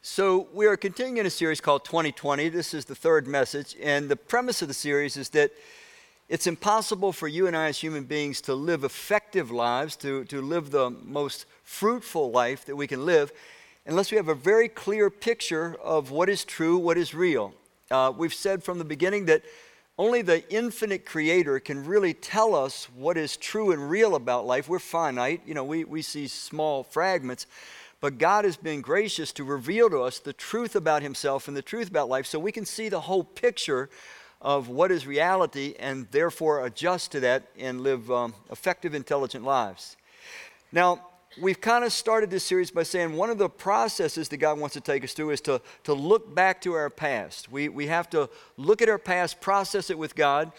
So, 0.00 0.46
we 0.54 0.66
are 0.66 0.76
continuing 0.76 1.26
a 1.26 1.30
series 1.30 1.60
called 1.60 1.84
2020. 1.84 2.50
This 2.50 2.72
is 2.72 2.84
the 2.84 2.94
third 2.94 3.26
message. 3.26 3.74
And 3.82 4.08
the 4.08 4.14
premise 4.14 4.62
of 4.62 4.68
the 4.68 4.74
series 4.74 5.16
is 5.16 5.30
that 5.30 5.50
it's 6.28 6.46
impossible 6.46 7.12
for 7.12 7.26
you 7.26 7.48
and 7.48 7.56
I 7.56 7.66
as 7.66 7.78
human 7.78 8.04
beings 8.04 8.40
to 8.42 8.54
live 8.54 8.84
effective 8.84 9.50
lives, 9.50 9.96
to, 9.96 10.24
to 10.26 10.40
live 10.40 10.70
the 10.70 10.90
most 10.90 11.46
fruitful 11.64 12.30
life 12.30 12.64
that 12.66 12.76
we 12.76 12.86
can 12.86 13.06
live, 13.06 13.32
unless 13.86 14.12
we 14.12 14.16
have 14.18 14.28
a 14.28 14.36
very 14.36 14.68
clear 14.68 15.10
picture 15.10 15.74
of 15.82 16.12
what 16.12 16.28
is 16.28 16.44
true, 16.44 16.78
what 16.78 16.96
is 16.96 17.12
real. 17.12 17.52
Uh, 17.90 18.12
we've 18.16 18.32
said 18.32 18.62
from 18.62 18.78
the 18.78 18.84
beginning 18.84 19.24
that 19.26 19.42
only 19.98 20.22
the 20.22 20.48
infinite 20.48 21.06
creator 21.06 21.58
can 21.58 21.84
really 21.84 22.14
tell 22.14 22.54
us 22.54 22.84
what 22.94 23.16
is 23.16 23.36
true 23.36 23.72
and 23.72 23.90
real 23.90 24.14
about 24.14 24.46
life. 24.46 24.68
We're 24.68 24.78
finite, 24.78 25.42
you 25.44 25.54
know, 25.54 25.64
we, 25.64 25.82
we 25.82 26.02
see 26.02 26.28
small 26.28 26.84
fragments. 26.84 27.48
But 28.00 28.18
God 28.18 28.44
has 28.44 28.56
been 28.56 28.80
gracious 28.80 29.32
to 29.32 29.44
reveal 29.44 29.90
to 29.90 30.02
us 30.02 30.18
the 30.20 30.32
truth 30.32 30.76
about 30.76 31.02
Himself 31.02 31.48
and 31.48 31.56
the 31.56 31.62
truth 31.62 31.88
about 31.88 32.08
life 32.08 32.26
so 32.26 32.38
we 32.38 32.52
can 32.52 32.64
see 32.64 32.88
the 32.88 33.00
whole 33.00 33.24
picture 33.24 33.90
of 34.40 34.68
what 34.68 34.92
is 34.92 35.06
reality 35.06 35.74
and 35.80 36.06
therefore 36.12 36.64
adjust 36.64 37.10
to 37.12 37.20
that 37.20 37.48
and 37.58 37.80
live 37.80 38.10
um, 38.10 38.34
effective, 38.50 38.94
intelligent 38.94 39.44
lives. 39.44 39.96
Now, 40.70 41.08
we've 41.40 41.60
kind 41.60 41.84
of 41.84 41.92
started 41.92 42.30
this 42.30 42.44
series 42.44 42.70
by 42.70 42.84
saying 42.84 43.14
one 43.14 43.30
of 43.30 43.38
the 43.38 43.48
processes 43.48 44.28
that 44.28 44.36
God 44.36 44.60
wants 44.60 44.74
to 44.74 44.80
take 44.80 45.02
us 45.02 45.12
through 45.12 45.30
is 45.30 45.40
to, 45.42 45.60
to 45.84 45.92
look 45.92 46.34
back 46.34 46.60
to 46.62 46.74
our 46.74 46.90
past. 46.90 47.50
We, 47.50 47.68
we 47.68 47.88
have 47.88 48.08
to 48.10 48.30
look 48.56 48.80
at 48.80 48.88
our 48.88 48.98
past, 48.98 49.40
process 49.40 49.90
it 49.90 49.98
with 49.98 50.14
God, 50.14 50.52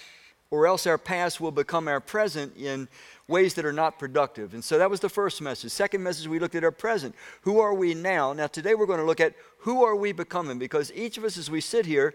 or 0.52 0.68
else 0.68 0.88
our 0.88 0.98
past 0.98 1.40
will 1.40 1.52
become 1.52 1.88
our 1.88 2.00
present 2.00 2.58
in 2.58 2.88
ways 3.30 3.54
that 3.54 3.66
are 3.66 3.72
not 3.72 4.00
productive. 4.00 4.54
And 4.54 4.64
so 4.64 4.78
that 4.78 4.90
was 4.90 5.00
the 5.00 5.10
first 5.10 5.42
message. 5.42 5.72
Second 5.72 6.04
message, 6.04 6.28
we 6.28 6.40
looked 6.40 6.56
at 6.56 6.64
our 6.64 6.72
present. 6.72 7.16
Who 7.44 7.60
are 7.60 7.74
we 7.74 7.94
now? 7.94 8.34
Now, 8.34 8.48
today 8.48 8.76
we're 8.76 8.88
going 8.88 9.00
to 9.00 9.06
look 9.06 9.22
at 9.22 9.36
who 9.60 9.86
are 9.86 9.96
we 9.96 10.12
becoming 10.12 10.58
because 10.58 10.92
each 10.94 11.18
of 11.18 11.24
us, 11.24 11.38
as 11.38 11.50
we 11.50 11.62
sit 11.62 11.86
here, 11.86 12.14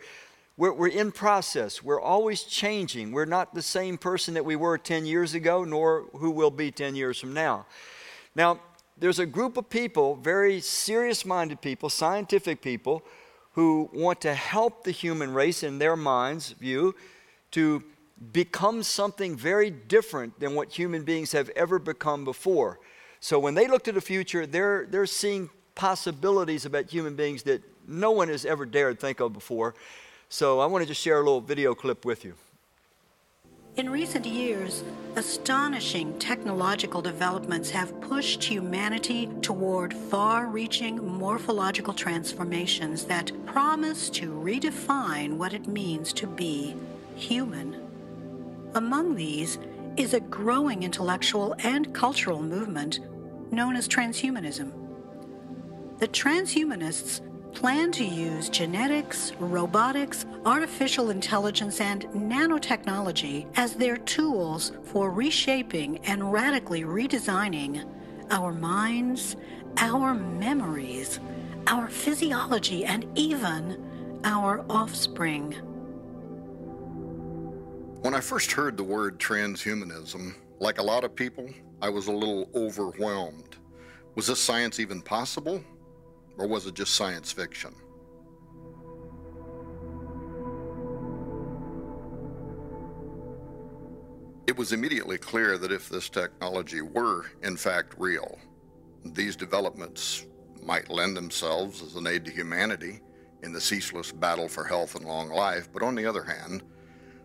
we're, 0.56 0.72
we're 0.72 0.88
in 0.88 1.12
process. 1.12 1.82
We're 1.82 2.00
always 2.00 2.42
changing. 2.42 3.12
We're 3.12 3.24
not 3.24 3.54
the 3.54 3.62
same 3.62 3.96
person 3.96 4.34
that 4.34 4.44
we 4.44 4.56
were 4.56 4.76
10 4.76 5.06
years 5.06 5.34
ago, 5.34 5.64
nor 5.64 6.06
who 6.16 6.30
will 6.30 6.50
be 6.50 6.70
10 6.70 6.96
years 6.96 7.18
from 7.18 7.32
now. 7.32 7.66
Now, 8.34 8.60
there's 8.96 9.18
a 9.18 9.26
group 9.26 9.56
of 9.56 9.68
people, 9.70 10.16
very 10.16 10.60
serious 10.60 11.24
minded 11.24 11.60
people, 11.60 11.88
scientific 11.88 12.60
people, 12.60 13.02
who 13.52 13.88
want 13.92 14.20
to 14.20 14.34
help 14.34 14.84
the 14.84 14.90
human 14.90 15.32
race 15.32 15.62
in 15.62 15.78
their 15.78 15.96
minds' 15.96 16.50
view 16.50 16.94
to 17.52 17.82
become 18.32 18.82
something 18.82 19.36
very 19.36 19.70
different 19.70 20.38
than 20.40 20.54
what 20.54 20.70
human 20.70 21.02
beings 21.02 21.32
have 21.32 21.50
ever 21.50 21.78
become 21.78 22.24
before. 22.24 22.78
So 23.20 23.38
when 23.38 23.54
they 23.54 23.66
look 23.66 23.84
to 23.84 23.92
the 23.92 24.00
future, 24.00 24.46
they're, 24.46 24.86
they're 24.86 25.06
seeing 25.06 25.50
possibilities 25.74 26.64
about 26.64 26.90
human 26.90 27.16
beings 27.16 27.42
that 27.44 27.62
no 27.86 28.12
one 28.12 28.28
has 28.28 28.44
ever 28.44 28.66
dared 28.66 29.00
think 29.00 29.20
of 29.20 29.32
before. 29.32 29.74
So 30.28 30.60
I 30.60 30.66
want 30.66 30.82
to 30.82 30.86
just 30.86 31.00
share 31.00 31.16
a 31.16 31.22
little 31.22 31.40
video 31.40 31.74
clip 31.74 32.04
with 32.04 32.24
you. 32.24 32.34
In 33.76 33.90
recent 33.90 34.24
years, 34.24 34.84
astonishing 35.16 36.16
technological 36.20 37.02
developments 37.02 37.70
have 37.70 38.00
pushed 38.00 38.44
humanity 38.44 39.28
toward 39.42 39.92
far 39.92 40.46
reaching 40.46 41.04
morphological 41.18 41.92
transformations 41.92 43.04
that 43.06 43.32
promise 43.46 44.08
to 44.10 44.30
redefine 44.32 45.38
what 45.38 45.54
it 45.54 45.66
means 45.66 46.12
to 46.12 46.28
be 46.28 46.76
human. 47.16 47.83
Among 48.74 49.14
these 49.14 49.58
is 49.96 50.14
a 50.14 50.20
growing 50.20 50.82
intellectual 50.82 51.54
and 51.60 51.94
cultural 51.94 52.42
movement 52.42 52.98
known 53.52 53.76
as 53.76 53.86
transhumanism. 53.86 54.72
The 56.00 56.08
transhumanists 56.08 57.20
plan 57.54 57.92
to 57.92 58.04
use 58.04 58.48
genetics, 58.48 59.32
robotics, 59.38 60.26
artificial 60.44 61.10
intelligence, 61.10 61.80
and 61.80 62.02
nanotechnology 62.08 63.46
as 63.56 63.74
their 63.74 63.96
tools 63.96 64.72
for 64.82 65.12
reshaping 65.12 65.98
and 65.98 66.32
radically 66.32 66.82
redesigning 66.82 67.84
our 68.32 68.52
minds, 68.52 69.36
our 69.76 70.14
memories, 70.14 71.20
our 71.68 71.86
physiology, 71.88 72.84
and 72.84 73.06
even 73.14 74.20
our 74.24 74.64
offspring. 74.68 75.54
When 78.04 78.12
I 78.12 78.20
first 78.20 78.52
heard 78.52 78.76
the 78.76 78.84
word 78.84 79.18
transhumanism, 79.18 80.34
like 80.60 80.76
a 80.76 80.82
lot 80.82 81.04
of 81.04 81.16
people, 81.16 81.48
I 81.80 81.88
was 81.88 82.06
a 82.06 82.12
little 82.12 82.50
overwhelmed. 82.54 83.56
Was 84.14 84.26
this 84.26 84.38
science 84.38 84.78
even 84.78 85.00
possible? 85.00 85.64
Or 86.36 86.46
was 86.46 86.66
it 86.66 86.74
just 86.74 86.92
science 86.92 87.32
fiction? 87.32 87.74
It 94.46 94.58
was 94.58 94.74
immediately 94.74 95.16
clear 95.16 95.56
that 95.56 95.72
if 95.72 95.88
this 95.88 96.10
technology 96.10 96.82
were, 96.82 97.24
in 97.42 97.56
fact, 97.56 97.94
real, 97.96 98.38
these 99.02 99.34
developments 99.34 100.26
might 100.62 100.90
lend 100.90 101.16
themselves 101.16 101.80
as 101.80 101.94
an 101.94 102.06
aid 102.06 102.26
to 102.26 102.30
humanity 102.30 103.00
in 103.42 103.54
the 103.54 103.60
ceaseless 103.62 104.12
battle 104.12 104.46
for 104.46 104.64
health 104.64 104.94
and 104.94 105.06
long 105.06 105.30
life, 105.30 105.70
but 105.72 105.82
on 105.82 105.94
the 105.94 106.04
other 106.04 106.22
hand, 106.22 106.64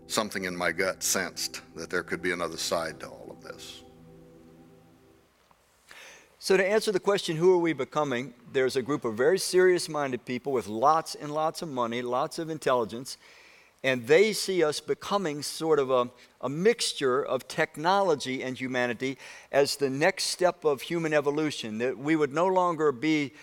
something 0.09 0.45
in 0.45 0.55
my 0.55 0.71
gut 0.71 1.03
sensed 1.03 1.61
that 1.75 1.89
there 1.89 2.03
could 2.03 2.21
be 2.21 2.31
another 2.31 2.57
side 2.57 2.99
to 2.99 3.07
all 3.07 3.27
of 3.29 3.43
this. 3.43 3.83
So, 6.39 6.57
to 6.57 6.65
answer 6.65 6.91
the 6.91 6.99
question, 6.99 7.35
who 7.35 7.53
are 7.53 7.59
we 7.59 7.73
becoming? 7.73 8.33
There's 8.53 8.75
a 8.75 8.81
group 8.81 9.03
of 9.05 9.15
very 9.15 9.37
serious 9.37 9.89
minded 9.89 10.25
people 10.25 10.53
with 10.53 10.67
lots 10.67 11.15
and 11.15 11.33
lots 11.33 11.61
of 11.61 11.69
money, 11.69 12.01
lots 12.01 12.39
of 12.39 12.49
intelligence, 12.49 13.17
and 13.83 14.07
they 14.07 14.33
see 14.33 14.63
us 14.63 14.79
becoming 14.79 15.41
sort 15.41 15.79
of 15.79 15.91
a, 15.91 16.09
a 16.41 16.49
mixture 16.49 17.23
of 17.23 17.47
technology 17.47 18.41
and 18.41 18.57
humanity 18.57 19.17
as 19.51 19.75
the 19.75 19.89
next 19.89 20.25
step 20.25 20.63
of 20.63 20.81
human 20.81 21.13
evolution. 21.13 21.77
That 21.77 21.97
we 21.97 22.15
would 22.15 22.33
no 22.33 22.47
longer 22.47 22.91
be 22.93 23.33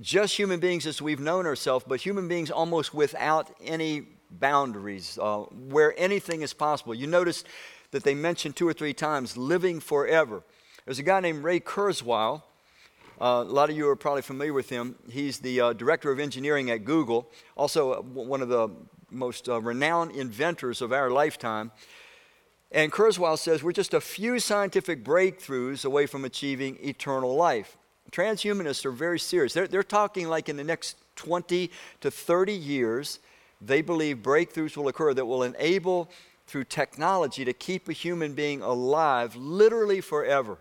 just 0.00 0.36
human 0.36 0.60
beings 0.60 0.86
as 0.86 1.00
we've 1.00 1.20
known 1.20 1.46
ourselves, 1.46 1.84
but 1.88 2.00
human 2.00 2.28
beings 2.28 2.50
almost 2.50 2.92
without 2.92 3.50
any 3.64 4.02
boundaries, 4.38 5.18
uh, 5.20 5.38
where 5.38 5.94
anything 5.98 6.42
is 6.42 6.52
possible. 6.52 6.94
You 6.94 7.06
notice 7.06 7.44
that 7.90 8.04
they 8.04 8.14
mention 8.14 8.52
two 8.52 8.66
or 8.66 8.72
three 8.72 8.94
times 8.94 9.36
living 9.36 9.80
forever. 9.80 10.42
There's 10.84 10.98
a 10.98 11.04
guy 11.04 11.20
named 11.20 11.44
Ray 11.44 11.60
Kurzweil. 11.60 12.42
Uh, 13.20 13.24
a 13.24 13.44
lot 13.44 13.70
of 13.70 13.76
you 13.76 13.88
are 13.88 13.96
probably 13.96 14.22
familiar 14.22 14.52
with 14.52 14.68
him. 14.68 14.96
He's 15.08 15.38
the 15.38 15.60
uh, 15.60 15.72
director 15.74 16.10
of 16.10 16.18
engineering 16.18 16.70
at 16.70 16.84
Google, 16.84 17.30
also 17.56 17.92
uh, 17.92 18.00
one 18.00 18.42
of 18.42 18.48
the 18.48 18.70
most 19.10 19.48
uh, 19.48 19.60
renowned 19.60 20.12
inventors 20.16 20.82
of 20.82 20.92
our 20.92 21.10
lifetime. 21.10 21.70
And 22.72 22.90
Kurzweil 22.90 23.38
says 23.38 23.62
we're 23.62 23.72
just 23.72 23.94
a 23.94 24.00
few 24.00 24.38
scientific 24.38 25.04
breakthroughs 25.04 25.84
away 25.84 26.06
from 26.06 26.24
achieving 26.24 26.78
eternal 26.82 27.36
life. 27.36 27.76
Transhumanists 28.10 28.84
are 28.84 28.90
very 28.90 29.18
serious. 29.18 29.52
They're, 29.52 29.68
they're 29.68 29.82
talking 29.82 30.28
like 30.28 30.48
in 30.48 30.56
the 30.56 30.64
next 30.64 30.96
20 31.16 31.70
to 32.00 32.10
30 32.10 32.52
years, 32.52 33.18
they 33.64 33.82
believe 33.82 34.18
breakthroughs 34.18 34.76
will 34.76 34.88
occur 34.88 35.14
that 35.14 35.26
will 35.26 35.42
enable, 35.42 36.10
through 36.46 36.64
technology, 36.64 37.44
to 37.44 37.52
keep 37.52 37.88
a 37.88 37.92
human 37.92 38.34
being 38.34 38.62
alive 38.62 39.36
literally 39.36 40.00
forever. 40.00 40.58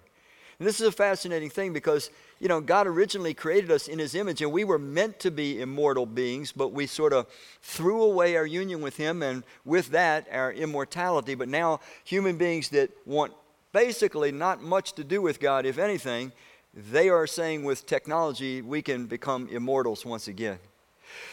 And 0.60 0.68
this 0.68 0.80
is 0.80 0.86
a 0.86 0.92
fascinating 0.92 1.50
thing 1.50 1.74
because, 1.74 2.12
you 2.40 2.48
know, 2.48 2.62
God 2.62 2.86
originally 2.86 3.34
created 3.34 3.72
us 3.72 3.88
in 3.88 3.98
His 3.98 4.14
image 4.14 4.44
and 4.44 4.52
we 4.52 4.64
were 4.64 4.78
meant 4.78 5.20
to 5.22 5.32
be 5.32 5.60
immortal 5.60 6.06
beings, 6.06 6.52
but 6.52 6.72
we 6.72 6.86
sort 6.86 7.14
of 7.14 7.26
threw 7.64 8.04
away 8.04 8.36
our 8.36 8.46
union 8.46 8.82
with 8.82 8.98
Him 8.98 9.24
and 9.24 9.44
with 9.66 9.90
that, 9.90 10.28
our 10.32 10.54
immortality. 10.54 11.34
But 11.34 11.50
now, 11.50 11.80
human 12.04 12.38
beings 12.38 12.70
that 12.70 12.92
want 13.08 13.34
basically 13.72 14.32
not 14.32 14.62
much 14.62 14.94
to 14.94 15.04
do 15.04 15.20
with 15.20 15.40
God, 15.40 15.66
if 15.66 15.80
anything, 15.80 16.32
they 16.76 17.10
are 17.10 17.26
saying 17.26 17.64
with 17.64 17.88
technology 17.88 18.62
we 18.62 18.84
can 18.84 19.08
become 19.08 19.48
immortals 19.50 20.06
once 20.06 20.28
again. 20.28 20.60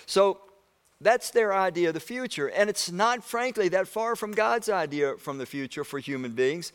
So, 0.06 0.40
that's 1.00 1.30
their 1.30 1.54
idea 1.54 1.88
of 1.88 1.94
the 1.94 2.00
future. 2.00 2.48
And 2.48 2.68
it's 2.68 2.90
not, 2.90 3.22
frankly, 3.22 3.68
that 3.68 3.86
far 3.86 4.16
from 4.16 4.32
God's 4.32 4.68
idea 4.68 5.16
from 5.16 5.38
the 5.38 5.46
future 5.46 5.84
for 5.84 5.98
human 5.98 6.32
beings. 6.32 6.72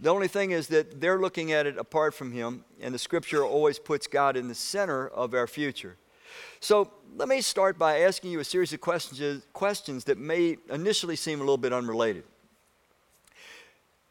The 0.00 0.10
only 0.10 0.28
thing 0.28 0.50
is 0.50 0.68
that 0.68 1.00
they're 1.00 1.20
looking 1.20 1.52
at 1.52 1.66
it 1.66 1.78
apart 1.78 2.14
from 2.14 2.32
Him, 2.32 2.64
and 2.80 2.92
the 2.92 2.98
scripture 2.98 3.44
always 3.44 3.78
puts 3.78 4.06
God 4.06 4.36
in 4.36 4.48
the 4.48 4.54
center 4.54 5.08
of 5.08 5.34
our 5.34 5.46
future. 5.46 5.96
So 6.60 6.90
let 7.16 7.28
me 7.28 7.40
start 7.40 7.78
by 7.78 8.00
asking 8.00 8.32
you 8.32 8.40
a 8.40 8.44
series 8.44 8.72
of 8.72 8.80
questions, 8.80 9.44
questions 9.52 10.04
that 10.04 10.18
may 10.18 10.56
initially 10.68 11.16
seem 11.16 11.38
a 11.38 11.42
little 11.42 11.56
bit 11.56 11.72
unrelated. 11.72 12.24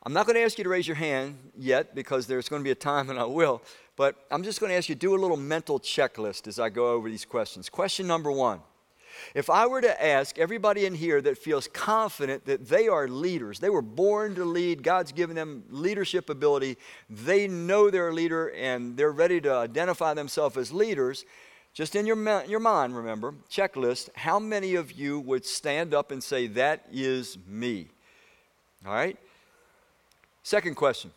I'm 0.03 0.13
not 0.13 0.25
going 0.25 0.35
to 0.35 0.41
ask 0.41 0.57
you 0.57 0.63
to 0.63 0.69
raise 0.69 0.87
your 0.87 0.95
hand 0.95 1.37
yet 1.57 1.95
because 1.95 2.27
there's 2.27 2.49
going 2.49 2.61
to 2.61 2.63
be 2.63 2.71
a 2.71 2.75
time 2.75 3.09
and 3.09 3.19
I 3.19 3.23
will, 3.23 3.61
but 3.95 4.15
I'm 4.31 4.43
just 4.43 4.59
going 4.59 4.69
to 4.69 4.75
ask 4.75 4.89
you 4.89 4.95
to 4.95 4.99
do 4.99 5.15
a 5.15 5.19
little 5.19 5.37
mental 5.37 5.79
checklist 5.79 6.47
as 6.47 6.59
I 6.59 6.69
go 6.69 6.91
over 6.91 7.09
these 7.09 7.25
questions. 7.25 7.69
Question 7.69 8.07
number 8.07 8.31
one 8.31 8.59
if 9.33 9.49
I 9.49 9.65
were 9.65 9.81
to 9.81 10.05
ask 10.05 10.37
everybody 10.37 10.85
in 10.85 10.95
here 10.95 11.21
that 11.21 11.37
feels 11.37 11.67
confident 11.67 12.45
that 12.45 12.67
they 12.67 12.87
are 12.87 13.07
leaders, 13.07 13.59
they 13.59 13.69
were 13.69 13.81
born 13.81 14.35
to 14.35 14.45
lead, 14.45 14.83
God's 14.83 15.11
given 15.11 15.35
them 15.35 15.63
leadership 15.69 16.29
ability, 16.29 16.77
they 17.09 17.47
know 17.47 17.89
they're 17.89 18.09
a 18.09 18.13
leader 18.13 18.51
and 18.51 18.95
they're 18.97 19.11
ready 19.11 19.41
to 19.41 19.53
identify 19.53 20.13
themselves 20.13 20.57
as 20.57 20.71
leaders, 20.71 21.25
just 21.73 21.95
in 21.95 22.05
your, 22.05 22.45
your 22.45 22.59
mind, 22.59 22.95
remember, 22.95 23.33
checklist, 23.49 24.09
how 24.15 24.37
many 24.37 24.75
of 24.75 24.91
you 24.91 25.19
would 25.19 25.45
stand 25.45 25.93
up 25.93 26.11
and 26.11 26.23
say, 26.23 26.45
That 26.47 26.85
is 26.91 27.37
me? 27.47 27.87
All 28.85 28.93
right? 28.93 29.17
Second 30.43 30.75
question 30.75 31.11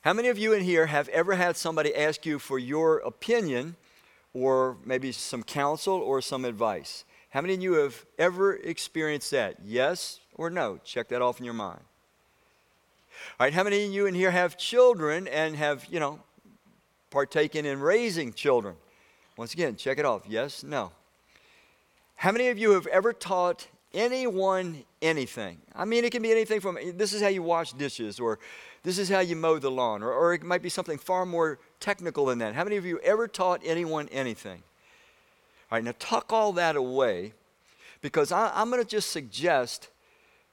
How 0.00 0.12
many 0.12 0.28
of 0.28 0.38
you 0.38 0.52
in 0.52 0.62
here 0.62 0.86
have 0.86 1.08
ever 1.10 1.34
had 1.34 1.56
somebody 1.56 1.94
ask 1.94 2.26
you 2.26 2.38
for 2.38 2.58
your 2.58 2.98
opinion 2.98 3.76
or 4.42 4.76
maybe 4.84 5.12
some 5.12 5.42
counsel 5.42 5.94
or 5.94 6.20
some 6.20 6.44
advice? 6.44 7.04
How 7.30 7.40
many 7.40 7.54
of 7.54 7.62
you 7.62 7.74
have 7.74 8.06
ever 8.18 8.56
experienced 8.56 9.30
that? 9.32 9.56
Yes 9.64 10.20
or 10.34 10.50
no? 10.50 10.78
Check 10.84 11.08
that 11.08 11.20
off 11.20 11.38
in 11.38 11.44
your 11.44 11.54
mind. 11.54 11.80
All 13.38 13.46
right, 13.46 13.52
how 13.52 13.64
many 13.64 13.84
of 13.84 13.92
you 13.92 14.06
in 14.06 14.14
here 14.14 14.30
have 14.30 14.56
children 14.56 15.26
and 15.28 15.56
have, 15.56 15.86
you 15.90 16.00
know, 16.00 16.20
partaken 17.10 17.66
in 17.66 17.80
raising 17.80 18.32
children? 18.32 18.76
Once 19.36 19.52
again, 19.52 19.76
check 19.76 19.98
it 19.98 20.04
off. 20.04 20.22
Yes, 20.28 20.62
no. 20.62 20.92
How 22.16 22.32
many 22.32 22.48
of 22.48 22.58
you 22.58 22.72
have 22.72 22.86
ever 22.88 23.12
taught 23.12 23.68
anyone 23.94 24.84
anything? 25.00 25.58
I 25.74 25.84
mean, 25.84 26.04
it 26.04 26.12
can 26.12 26.22
be 26.22 26.30
anything 26.30 26.60
from 26.60 26.78
this 26.94 27.12
is 27.12 27.22
how 27.22 27.28
you 27.28 27.42
wash 27.42 27.72
dishes, 27.72 28.20
or 28.20 28.38
this 28.82 28.98
is 28.98 29.08
how 29.08 29.20
you 29.20 29.36
mow 29.36 29.58
the 29.58 29.70
lawn, 29.70 30.02
or, 30.02 30.12
or 30.12 30.34
it 30.34 30.42
might 30.42 30.62
be 30.62 30.68
something 30.68 30.98
far 30.98 31.26
more 31.26 31.58
technical 31.80 32.26
than 32.26 32.38
that. 32.38 32.54
How 32.54 32.64
many 32.64 32.76
of 32.76 32.86
you 32.86 32.98
ever 33.00 33.28
taught 33.28 33.60
anyone 33.64 34.08
anything? 34.08 34.62
All 35.70 35.76
right, 35.76 35.84
now 35.84 35.94
tuck 35.98 36.32
all 36.32 36.52
that 36.54 36.76
away 36.76 37.34
because 38.00 38.32
I, 38.32 38.50
I'm 38.54 38.70
going 38.70 38.82
to 38.82 38.88
just 38.88 39.10
suggest 39.10 39.88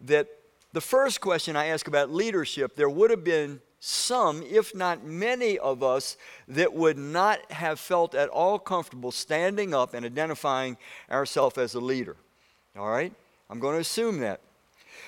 that 0.01 0.27
the 0.73 0.81
first 0.81 1.21
question 1.21 1.55
I 1.55 1.67
ask 1.67 1.87
about 1.87 2.11
leadership, 2.11 2.75
there 2.75 2.89
would 2.89 3.09
have 3.11 3.23
been 3.23 3.61
some, 3.79 4.43
if 4.43 4.75
not 4.75 5.05
many 5.05 5.57
of 5.59 5.83
us, 5.83 6.17
that 6.47 6.73
would 6.73 6.97
not 6.97 7.51
have 7.51 7.79
felt 7.79 8.15
at 8.15 8.29
all 8.29 8.59
comfortable 8.59 9.11
standing 9.11 9.73
up 9.73 9.93
and 9.93 10.05
identifying 10.05 10.75
ourselves 11.09 11.57
as 11.57 11.75
a 11.75 11.79
leader. 11.79 12.17
All 12.77 12.89
right? 12.89 13.13
I'm 13.49 13.59
going 13.59 13.75
to 13.75 13.81
assume 13.81 14.19
that. 14.19 14.41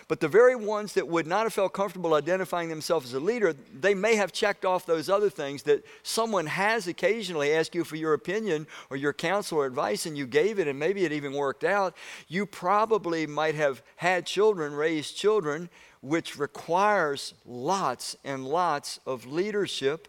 But 0.07 0.21
the 0.21 0.27
very 0.29 0.55
ones 0.55 0.93
that 0.93 1.07
would 1.07 1.27
not 1.27 1.43
have 1.43 1.53
felt 1.53 1.73
comfortable 1.73 2.13
identifying 2.13 2.69
themselves 2.69 3.07
as 3.07 3.13
a 3.13 3.19
leader, 3.19 3.53
they 3.53 3.93
may 3.93 4.15
have 4.15 4.31
checked 4.31 4.63
off 4.63 4.85
those 4.85 5.09
other 5.09 5.29
things 5.29 5.63
that 5.63 5.83
someone 6.01 6.45
has 6.45 6.87
occasionally 6.87 7.51
asked 7.51 7.75
you 7.75 7.83
for 7.83 7.97
your 7.97 8.13
opinion 8.13 8.67
or 8.89 8.95
your 8.95 9.11
counsel 9.11 9.57
or 9.57 9.65
advice, 9.65 10.05
and 10.05 10.17
you 10.17 10.25
gave 10.25 10.59
it, 10.59 10.67
and 10.67 10.79
maybe 10.79 11.03
it 11.03 11.11
even 11.11 11.33
worked 11.33 11.65
out. 11.65 11.95
You 12.27 12.45
probably 12.45 13.27
might 13.27 13.55
have 13.55 13.81
had 13.97 14.25
children, 14.25 14.73
raised 14.73 15.17
children, 15.17 15.69
which 16.01 16.37
requires 16.37 17.33
lots 17.45 18.15
and 18.23 18.45
lots 18.45 18.99
of 19.05 19.25
leadership. 19.25 20.07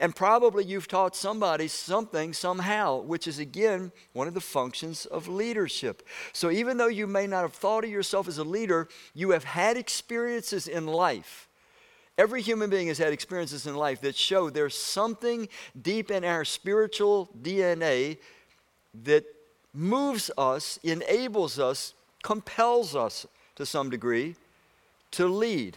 And 0.00 0.14
probably 0.14 0.64
you've 0.64 0.88
taught 0.88 1.16
somebody 1.16 1.68
something 1.68 2.32
somehow, 2.32 3.00
which 3.00 3.26
is 3.26 3.38
again 3.38 3.92
one 4.12 4.28
of 4.28 4.34
the 4.34 4.40
functions 4.40 5.06
of 5.06 5.28
leadership. 5.28 6.06
So 6.32 6.50
even 6.50 6.76
though 6.76 6.86
you 6.86 7.06
may 7.06 7.26
not 7.26 7.42
have 7.42 7.52
thought 7.52 7.84
of 7.84 7.90
yourself 7.90 8.28
as 8.28 8.38
a 8.38 8.44
leader, 8.44 8.88
you 9.14 9.30
have 9.30 9.44
had 9.44 9.76
experiences 9.76 10.68
in 10.68 10.86
life. 10.86 11.48
Every 12.18 12.40
human 12.40 12.70
being 12.70 12.88
has 12.88 12.98
had 12.98 13.12
experiences 13.12 13.66
in 13.66 13.76
life 13.76 14.00
that 14.00 14.16
show 14.16 14.48
there's 14.48 14.76
something 14.76 15.48
deep 15.80 16.10
in 16.10 16.24
our 16.24 16.44
spiritual 16.44 17.28
DNA 17.42 18.16
that 19.04 19.24
moves 19.74 20.30
us, 20.38 20.78
enables 20.82 21.58
us, 21.58 21.92
compels 22.22 22.96
us 22.96 23.26
to 23.56 23.66
some 23.66 23.90
degree 23.90 24.34
to 25.12 25.26
lead. 25.26 25.76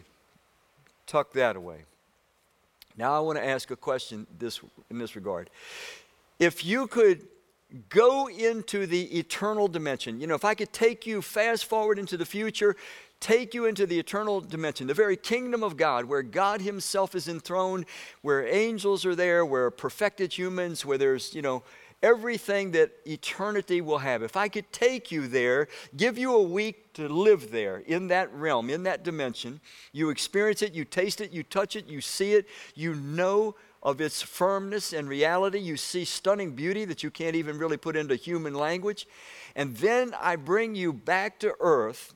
Tuck 1.06 1.34
that 1.34 1.56
away. 1.56 1.84
Now 3.00 3.16
I 3.16 3.19
want 3.19 3.38
to 3.38 3.46
ask 3.46 3.72
a 3.72 3.78
question 3.78 4.28
this, 4.38 4.60
in 4.90 5.00
this 5.00 5.16
regard. 5.16 5.50
If 6.38 6.66
you 6.66 6.86
could 6.86 7.25
go 7.88 8.28
into 8.28 8.86
the 8.86 9.18
eternal 9.18 9.69
dimension, 9.69 10.19
you 10.19 10.28
know, 10.28 10.36
if 10.36 10.44
I 10.44 10.54
could 10.54 10.74
take 10.74 11.07
you 11.07 11.22
fast 11.22 11.63
forward 11.63 11.98
into 11.98 12.18
the 12.18 12.25
future, 12.25 12.75
take 13.22 13.54
you 13.54 13.63
into 13.63 13.86
the 13.86 13.98
eternal 13.98 14.42
dimension, 14.42 14.86
the 14.86 14.94
very 14.94 15.16
kingdom 15.16 15.63
of 15.63 15.78
God, 15.78 16.06
where 16.06 16.22
God 16.22 16.60
Himself 16.60 17.16
is 17.16 17.30
enthroned, 17.30 17.86
where 18.22 18.46
angels 18.46 19.06
are 19.06 19.16
there, 19.16 19.45
where 19.45 19.72
perfected 19.72 20.38
humans, 20.38 20.86
where 20.86 20.98
there's, 20.98 21.34
you 21.34 21.42
know, 21.42 21.63
everything 22.01 22.72
that 22.72 22.92
eternity 23.06 23.81
will 23.81 23.98
have. 23.98 24.24
If 24.24 24.38
I 24.38 24.48
could 24.48 24.72
take 24.72 25.12
you 25.12 25.28
there, 25.28 25.68
give 25.96 26.18
you 26.18 26.34
a 26.34 26.42
week 26.42 26.94
to 26.94 27.10
live 27.10 27.51
there 27.51 27.78
in 27.80 28.07
that 28.07 28.34
realm, 28.34 28.69
in 28.69 28.84
that 28.84 29.04
dimension, 29.04 29.60
you 29.92 30.10
experience 30.10 30.62
it, 30.62 30.74
you 30.74 30.86
taste 30.86 31.22
it, 31.22 31.31
you 31.31 31.44
touch 31.44 31.75
it, 31.75 31.88
you 31.88 32.01
see 32.01 32.34
it, 32.34 32.48
you 32.75 32.96
know 32.96 33.56
of 33.81 34.01
its 34.01 34.22
firmness 34.22 34.94
and 34.94 35.07
reality. 35.07 35.60
You 35.60 35.78
see 35.78 36.06
stunning 36.06 36.51
beauty 36.51 36.86
that 36.86 37.04
you 37.04 37.12
can't 37.12 37.36
even 37.36 37.57
really 37.57 37.78
put 37.78 37.96
into 37.96 38.16
human 38.16 38.54
language. 38.54 39.07
And 39.56 39.75
then 39.78 40.13
I 40.19 40.36
bring 40.36 40.75
you 40.75 40.92
back 40.92 41.40
to 41.40 41.56
earth. 41.60 42.16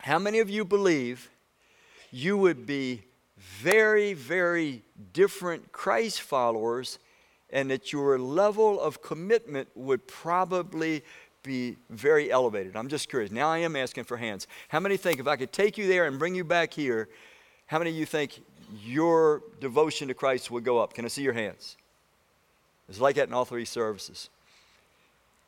How 0.00 0.18
many 0.18 0.38
of 0.38 0.48
you 0.48 0.64
believe 0.64 1.30
you 2.10 2.38
would 2.38 2.66
be 2.66 3.02
very, 3.36 4.14
very 4.14 4.82
different 5.12 5.72
Christ 5.72 6.22
followers 6.22 6.98
and 7.50 7.70
that 7.70 7.92
your 7.92 8.18
level 8.18 8.80
of 8.80 9.00
commitment 9.02 9.68
would 9.74 10.06
probably 10.06 11.02
be 11.42 11.76
very 11.88 12.30
elevated. 12.30 12.76
I'm 12.76 12.88
just 12.88 13.08
curious. 13.08 13.30
Now 13.30 13.48
I 13.48 13.58
am 13.58 13.76
asking 13.76 14.04
for 14.04 14.16
hands. 14.16 14.46
How 14.68 14.80
many 14.80 14.96
think 14.96 15.20
if 15.20 15.26
I 15.26 15.36
could 15.36 15.52
take 15.52 15.78
you 15.78 15.88
there 15.88 16.06
and 16.06 16.18
bring 16.18 16.34
you 16.34 16.44
back 16.44 16.74
here, 16.74 17.08
how 17.66 17.78
many 17.78 17.90
of 17.90 17.96
you 17.96 18.06
think 18.06 18.42
your 18.84 19.42
devotion 19.60 20.08
to 20.08 20.14
Christ 20.14 20.50
would 20.50 20.64
go 20.64 20.78
up? 20.78 20.92
Can 20.92 21.04
I 21.04 21.08
see 21.08 21.22
your 21.22 21.32
hands? 21.32 21.76
It's 22.88 23.00
like 23.00 23.16
that 23.16 23.28
in 23.28 23.34
all 23.34 23.44
three 23.44 23.64
services. 23.64 24.30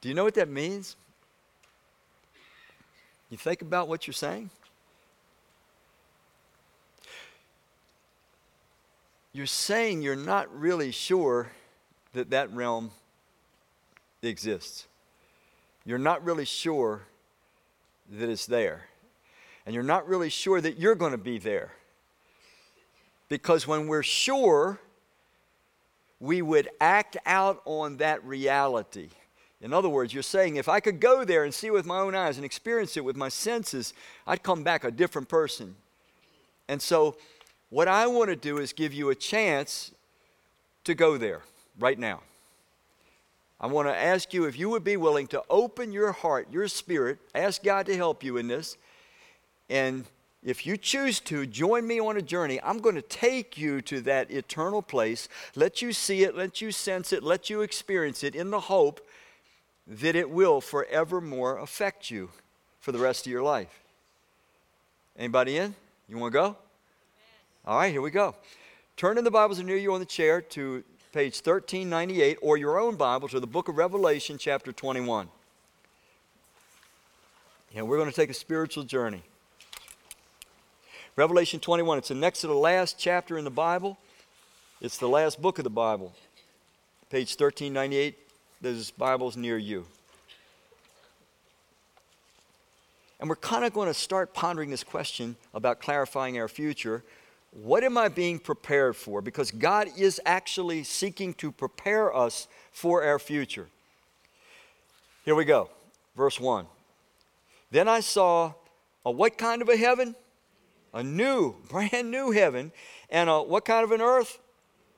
Do 0.01 0.09
you 0.09 0.15
know 0.15 0.25
what 0.25 0.35
that 0.35 0.49
means? 0.49 0.97
You 3.29 3.37
think 3.37 3.63
about 3.63 3.89
what 3.89 4.07
you're 4.07 4.15
saying? 4.15 4.51
You're 9.33 9.47
saying 9.47 10.03
you're 10.03 10.17
not 10.17 10.53
really 10.59 10.91
sure 10.91 11.53
that 12.13 12.31
that 12.31 12.53
realm 12.53 12.91
exists. 14.23 14.87
You're 15.85 15.99
not 15.99 16.25
really 16.25 16.45
sure 16.45 17.03
that 18.11 18.29
it's 18.29 18.47
there. 18.47 18.83
And 19.65 19.75
you're 19.75 19.85
not 19.85 20.09
really 20.09 20.31
sure 20.31 20.61
that 20.61 20.79
you're 20.79 20.95
going 20.95 21.13
to 21.13 21.19
be 21.19 21.39
there. 21.39 21.73
Because 23.29 23.67
when 23.67 23.87
we're 23.87 24.03
sure, 24.03 24.81
we 26.19 26.43
would 26.43 26.69
act 26.81 27.17
out 27.25 27.63
on 27.65 27.99
that 27.99 28.25
reality. 28.25 29.11
In 29.61 29.73
other 29.73 29.89
words, 29.89 30.13
you're 30.13 30.23
saying 30.23 30.57
if 30.57 30.69
I 30.69 30.81
could 30.81 31.01
go 31.01 31.25
there 31.25 31.45
and 31.45 31.55
see 31.55 31.71
with 31.71 31.87
my 31.87 31.99
own 31.99 32.15
eyes 32.15 32.37
and 32.37 32.45
experience 32.45 32.97
it 32.97 33.05
with 33.05 33.17
my 33.17 33.29
senses, 33.29 33.95
I'd 34.27 34.43
come 34.43 34.63
back 34.63 34.85
a 34.85 34.91
different 34.91 35.29
person. 35.29 35.77
And 36.69 36.81
so, 36.81 37.17
what 37.69 37.87
I 37.87 38.07
want 38.07 38.31
to 38.31 38.37
do 38.37 38.59
is 38.59 38.73
give 38.73 38.93
you 38.93 39.11
a 39.11 39.15
chance 39.15 39.93
to 40.85 40.95
go 40.95 41.17
there 41.17 41.43
right 41.81 41.99
now. 41.99 42.21
I 43.61 43.67
want 43.67 43.89
to 43.89 43.97
ask 43.97 44.33
you 44.33 44.45
if 44.45 44.59
you 44.59 44.71
would 44.71 44.85
be 44.85 44.97
willing 44.97 45.27
to 45.29 45.43
open 45.51 45.93
your 45.93 46.13
heart, 46.13 46.49
your 46.51 46.69
spirit, 46.69 47.19
ask 47.35 47.63
God 47.63 47.87
to 47.87 47.97
help 47.97 48.23
you 48.23 48.37
in 48.37 48.49
this. 48.49 48.77
And 49.69 50.05
if 50.43 50.65
you 50.67 50.79
choose 50.79 51.21
to 51.21 51.45
join 51.45 51.87
me 51.87 52.01
on 52.01 52.17
a 52.17 52.23
journey, 52.23 52.59
I'm 52.63 52.79
going 52.79 52.95
to 52.95 53.03
take 53.03 53.59
you 53.59 53.83
to 53.83 54.01
that 54.03 54.31
eternal 54.31 54.81
place, 54.81 55.29
let 55.55 55.83
you 55.83 55.93
see 55.93 56.23
it, 56.23 56.35
let 56.35 56.63
you 56.63 56.73
sense 56.73 57.13
it, 57.13 57.23
let 57.23 57.51
you 57.51 57.61
experience 57.61 58.25
it 58.25 58.35
in 58.35 58.51
the 58.51 58.61
hope 58.61 59.07
that 59.87 60.17
it 60.17 60.31
will 60.31 60.63
forevermore 60.63 61.59
affect 61.59 62.11
you 62.11 62.31
for 62.81 62.93
the 62.93 62.99
rest 62.99 63.27
of 63.27 63.33
your 63.33 63.43
life. 63.43 63.83
Anybody 65.19 65.59
in? 65.59 65.75
You 66.09 66.17
want 66.17 66.33
to 66.33 66.39
go? 66.39 66.57
All 67.67 67.79
right, 67.79 67.93
here 67.93 68.01
we 68.01 68.11
go. 68.11 68.35
Turn 68.97 69.19
in 69.19 69.25
the 69.25 69.31
Bibles 69.31 69.63
near 69.63 69.77
you 69.77 69.93
on 69.93 70.01
the 70.01 70.07
chair 70.07 70.41
to 70.41 70.83
page 71.13 71.35
1398, 71.45 72.39
or 72.41 72.57
your 72.57 72.79
own 72.79 72.95
Bible 72.95 73.27
to 73.29 73.41
the 73.41 73.47
book 73.47 73.69
of 73.69 73.77
Revelation, 73.77 74.39
chapter 74.39 74.71
21. 74.73 75.29
And 77.75 77.89
we're 77.89 77.97
going 77.97 78.09
to 78.09 78.15
take 78.15 78.31
a 78.31 78.35
spiritual 78.35 78.85
journey. 78.85 79.23
Revelation 81.17 81.59
21, 81.59 81.99
it's 81.99 82.09
the 82.09 82.15
next 82.15 82.43
to 82.43 82.47
the 82.47 82.55
last 82.55 82.97
chapter 82.97 83.37
in 83.37 83.45
the 83.45 83.51
Bible. 83.51 83.99
It's 84.81 84.99
the 84.99 85.09
last 85.09 85.43
book 85.43 85.59
of 85.59 85.65
the 85.65 85.71
Bible. 85.71 86.15
Page 87.11 87.31
1398, 87.31 88.17
there's 88.61 88.93
Bibles 88.93 89.37
near 89.37 89.59
you. 89.59 89.87
And 93.19 93.29
we're 93.29 93.37
kind 93.37 93.65
of 93.65 93.73
going 93.73 93.89
to 93.89 93.95
start 93.95 94.33
pondering 94.33 94.71
this 94.71 94.85
question 94.85 95.35
about 95.53 95.81
clarifying 95.81 96.39
our 96.39 96.49
future 96.49 97.03
what 97.53 97.83
am 97.83 97.99
I 97.99 98.09
being 98.09 98.39
prepared 98.39 98.97
for? 98.97 99.21
Because 99.21 99.51
God 99.51 99.89
is 99.97 100.21
actually 100.25 100.85
seeking 100.85 101.35
to 101.35 101.51
prepare 101.51 102.15
us 102.15 102.47
for 102.71 103.03
our 103.03 103.19
future. 103.19 103.69
Here 105.25 105.35
we 105.35 105.45
go. 105.45 105.71
Verse 106.17 106.39
1. 106.39 106.67
Then 107.71 107.89
I 107.89 108.01
saw 108.01 108.55
a 109.05 109.11
what 109.11 109.37
kind 109.37 109.63
of 109.63 109.69
a 109.69 109.77
heaven? 109.77 110.15
A 110.95 111.03
new, 111.03 111.57
brand 111.69 112.11
new 112.11 112.31
heaven. 112.31 112.73
And 113.09 113.29
a 113.29 113.43
what 113.43 113.65
kind 113.65 113.85
of 113.85 113.91
an 113.91 114.01
earth? 114.01 114.39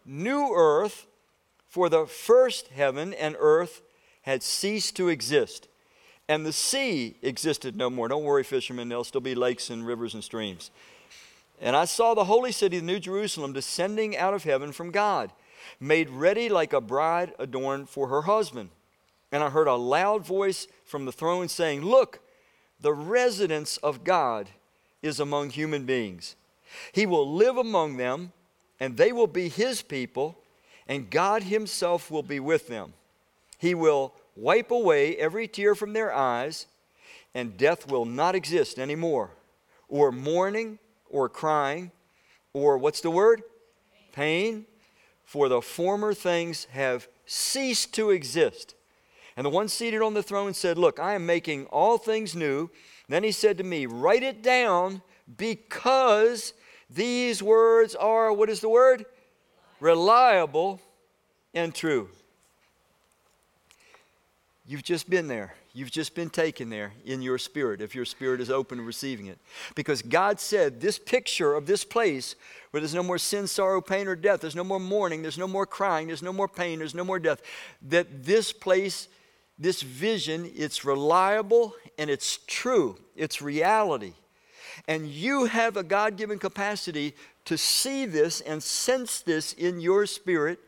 New 0.05 0.53
earth. 0.55 1.07
For 1.69 1.89
the 1.89 2.07
first 2.07 2.69
heaven 2.69 3.15
and 3.15 3.35
earth 3.39 3.81
had 4.23 4.43
ceased 4.43 4.95
to 4.97 5.09
exist, 5.09 5.69
and 6.29 6.45
the 6.45 6.53
sea 6.53 7.17
existed 7.23 7.77
no 7.77 7.89
more. 7.89 8.09
Don't 8.09 8.25
worry, 8.25 8.45
fishermen, 8.45 8.91
there'll 8.91 9.05
still 9.05 9.23
be 9.23 9.35
lakes 9.35 9.71
and 9.71 9.87
rivers 9.87 10.13
and 10.13 10.23
streams. 10.23 10.71
And 11.63 11.77
I 11.77 11.85
saw 11.85 12.13
the 12.13 12.25
holy 12.25 12.51
city, 12.51 12.81
the 12.81 12.85
New 12.85 12.99
Jerusalem, 12.99 13.53
descending 13.53 14.17
out 14.17 14.35
of 14.35 14.43
heaven 14.43 14.73
from 14.73 14.91
God, 14.91 15.31
made 15.79 16.11
ready 16.11 16.49
like 16.49 16.73
a 16.73 16.81
bride 16.81 17.33
adorned 17.39 17.89
for 17.89 18.09
her 18.09 18.23
husband. 18.23 18.71
And 19.31 19.45
I 19.45 19.49
heard 19.49 19.69
a 19.69 19.77
loud 19.77 20.27
voice 20.27 20.67
from 20.85 21.05
the 21.05 21.13
throne 21.13 21.49
saying, 21.49 21.83
Look, 21.83 22.19
the 22.81 22.93
residence 22.93 23.77
of 23.77 24.03
God 24.03 24.51
is 25.03 25.21
among 25.21 25.51
human 25.51 25.87
beings. 25.87 26.35
He 26.91 27.07
will 27.07 27.33
live 27.33 27.57
among 27.57 27.97
them, 27.97 28.33
and 28.81 28.97
they 28.97 29.13
will 29.13 29.29
be 29.29 29.49
his 29.49 29.83
people, 29.83 30.37
and 30.89 31.11
God 31.11 31.45
himself 31.45 32.11
will 32.11 32.25
be 32.25 32.41
with 32.41 32.67
them. 32.67 32.93
He 33.57 33.75
will 33.75 34.15
wipe 34.35 34.73
away 34.73 35.17
every 35.17 35.47
tear 35.47 35.77
from 35.77 35.93
their 35.93 36.13
eyes, 36.13 36.67
and 37.35 37.57
death 37.57 37.89
will 37.89 38.05
not 38.05 38.35
exist 38.35 38.81
anymore, 38.81 39.31
or 39.89 40.11
mourning 40.11 40.81
or 41.13 41.29
crying, 41.29 41.93
or 42.53 42.77
what's 42.77 43.01
the 43.01 43.11
word? 43.11 43.43
Pain. 44.13 44.67
For 45.25 45.49
the 45.49 45.63
former 45.63 46.13
things 46.13 46.67
have 46.73 47.09
ceased 47.25 47.95
to 47.95 48.11
exist. 48.11 48.75
And 49.37 49.47
the 49.47 49.51
one 49.51 49.69
seated 49.69 50.03
on 50.03 50.15
the 50.15 50.23
throne 50.23 50.53
said, 50.53 50.77
Look, 50.77 50.99
I 50.99 51.15
am 51.15 51.25
making 51.25 51.67
all 51.67 51.97
things 51.97 52.35
new. 52.35 52.71
Then 53.09 53.25
he 53.25 53.33
said 53.33 53.59
to 53.59 53.65
me, 53.65 53.87
Write 53.87 54.23
it 54.23 54.43
down 54.43 55.03
because 55.37 56.53
these 56.91 57.43
words 57.43 57.95
are, 57.95 58.33
what 58.33 58.51
is 58.51 58.61
the 58.61 58.69
word? 58.69 59.07
Reliable 59.81 60.81
and 61.55 61.75
true. 61.75 62.09
You've 64.73 64.83
just 64.83 65.11
been 65.11 65.29
there. 65.29 65.53
You've 65.75 65.91
just 65.91 66.15
been 66.15 66.31
taken 66.31 66.71
there 66.71 66.95
in 67.05 67.21
your 67.21 67.37
spirit, 67.37 67.83
if 67.83 67.95
your 67.95 68.07
spirit 68.07 68.41
is 68.41 68.49
open 68.49 68.79
to 68.79 68.85
receiving 68.85 69.27
it. 69.27 69.39
Because 69.75 70.01
God 70.01 70.41
said, 70.41 70.81
This 70.81 70.99
picture 70.99 71.53
of 71.53 71.67
this 71.67 71.85
place 71.85 72.37
where 72.71 72.81
there's 72.81 72.95
no 72.95 73.03
more 73.03 73.19
sin, 73.19 73.47
sorrow, 73.47 73.83
pain, 73.83 74.09
or 74.09 74.17
death, 74.17 74.41
there's 74.41 74.57
no 74.57 74.65
more 74.65 74.81
mourning, 74.81 75.21
there's 75.21 75.37
no 75.37 75.47
more 75.47 75.67
crying, 75.67 76.07
there's 76.07 76.23
no 76.23 76.33
more 76.33 76.49
pain, 76.49 76.79
there's 76.79 76.95
no 76.95 77.05
more 77.05 77.19
death, 77.19 77.43
that 77.83 78.25
this 78.25 78.51
place, 78.51 79.09
this 79.59 79.83
vision, 79.83 80.51
it's 80.57 80.87
reliable 80.87 81.75
and 81.99 82.09
it's 82.09 82.39
true, 82.47 82.97
it's 83.15 83.43
reality. 83.43 84.15
And 84.89 85.07
you 85.07 85.45
have 85.45 85.77
a 85.77 85.83
God 85.83 86.17
given 86.17 86.39
capacity 86.39 87.15
to 87.45 87.59
see 87.59 88.07
this 88.07 88.41
and 88.41 88.63
sense 88.63 89.21
this 89.21 89.53
in 89.53 89.81
your 89.81 90.07
spirit 90.07 90.61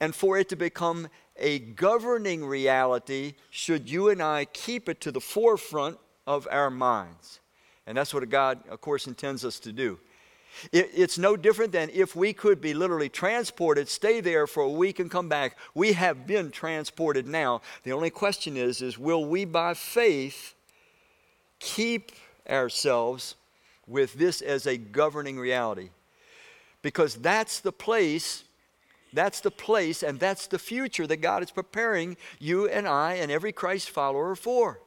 and 0.00 0.14
for 0.14 0.38
it 0.38 0.48
to 0.50 0.56
become 0.56 1.08
a 1.38 1.58
governing 1.58 2.44
reality 2.44 3.34
should 3.50 3.90
you 3.90 4.08
and 4.08 4.22
I 4.22 4.46
keep 4.46 4.88
it 4.88 5.00
to 5.02 5.12
the 5.12 5.20
forefront 5.20 5.98
of 6.26 6.48
our 6.50 6.70
minds. 6.70 7.40
And 7.86 7.96
that's 7.96 8.12
what 8.12 8.28
God, 8.28 8.60
of 8.68 8.80
course, 8.80 9.06
intends 9.06 9.44
us 9.44 9.60
to 9.60 9.72
do. 9.72 9.98
It, 10.72 10.90
it's 10.94 11.18
no 11.18 11.36
different 11.36 11.72
than 11.72 11.90
if 11.92 12.16
we 12.16 12.32
could 12.32 12.60
be 12.60 12.74
literally 12.74 13.08
transported, 13.08 13.88
stay 13.88 14.20
there 14.20 14.46
for 14.46 14.62
a 14.62 14.70
week 14.70 14.98
and 14.98 15.10
come 15.10 15.28
back. 15.28 15.56
We 15.74 15.92
have 15.92 16.26
been 16.26 16.50
transported 16.50 17.26
now. 17.26 17.60
The 17.84 17.92
only 17.92 18.10
question 18.10 18.56
is, 18.56 18.82
is 18.82 18.98
will 18.98 19.24
we 19.24 19.44
by 19.44 19.74
faith 19.74 20.54
keep 21.58 22.12
ourselves 22.48 23.34
with 23.86 24.14
this 24.14 24.40
as 24.40 24.66
a 24.66 24.76
governing 24.76 25.38
reality? 25.38 25.90
Because 26.82 27.16
that's 27.16 27.60
the 27.60 27.72
place 27.72 28.44
that's 29.16 29.40
the 29.40 29.50
place 29.50 30.02
and 30.02 30.20
that's 30.20 30.46
the 30.46 30.58
future 30.58 31.06
that 31.06 31.18
God 31.18 31.42
is 31.42 31.50
preparing 31.50 32.16
you 32.38 32.68
and 32.68 32.86
I 32.86 33.14
and 33.14 33.30
every 33.30 33.52
Christ 33.52 33.90
follower 33.90 34.34
for. 34.34 34.80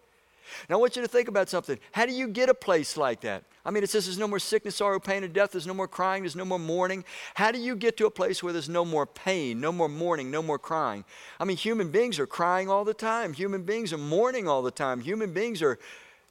Now, 0.67 0.75
I 0.75 0.79
want 0.79 0.95
you 0.95 1.01
to 1.01 1.07
think 1.07 1.27
about 1.27 1.50
something. 1.50 1.77
How 1.91 2.05
do 2.05 2.13
you 2.13 2.27
get 2.27 2.50
a 2.50 2.53
place 2.53 2.98
like 2.98 3.21
that? 3.21 3.43
I 3.65 3.71
mean, 3.71 3.83
it 3.83 3.89
says 3.89 4.05
there's 4.05 4.17
no 4.17 4.27
more 4.27 4.39
sickness, 4.39 4.77
sorrow, 4.77 5.00
pain, 5.00 5.24
and 5.24 5.33
death. 5.33 5.51
There's 5.51 5.67
no 5.67 5.74
more 5.74 5.88
crying. 5.88 6.24
There's 6.24 6.36
no 6.36 6.45
more 6.45 6.59
mourning. 6.59 7.03
How 7.36 7.51
do 7.51 7.59
you 7.59 7.75
get 7.75 7.98
to 7.98 8.05
a 8.05 8.12
place 8.12 8.41
where 8.41 8.53
there's 8.53 8.69
no 8.69 8.83
more 8.83 9.05
pain, 9.05 9.59
no 9.59 9.71
more 9.71 9.89
mourning, 9.89 10.31
no 10.31 10.41
more 10.41 10.57
crying? 10.57 11.03
I 11.39 11.45
mean, 11.45 11.57
human 11.57 11.91
beings 11.91 12.19
are 12.19 12.27
crying 12.27 12.69
all 12.69 12.83
the 12.83 12.93
time. 12.93 13.33
Human 13.33 13.63
beings 13.63 13.93
are 13.93 13.98
mourning 13.98 14.48
all 14.48 14.62
the 14.62 14.71
time. 14.71 15.01
Human 15.01 15.33
beings 15.33 15.62
are 15.62 15.77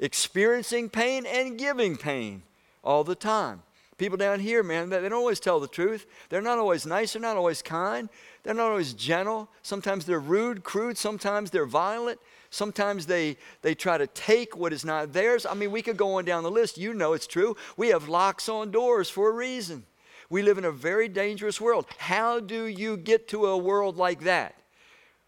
experiencing 0.00 0.88
pain 0.88 1.26
and 1.26 1.59
giving 1.59 1.97
pain 1.97 2.43
all 2.83 3.05
the 3.05 3.14
time. 3.14 3.62
People 3.99 4.17
down 4.17 4.38
here, 4.38 4.62
man, 4.62 4.90
they 4.90 5.00
don't 5.00 5.12
always 5.12 5.40
tell 5.40 5.59
the 5.59 5.67
truth. 5.67 6.07
They're 6.28 6.40
not 6.40 6.59
always 6.59 6.87
nice. 6.87 7.12
They're 7.12 7.23
not 7.23 7.37
always 7.37 7.62
kind. 7.62 8.09
They're 8.45 8.55
not 8.55 8.71
always 8.71 8.95
gentle. 8.95 9.49
Sometimes 9.62 10.07
they're 10.07 10.21
rude, 10.21 10.62
crude. 10.62 10.97
Sometimes 10.97 11.50
they're 11.50 11.67
violent. 11.67 12.21
Sometimes 12.50 13.07
they, 13.07 13.37
they 13.62 13.75
try 13.75 13.99
to 13.99 14.07
take 14.07 14.57
what 14.57 14.73
is 14.73 14.85
not 14.85 15.12
theirs. 15.12 15.45
I 15.45 15.55
mean, 15.55 15.73
we 15.73 15.83
could 15.83 15.97
go 15.97 16.14
on 16.14 16.25
down 16.25 16.45
the 16.45 16.50
list. 16.50 16.78
You 16.78 16.95
know 16.95 17.12
it's 17.12 17.26
true. 17.26 17.57
We 17.76 17.88
have 17.88 18.09
locks 18.09 18.49
on 18.49 18.71
doors 18.71 19.11
for 19.11 19.31
a 19.31 19.33
reason. 19.33 19.85
We 20.31 20.43
live 20.43 20.59
in 20.59 20.64
a 20.64 20.73
very 20.73 21.09
dangerous 21.09 21.61
world. 21.61 21.87
How 21.99 22.38
do 22.38 22.67
you 22.67 22.97
get 22.97 23.26
to 23.28 23.47
a 23.47 23.57
world 23.57 23.97
like 23.97 24.21
that? 24.21 24.55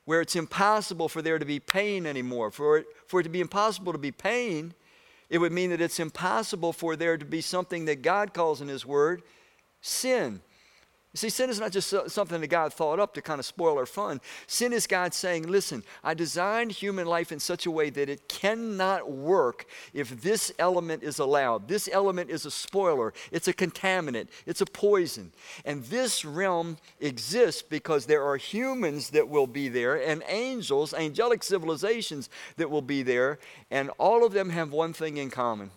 Where 0.04 0.20
it's 0.20 0.36
impossible 0.36 1.08
for 1.08 1.22
there 1.22 1.40
to 1.40 1.44
be 1.44 1.58
pain 1.58 2.06
anymore. 2.06 2.52
For 2.52 2.78
it, 2.78 2.86
for 3.06 3.20
it 3.20 3.24
to 3.24 3.28
be 3.28 3.40
impossible 3.40 3.92
to 3.92 3.98
be 3.98 4.12
pain, 4.12 4.74
it 5.30 5.38
would 5.38 5.52
mean 5.52 5.70
that 5.70 5.80
it's 5.80 6.00
impossible 6.00 6.72
for 6.72 6.96
there 6.96 7.16
to 7.16 7.24
be 7.24 7.40
something 7.40 7.86
that 7.86 8.02
God 8.02 8.34
calls 8.34 8.60
in 8.60 8.68
His 8.68 8.84
Word 8.84 9.22
sin. 9.80 10.42
You 11.12 11.18
see, 11.18 11.28
sin 11.28 11.50
is 11.50 11.58
not 11.58 11.72
just 11.72 11.92
something 12.06 12.40
that 12.40 12.46
God 12.46 12.72
thought 12.72 13.00
up 13.00 13.14
to 13.14 13.22
kind 13.22 13.40
of 13.40 13.46
spoil 13.46 13.78
our 13.78 13.86
fun. 13.86 14.20
Sin 14.46 14.72
is 14.72 14.86
God 14.86 15.12
saying, 15.12 15.48
listen, 15.48 15.82
I 16.04 16.14
designed 16.14 16.70
human 16.70 17.04
life 17.04 17.32
in 17.32 17.40
such 17.40 17.66
a 17.66 17.70
way 17.70 17.90
that 17.90 18.08
it 18.08 18.28
cannot 18.28 19.10
work 19.10 19.66
if 19.92 20.22
this 20.22 20.52
element 20.56 21.02
is 21.02 21.18
allowed. 21.18 21.66
This 21.66 21.88
element 21.90 22.30
is 22.30 22.46
a 22.46 22.50
spoiler, 22.50 23.12
it's 23.32 23.48
a 23.48 23.52
contaminant, 23.52 24.28
it's 24.46 24.60
a 24.60 24.66
poison. 24.66 25.32
And 25.64 25.82
this 25.86 26.24
realm 26.24 26.76
exists 27.00 27.62
because 27.62 28.06
there 28.06 28.22
are 28.22 28.36
humans 28.36 29.10
that 29.10 29.28
will 29.28 29.48
be 29.48 29.68
there 29.68 29.96
and 29.96 30.22
angels, 30.28 30.94
angelic 30.94 31.42
civilizations 31.42 32.30
that 32.56 32.70
will 32.70 32.82
be 32.82 33.02
there. 33.02 33.40
And 33.68 33.90
all 33.98 34.24
of 34.24 34.32
them 34.32 34.50
have 34.50 34.70
one 34.70 34.92
thing 34.92 35.16
in 35.16 35.30
common 35.30 35.72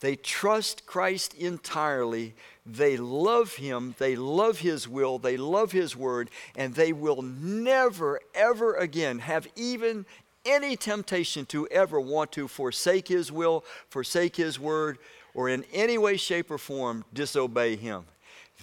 they 0.00 0.16
trust 0.16 0.86
Christ 0.86 1.32
entirely 1.34 2.34
they 2.66 2.96
love 2.96 3.54
Him, 3.54 3.94
they 3.98 4.16
love 4.16 4.58
His 4.58 4.88
will, 4.88 5.18
they 5.18 5.36
love 5.36 5.72
His 5.72 5.96
word, 5.96 6.30
and 6.56 6.74
they 6.74 6.92
will 6.92 7.22
never, 7.22 8.20
ever 8.34 8.74
again 8.74 9.20
have 9.20 9.46
even 9.56 10.04
any 10.44 10.76
temptation 10.76 11.46
to 11.46 11.66
ever 11.68 12.00
want 12.00 12.32
to 12.32 12.48
forsake 12.48 13.08
His 13.08 13.30
will, 13.30 13.64
forsake 13.88 14.36
His 14.36 14.58
word, 14.58 14.98
or 15.34 15.48
in 15.48 15.64
any 15.72 15.98
way, 15.98 16.16
shape, 16.16 16.50
or 16.50 16.58
form 16.58 17.04
disobey 17.12 17.76
Him. 17.76 18.04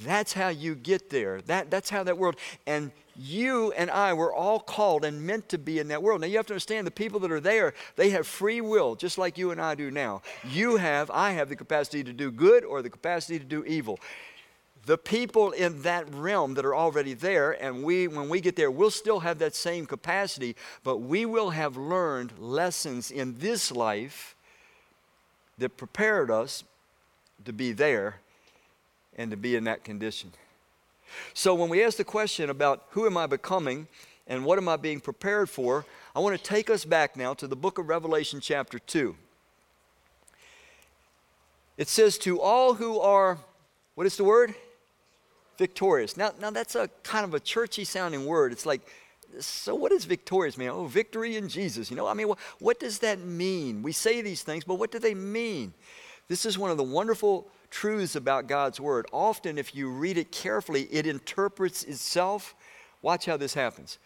That's 0.02 0.34
how 0.34 0.50
you 0.50 0.76
get 0.76 1.10
there. 1.10 1.42
That, 1.42 1.70
that's 1.70 1.90
how 1.90 2.04
that 2.04 2.18
world. 2.18 2.36
And 2.66 2.92
you 3.16 3.72
and 3.74 3.92
I 3.92 4.14
were 4.14 4.34
all 4.34 4.60
called 4.60 5.06
and 5.06 5.22
meant 5.22 5.50
to 5.50 5.58
be 5.58 5.80
in 5.80 5.88
that 5.90 6.02
world. 6.02 6.22
Now 6.22 6.28
you 6.28 6.38
have 6.38 6.48
to 6.48 6.54
understand 6.54 6.88
the 6.88 6.92
people 6.92 7.20
that 7.22 7.32
are 7.32 7.40
there, 7.40 7.74
they 7.96 8.10
have 8.12 8.28
free 8.28 8.62
will, 8.62 8.96
just 8.96 9.18
like 9.18 9.38
you 9.38 9.52
and 9.52 9.62
I 9.62 9.76
do 9.76 9.92
now. 9.92 10.22
You 10.50 10.78
have, 10.78 11.12
I 11.12 11.32
have 11.32 11.50
the 11.50 11.56
capacity 11.56 12.04
to 12.04 12.14
do 12.14 12.32
good 12.32 12.64
or 12.64 12.82
the 12.82 12.90
capacity 12.90 13.40
to 13.40 13.46
do 13.46 13.64
evil. 13.66 14.00
The 14.86 14.98
people 14.98 15.52
in 15.52 15.84
that 15.84 16.14
realm 16.14 16.56
that 16.56 16.66
are 16.66 16.76
already 16.76 17.14
there, 17.14 17.52
and 17.52 17.84
we, 17.84 18.08
when 18.08 18.28
we 18.28 18.42
get 18.42 18.58
there, 18.58 18.70
we'll 18.70 18.92
still 18.92 19.22
have 19.22 19.40
that 19.40 19.56
same 19.56 19.86
capacity, 19.86 20.58
but 20.84 20.98
we 20.98 21.26
will 21.26 21.52
have 21.52 21.78
learned 21.78 22.34
lessons 22.38 23.10
in 23.10 23.36
this 23.40 23.72
life 23.72 24.36
that 25.58 25.78
prepared 25.78 26.30
us 26.30 26.66
to 27.46 27.54
be 27.54 27.72
there 27.72 28.16
and 29.16 29.32
to 29.32 29.38
be 29.38 29.56
in 29.56 29.64
that 29.66 29.84
condition. 29.84 30.32
So 31.34 31.56
when 31.56 31.70
we 31.70 31.84
ask 31.84 31.98
the 31.98 32.04
question 32.04 32.50
about 32.50 32.86
who 32.92 33.06
am 33.06 33.18
I 33.18 33.28
becoming 33.28 33.88
and 34.28 34.46
what 34.46 34.58
am 34.58 34.70
I 34.70 34.78
being 34.78 35.00
prepared 35.00 35.50
for, 35.50 35.86
I 36.16 36.20
want 36.20 36.38
to 36.38 36.44
take 36.44 36.70
us 36.70 36.86
back 36.86 37.18
now 37.18 37.34
to 37.36 37.48
the 37.48 37.56
book 37.56 37.78
of 37.78 37.90
Revelation, 37.90 38.40
chapter 38.40 38.80
2. 38.80 39.16
It 41.78 41.88
says, 41.88 42.18
To 42.20 42.40
all 42.40 42.76
who 42.76 43.00
are, 43.00 43.38
what 43.96 44.08
is 44.08 44.18
the 44.18 44.24
word? 44.24 44.54
Victorious. 45.58 46.18
Now, 46.18 46.32
now 46.40 46.52
that's 46.52 46.76
a 46.76 46.90
kind 47.04 47.26
of 47.26 47.34
a 47.34 47.40
churchy 47.40 47.84
sounding 47.84 48.26
word. 48.26 48.52
It's 48.52 48.66
like, 48.66 48.82
so 49.40 49.74
what 49.74 49.92
is 49.92 50.06
victorious 50.06 50.58
mean? 50.58 50.70
Oh, 50.70 50.86
victory 50.86 51.38
in 51.38 51.50
Jesus. 51.50 51.90
You 51.90 51.98
know, 51.98 52.08
I 52.08 52.14
mean, 52.14 52.28
what, 52.28 52.40
what 52.60 52.80
does 52.80 53.00
that 53.00 53.20
mean? 53.20 53.82
We 53.82 53.92
say 53.92 54.22
these 54.22 54.44
things, 54.44 54.64
but 54.64 54.76
what 54.76 54.92
do 54.92 55.00
they 55.00 55.16
mean? 55.16 55.74
This 56.28 56.46
is 56.46 56.58
one 56.58 56.72
of 56.72 56.78
the 56.78 56.84
wonderful 56.84 57.48
truths 57.74 58.16
about 58.16 58.48
God's 58.48 58.80
Word. 58.80 59.08
Often, 59.12 59.58
if 59.58 59.76
you 59.76 59.90
read 59.90 60.18
it 60.18 60.32
carefully, 60.32 60.84
it 60.92 61.08
interprets 61.08 61.84
itself. 61.84 62.56
Watch 63.02 63.26
how 63.26 63.36
this 63.36 63.56
happens. 63.56 63.98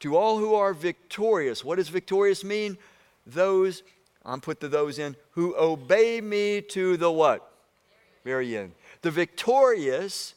To 0.00 0.16
all 0.16 0.38
who 0.38 0.54
are 0.54 0.72
victorious, 0.72 1.64
what 1.64 1.76
does 1.76 1.88
victorious 1.88 2.44
mean? 2.44 2.78
Those, 3.26 3.82
I'm 4.24 4.40
put 4.40 4.60
the 4.60 4.68
those 4.68 4.98
in, 4.98 5.16
who 5.32 5.56
obey 5.56 6.20
me 6.20 6.60
to 6.62 6.96
the 6.96 7.10
what? 7.10 7.50
Very 8.24 8.56
end. 8.56 8.72
The 9.02 9.10
victorious 9.10 10.34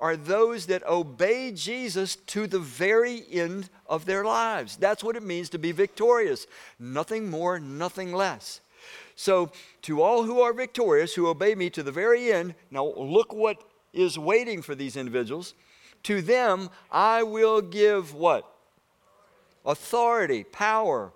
are 0.00 0.16
those 0.16 0.66
that 0.66 0.86
obey 0.86 1.52
Jesus 1.52 2.16
to 2.16 2.46
the 2.46 2.58
very 2.58 3.22
end 3.30 3.70
of 3.86 4.04
their 4.04 4.24
lives. 4.24 4.76
That's 4.76 5.02
what 5.02 5.16
it 5.16 5.22
means 5.22 5.50
to 5.50 5.58
be 5.58 5.72
victorious. 5.72 6.46
Nothing 6.78 7.30
more, 7.30 7.58
nothing 7.58 8.12
less. 8.12 8.60
So, 9.16 9.50
to 9.82 10.02
all 10.02 10.22
who 10.22 10.40
are 10.40 10.52
victorious, 10.52 11.14
who 11.14 11.26
obey 11.26 11.54
me 11.54 11.70
to 11.70 11.82
the 11.82 11.92
very 11.92 12.32
end, 12.32 12.54
now 12.70 12.86
look 12.86 13.32
what 13.32 13.62
is 13.92 14.18
waiting 14.18 14.62
for 14.62 14.74
these 14.74 14.96
individuals. 14.96 15.54
To 16.04 16.22
them, 16.22 16.70
I 16.90 17.22
will 17.22 17.60
give 17.60 18.14
what? 18.14 18.48
Authority, 19.66 20.44
power. 20.44 21.12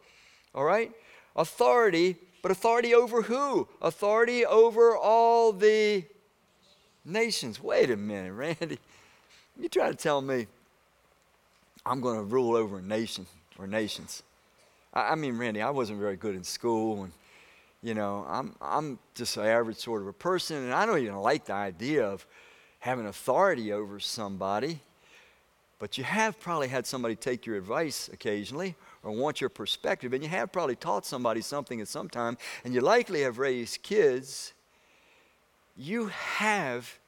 All 0.55 0.65
right? 0.65 0.91
Authority, 1.37 2.17
but 2.43 2.51
authority 2.51 2.95
over 2.95 3.23
who? 3.23 3.69
Authority 3.81 4.45
over 4.45 4.97
all 4.97 5.53
the 5.53 6.05
nations. 7.05 7.63
Wait 7.63 7.91
a 7.91 7.97
minute, 7.97 8.33
Randy. 8.35 8.79
You 9.59 9.69
try 9.69 9.89
to 9.89 9.95
tell 9.95 10.21
me 10.21 10.47
I'm 11.85 12.01
going 12.01 12.17
to 12.17 12.25
rule 12.25 12.57
over 12.57 12.79
a 12.79 12.83
nation 12.83 13.27
or 13.59 13.67
nations. 13.67 14.23
I, 14.95 15.15
mean, 15.15 15.39
Randy, 15.39 15.63
I 15.63 15.71
wasn't 15.71 16.01
very 16.01 16.17
good 16.17 16.35
in 16.35 16.45
school, 16.45 17.05
and 17.05 17.13
you 17.83 17.95
know, 17.95 18.25
I'm 18.29 18.55
I'm 18.61 18.99
just 19.15 19.37
an 19.37 19.45
average 19.45 19.79
sort 19.79 20.03
of 20.03 20.09
a 20.09 20.13
person, 20.13 20.57
and 20.57 20.73
I 20.73 20.87
don't 20.87 20.99
even 20.99 21.17
like 21.17 21.47
the 21.47 21.55
idea 21.55 22.07
of 22.07 22.27
having 22.79 23.07
authority 23.07 23.73
over 23.73 23.99
somebody. 23.99 24.81
But 25.79 25.99
you 25.99 26.05
have 26.05 26.39
probably 26.39 26.69
had 26.69 26.87
somebody 26.87 27.17
take 27.17 27.45
your 27.45 27.57
advice 27.57 28.09
occasionally 28.13 28.77
or 29.03 29.11
want 29.11 29.41
your 29.41 29.51
perspective, 29.51 30.13
and 30.13 30.23
you 30.23 30.29
have 30.29 30.53
probably 30.53 30.77
taught 30.77 31.05
somebody 31.05 31.41
something 31.41 31.81
at 31.81 31.89
some 31.89 32.09
time, 32.09 32.39
and 32.65 32.73
you 32.73 32.81
likely 32.81 33.23
have 33.23 33.39
raised 33.39 33.83
kids. 33.83 34.53
You 35.77 36.07
have 36.07 36.99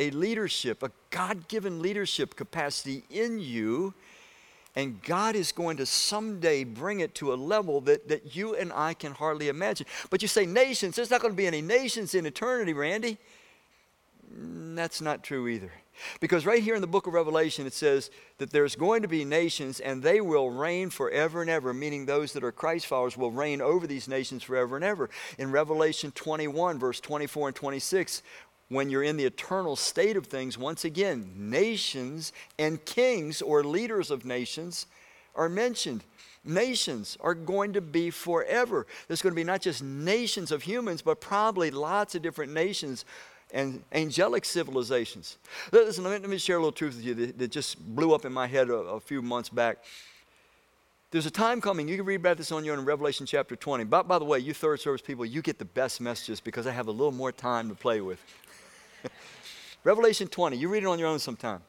a 0.00 0.10
leadership, 0.10 0.82
a 0.82 0.90
God 1.10 1.46
given 1.46 1.80
leadership 1.80 2.34
capacity 2.34 3.04
in 3.10 3.38
you. 3.38 3.94
And 4.76 5.02
God 5.02 5.34
is 5.34 5.50
going 5.50 5.78
to 5.78 5.86
someday 5.86 6.64
bring 6.64 7.00
it 7.00 7.14
to 7.16 7.32
a 7.32 7.34
level 7.34 7.80
that, 7.82 8.08
that 8.08 8.36
you 8.36 8.54
and 8.54 8.72
I 8.72 8.94
can 8.94 9.12
hardly 9.12 9.48
imagine. 9.48 9.86
But 10.10 10.22
you 10.22 10.28
say 10.28 10.46
nations, 10.46 10.96
there's 10.96 11.10
not 11.10 11.20
going 11.20 11.32
to 11.32 11.36
be 11.36 11.46
any 11.46 11.60
nations 11.60 12.14
in 12.14 12.24
eternity, 12.24 12.72
Randy. 12.72 13.18
Mm, 14.32 14.76
that's 14.76 15.00
not 15.00 15.24
true 15.24 15.48
either. 15.48 15.72
Because 16.20 16.46
right 16.46 16.62
here 16.62 16.74
in 16.74 16.80
the 16.80 16.86
book 16.86 17.06
of 17.06 17.12
Revelation, 17.12 17.66
it 17.66 17.72
says 17.72 18.10
that 18.38 18.50
there's 18.50 18.76
going 18.76 19.02
to 19.02 19.08
be 19.08 19.24
nations 19.24 19.80
and 19.80 20.02
they 20.02 20.20
will 20.20 20.50
reign 20.50 20.90
forever 20.90 21.42
and 21.42 21.50
ever, 21.50 21.74
meaning 21.74 22.06
those 22.06 22.32
that 22.32 22.44
are 22.44 22.52
Christ 22.52 22.86
followers 22.86 23.16
will 23.16 23.30
reign 23.30 23.60
over 23.60 23.86
these 23.86 24.08
nations 24.08 24.42
forever 24.42 24.76
and 24.76 24.84
ever. 24.84 25.10
In 25.38 25.50
Revelation 25.50 26.12
21, 26.12 26.78
verse 26.78 27.00
24 27.00 27.48
and 27.48 27.56
26, 27.56 28.22
when 28.70 28.88
you're 28.88 29.02
in 29.02 29.16
the 29.16 29.24
eternal 29.24 29.76
state 29.76 30.16
of 30.16 30.26
things, 30.26 30.56
once 30.56 30.84
again, 30.84 31.30
nations 31.36 32.32
and 32.58 32.82
kings 32.84 33.42
or 33.42 33.62
leaders 33.64 34.10
of 34.10 34.24
nations 34.24 34.86
are 35.34 35.48
mentioned. 35.48 36.04
Nations 36.44 37.18
are 37.20 37.34
going 37.34 37.72
to 37.74 37.80
be 37.80 38.10
forever. 38.10 38.86
There's 39.08 39.20
going 39.20 39.32
to 39.32 39.36
be 39.36 39.44
not 39.44 39.60
just 39.60 39.82
nations 39.82 40.52
of 40.52 40.62
humans, 40.62 41.02
but 41.02 41.20
probably 41.20 41.70
lots 41.70 42.14
of 42.14 42.22
different 42.22 42.52
nations 42.52 43.04
and 43.52 43.82
angelic 43.92 44.44
civilizations. 44.44 45.36
Listen, 45.72 46.04
let 46.04 46.22
me, 46.22 46.38
share 46.38 46.56
a 46.56 46.60
little 46.60 46.70
truth 46.70 46.94
with 46.94 47.04
you 47.04 47.14
that, 47.14 47.50
just 47.50 47.76
blew 47.94 48.14
up 48.14 48.24
in 48.24 48.32
my 48.32 48.46
head 48.46 48.70
a, 48.70 48.74
a, 48.74 49.00
few 49.00 49.20
months 49.20 49.48
back. 49.48 49.78
There's 51.10 51.26
a 51.26 51.30
time 51.30 51.60
coming, 51.60 51.88
you 51.88 51.96
can 51.96 52.06
read 52.06 52.20
about 52.20 52.36
this 52.36 52.52
on 52.52 52.64
your 52.64 52.74
own 52.74 52.78
in 52.78 52.84
Revelation 52.84 53.26
chapter 53.26 53.56
20. 53.56 53.82
But 53.84 54.06
by 54.06 54.20
the 54.20 54.24
way, 54.24 54.38
you 54.38 54.54
third 54.54 54.80
service 54.80 55.02
people, 55.02 55.26
you 55.26 55.42
get 55.42 55.58
the 55.58 55.64
best 55.64 56.00
messages 56.00 56.38
because 56.38 56.68
I 56.68 56.70
have 56.70 56.86
a 56.86 56.92
little 56.92 57.10
more 57.10 57.32
time 57.32 57.68
to 57.68 57.74
play 57.74 58.00
with. 58.00 58.24
Revelation 59.82 60.28
20, 60.28 60.56
you 60.56 60.68
read 60.68 60.82
it 60.82 60.86
on 60.86 60.98
your 60.98 61.08
own 61.08 61.18
sometime. 61.18 61.62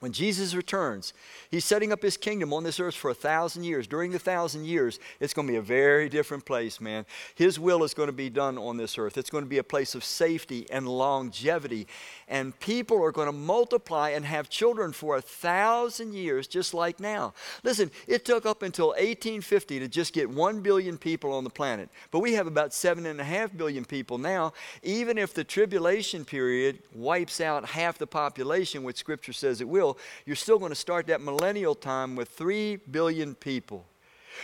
When 0.00 0.12
Jesus 0.12 0.54
returns, 0.54 1.12
he's 1.50 1.66
setting 1.66 1.92
up 1.92 2.02
his 2.02 2.16
kingdom 2.16 2.54
on 2.54 2.64
this 2.64 2.80
earth 2.80 2.94
for 2.94 3.10
a 3.10 3.14
thousand 3.14 3.64
years. 3.64 3.86
During 3.86 4.10
the 4.10 4.18
thousand 4.18 4.64
years, 4.64 4.98
it's 5.20 5.34
going 5.34 5.46
to 5.46 5.52
be 5.52 5.58
a 5.58 5.62
very 5.62 6.08
different 6.08 6.46
place, 6.46 6.80
man. 6.80 7.04
His 7.34 7.60
will 7.60 7.84
is 7.84 7.92
going 7.92 8.08
to 8.08 8.12
be 8.12 8.30
done 8.30 8.56
on 8.56 8.78
this 8.78 8.96
earth. 8.96 9.18
It's 9.18 9.28
going 9.28 9.44
to 9.44 9.50
be 9.50 9.58
a 9.58 9.62
place 9.62 9.94
of 9.94 10.02
safety 10.02 10.66
and 10.70 10.88
longevity. 10.88 11.86
And 12.28 12.58
people 12.60 13.02
are 13.04 13.12
going 13.12 13.26
to 13.26 13.32
multiply 13.32 14.10
and 14.10 14.24
have 14.24 14.48
children 14.48 14.92
for 14.92 15.16
a 15.16 15.20
thousand 15.20 16.14
years, 16.14 16.46
just 16.46 16.72
like 16.72 16.98
now. 16.98 17.34
Listen, 17.62 17.90
it 18.06 18.24
took 18.24 18.46
up 18.46 18.62
until 18.62 18.88
1850 18.88 19.80
to 19.80 19.88
just 19.88 20.14
get 20.14 20.30
one 20.30 20.60
billion 20.60 20.96
people 20.96 21.34
on 21.34 21.44
the 21.44 21.50
planet. 21.50 21.90
But 22.10 22.20
we 22.20 22.32
have 22.34 22.46
about 22.46 22.72
seven 22.72 23.04
and 23.04 23.20
a 23.20 23.24
half 23.24 23.54
billion 23.54 23.84
people 23.84 24.16
now. 24.16 24.54
Even 24.82 25.18
if 25.18 25.34
the 25.34 25.44
tribulation 25.44 26.24
period 26.24 26.78
wipes 26.94 27.40
out 27.42 27.66
half 27.66 27.98
the 27.98 28.06
population, 28.06 28.82
which 28.82 28.96
Scripture 28.96 29.34
says 29.34 29.60
it 29.60 29.68
will, 29.68 29.89
you're 30.26 30.36
still 30.36 30.58
going 30.58 30.70
to 30.70 30.76
start 30.76 31.06
that 31.08 31.20
millennial 31.20 31.74
time 31.74 32.16
with 32.16 32.28
3 32.30 32.76
billion 32.90 33.34
people. 33.34 33.86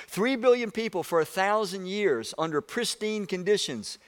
3 0.09 0.37
billion 0.37 0.71
people 0.71 1.03
for 1.03 1.21
a 1.21 1.25
thousand 1.25 1.87
years 1.87 2.35
under 2.39 2.61
pristine 2.61 3.27
conditions. 3.27 3.99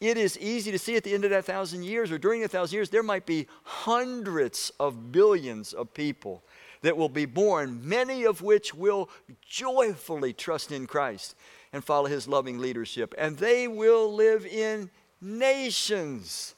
It 0.00 0.16
is 0.18 0.38
easy 0.38 0.70
to 0.72 0.78
see 0.78 0.96
at 0.96 1.04
the 1.04 1.14
end 1.14 1.24
of 1.24 1.30
that 1.30 1.44
thousand 1.44 1.84
years 1.84 2.12
or 2.12 2.18
during 2.18 2.42
the 2.42 2.48
thousand 2.48 2.76
years, 2.76 2.90
there 2.90 3.02
might 3.02 3.24
be 3.24 3.46
hundreds 3.62 4.70
of 4.78 5.10
billions 5.10 5.72
of 5.72 5.94
people 5.94 6.42
that 6.82 6.96
will 6.96 7.08
be 7.08 7.24
born, 7.24 7.80
many 7.82 8.24
of 8.24 8.42
which 8.42 8.74
will 8.74 9.08
joyfully 9.48 10.32
trust 10.32 10.70
in 10.70 10.86
Christ 10.86 11.34
and 11.72 11.82
follow 11.82 12.06
his 12.06 12.28
loving 12.28 12.58
leadership. 12.58 13.14
And 13.16 13.38
they 13.38 13.66
will 13.66 14.12
live 14.12 14.44
in 14.44 14.90
nations. 15.20 16.54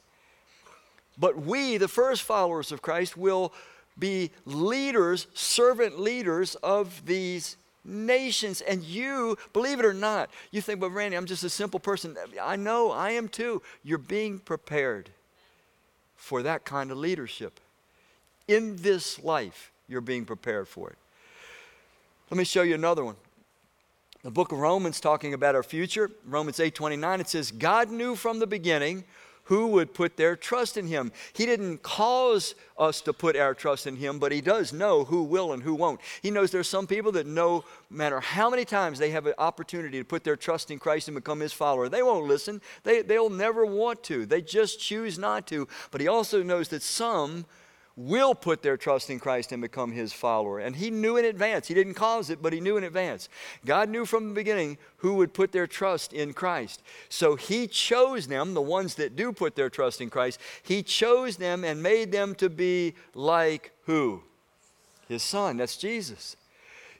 But 1.16 1.40
we, 1.40 1.79
the 1.79 1.88
first 1.88 2.22
followers 2.22 2.72
of 2.72 2.83
Christ, 2.83 3.16
will 3.16 3.53
be 3.98 4.30
leaders, 4.44 5.26
servant 5.34 5.98
leaders 5.98 6.54
of 6.56 7.04
these 7.06 7.56
nations. 7.84 8.61
And 8.61 8.82
you, 8.82 9.37
believe 9.52 9.78
it 9.80 9.84
or 9.84 9.94
not, 9.94 10.30
you 10.50 10.61
think, 10.61 10.80
but 10.80 10.90
Randy, 10.90 11.16
I'm 11.16 11.26
just 11.26 11.44
a 11.44 11.50
simple 11.50 11.80
person. 11.80 12.16
I 12.40 12.56
know, 12.56 12.90
I 12.90 13.11
am 13.11 13.28
too. 13.28 13.62
You're 13.82 13.98
being 13.98 14.38
prepared 14.38 15.11
for 16.16 16.42
that 16.42 16.64
kind 16.64 16.90
of 16.90 16.98
leadership. 16.98 17.61
In 18.46 18.76
this 18.76 19.22
life, 19.22 19.72
you're 19.88 20.00
being 20.00 20.24
prepared 20.24 20.68
for 20.68 20.90
it. 20.90 20.98
Let 22.30 22.38
me 22.38 22.44
show 22.44 22.62
you 22.62 22.74
another 22.74 23.04
one. 23.04 23.16
The 24.22 24.30
book 24.30 24.52
of 24.52 24.58
Romans 24.58 25.00
talking 25.00 25.32
about 25.32 25.54
our 25.54 25.62
future, 25.62 26.11
Romans 26.26 26.58
8:29 26.58 27.20
it 27.20 27.28
says 27.28 27.50
God 27.52 27.90
knew 27.90 28.16
from 28.16 28.40
the 28.40 28.46
beginning 28.46 29.04
who 29.48 29.68
would 29.68 29.94
put 29.94 30.18
their 30.18 30.37
trust 30.37 30.76
in 30.76 30.87
him. 30.87 31.11
He 31.32 31.46
didn't 31.46 31.82
cause 31.82 32.54
us 32.76 33.00
to 33.00 33.14
put 33.14 33.34
our 33.34 33.54
trust 33.54 33.87
in 33.87 33.96
him, 33.96 34.18
but 34.18 34.30
he 34.30 34.42
does 34.42 34.74
know 34.74 35.04
who 35.04 35.22
will 35.22 35.54
and 35.54 35.62
who 35.62 35.74
won't. 35.74 36.00
He 36.20 36.30
knows 36.30 36.50
there's 36.50 36.68
some 36.68 36.87
people 36.87 37.12
that 37.12 37.26
no 37.26 37.64
matter 37.88 38.20
how 38.20 38.50
many 38.50 38.66
times 38.66 38.98
they 38.98 39.11
have 39.11 39.26
an 39.26 39.32
opportunity 39.38 39.98
to 39.98 40.04
put 40.04 40.22
their 40.22 40.37
trust 40.37 40.70
in 40.70 40.78
Christ 40.78 41.08
and 41.08 41.14
become 41.14 41.40
his 41.40 41.54
follower, 41.54 41.88
they 41.88 42.02
won't 42.02 42.26
listen. 42.26 42.61
They, 42.84 43.00
they'll 43.00 43.30
never 43.30 43.64
want 43.64 44.02
to. 44.04 44.26
They 44.26 44.42
just 44.42 44.80
choose 44.80 45.18
not 45.18 45.46
to. 45.46 45.66
But 45.90 46.02
he 46.02 46.08
also 46.08 46.42
knows 46.42 46.68
that 46.68 46.82
some 46.82 47.46
will 47.98 48.32
put 48.32 48.62
their 48.62 48.76
trust 48.76 49.11
in 49.11 49.18
Christ 49.18 49.50
and 49.50 49.61
become 49.61 49.90
his 49.90 50.12
follower. 50.12 50.61
And 50.61 50.76
he 50.76 50.88
knew 50.88 51.16
in 51.16 51.24
advance. 51.24 51.66
He 51.66 51.74
didn't 51.74 51.94
cause 51.94 52.30
it, 52.30 52.40
but 52.40 52.52
he 52.52 52.61
knew 52.61 52.76
in 52.76 52.84
advance. 52.84 53.28
God 53.66 53.88
knew 53.88 54.06
from 54.06 54.28
the 54.28 54.34
beginning 54.34 54.78
who 54.98 55.14
would 55.14 55.34
put 55.34 55.50
their 55.50 55.66
trust 55.66 56.12
in 56.12 56.32
Christ. 56.32 56.80
So 57.08 57.34
he 57.34 57.66
chose 57.66 58.28
them, 58.28 58.54
the 58.54 58.62
ones 58.62 58.94
that 58.94 59.16
do 59.16 59.32
put 59.32 59.56
their 59.56 59.68
trust 59.68 60.00
in 60.00 60.11
Christ, 60.11 60.40
he 60.62 60.84
chose 60.84 61.38
them 61.38 61.64
and 61.64 61.82
made 61.82 62.12
them 62.12 62.37
to 62.37 62.48
be 62.48 62.94
like 63.14 63.72
who? 63.87 64.22
His 65.08 65.24
son. 65.24 65.56
That's 65.56 65.76
Jesus. 65.76 66.37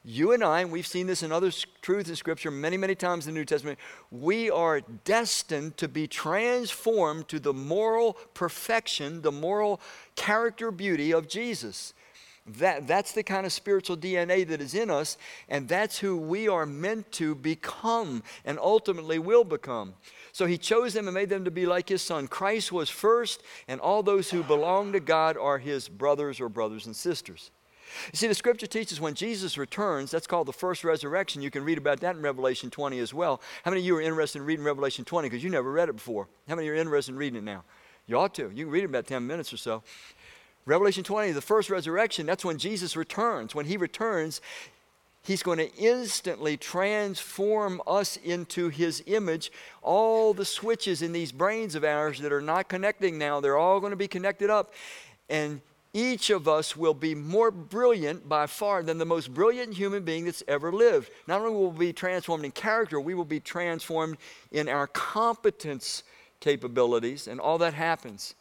You 0.05 0.33
and 0.33 0.43
I, 0.45 0.61
and 0.61 0.71
we've 0.71 0.87
seen 0.87 1.07
this 1.07 1.23
in 1.23 1.33
other 1.33 1.51
truths 1.83 2.09
in 2.09 2.17
Scripture 2.17 2.51
many, 2.51 2.77
many 2.77 2.95
times 2.95 3.27
in 3.27 3.35
the 3.35 3.41
New 3.41 3.45
Testament, 3.45 3.79
we 4.11 4.51
are 4.51 4.81
destined 4.81 5.77
to 5.79 5.89
be 5.89 6.07
transformed 6.07 7.29
to 7.29 7.39
the 7.39 7.53
moral 7.53 8.15
perfection, 8.35 9.23
the 9.23 9.33
moral 9.33 9.81
character 10.15 10.71
beauty 10.71 11.13
of 11.13 11.29
Jesus. 11.29 11.95
That, 12.57 12.87
that's 12.87 13.13
the 13.13 13.23
kind 13.23 13.45
of 13.45 13.53
spiritual 13.53 13.97
DNA 13.97 14.47
that 14.49 14.63
is 14.63 14.75
in 14.75 14.89
us, 14.91 15.19
and 15.49 15.69
that's 15.69 15.99
who 15.99 16.17
we 16.17 16.49
are 16.49 16.65
meant 16.65 17.13
to 17.13 17.35
become 17.35 18.23
and 18.45 18.59
ultimately 18.59 19.19
will 19.19 19.45
become. 19.45 19.95
So 20.33 20.47
he 20.47 20.57
chose 20.57 20.95
them 20.95 21.09
and 21.09 21.15
made 21.15 21.29
them 21.29 21.45
to 21.45 21.51
be 21.51 21.67
like 21.67 21.89
his 21.89 22.01
son. 22.01 22.27
Christ 22.27 22.73
was 22.73 22.89
first, 22.89 23.43
and 23.67 23.81
all 23.81 24.03
those 24.03 24.31
who 24.31 24.43
belong 24.43 24.93
to 24.93 25.01
God 25.01 25.37
are 25.37 25.59
his 25.59 25.89
brothers 25.89 26.41
or 26.41 26.49
brothers 26.49 26.87
and 26.87 26.97
sisters. 26.97 27.51
You 28.13 28.17
see, 28.17 28.27
the 28.27 28.35
scripture 28.35 28.67
teaches 28.67 29.01
when 29.01 29.15
Jesus 29.15 29.59
returns, 29.59 30.11
that's 30.11 30.27
called 30.27 30.49
the 30.49 30.53
first 30.53 30.85
resurrection. 30.85 31.43
You 31.43 31.51
can 31.51 31.65
read 31.65 31.79
about 31.79 32.01
that 32.01 32.17
in 32.17 32.23
Revelation 32.23 32.71
20 32.71 32.99
as 32.99 33.13
well. 33.15 33.41
How 33.65 33.71
many 33.71 33.81
of 33.81 33.87
you 33.87 33.97
are 33.97 34.01
interested 34.01 34.39
in 34.39 34.47
reading 34.47 34.65
Revelation 34.65 35.05
20 35.05 35.29
because 35.29 35.45
you 35.45 35.51
never 35.51 35.71
read 35.71 35.89
it 35.89 35.95
before? 35.95 36.29
How 36.49 36.55
many 36.55 36.69
of 36.69 36.75
you 36.75 36.79
are 36.79 36.83
interested 36.83 37.13
in 37.13 37.19
reading 37.19 37.39
it 37.39 37.45
now? 37.45 37.65
You 38.07 38.19
ought 38.19 38.35
to. 38.35 38.51
You 38.55 38.65
can 38.65 38.71
read 38.71 38.81
it 38.81 38.85
in 38.85 38.91
about 38.91 39.07
10 39.07 39.27
minutes 39.27 39.53
or 39.53 39.57
so. 39.59 39.83
Revelation 40.67 41.05
20, 41.05 41.33
the 41.33 41.41
first 41.41 41.71
resurrection, 41.71 42.27
that's 42.27 42.45
when 42.45 42.59
Jesus 42.59 42.97
returns. 42.97 43.55
When 43.55 43.67
he 43.67 43.77
returns, 43.77 44.41
He's 45.29 45.43
going 45.43 45.59
to 45.59 45.71
instantly 45.77 46.57
transform 46.57 47.83
us 47.87 48.17
into 48.17 48.71
His 48.71 49.03
image. 49.07 49.53
All 49.83 50.33
the 50.33 50.47
switches 50.47 51.03
in 51.03 51.13
these 51.13 51.33
brains 51.33 51.75
of 51.75 51.85
ours 51.85 52.19
that 52.21 52.33
are 52.33 52.41
not 52.41 52.69
connecting 52.69 53.19
now, 53.19 53.39
they're 53.39 53.59
all 53.59 53.79
going 53.79 53.91
to 53.91 53.97
be 53.97 54.09
connected 54.09 54.49
up. 54.49 54.73
And 55.29 55.61
each 55.95 56.31
of 56.31 56.47
us 56.47 56.77
will 56.77 56.95
be 56.95 57.15
more 57.15 57.51
brilliant 57.51 58.29
by 58.29 58.47
far 58.47 58.83
than 58.83 58.99
the 58.99 59.07
most 59.07 59.33
brilliant 59.33 59.75
human 59.75 60.05
being 60.05 60.27
that's 60.27 60.43
ever 60.47 60.71
lived. 60.71 61.11
Not 61.27 61.41
only 61.41 61.53
will 61.53 61.71
we 61.71 61.87
be 61.87 61.93
transformed 61.93 62.45
in 62.45 62.51
character, 62.51 63.01
we 63.01 63.15
will 63.15 63.25
be 63.25 63.41
transformed 63.41 64.19
in 64.53 64.69
our 64.69 64.87
competence 64.87 66.03
capabilities, 66.41 67.27
and 67.27 67.41
all 67.41 67.59
that 67.59 67.75
happens 67.75 68.35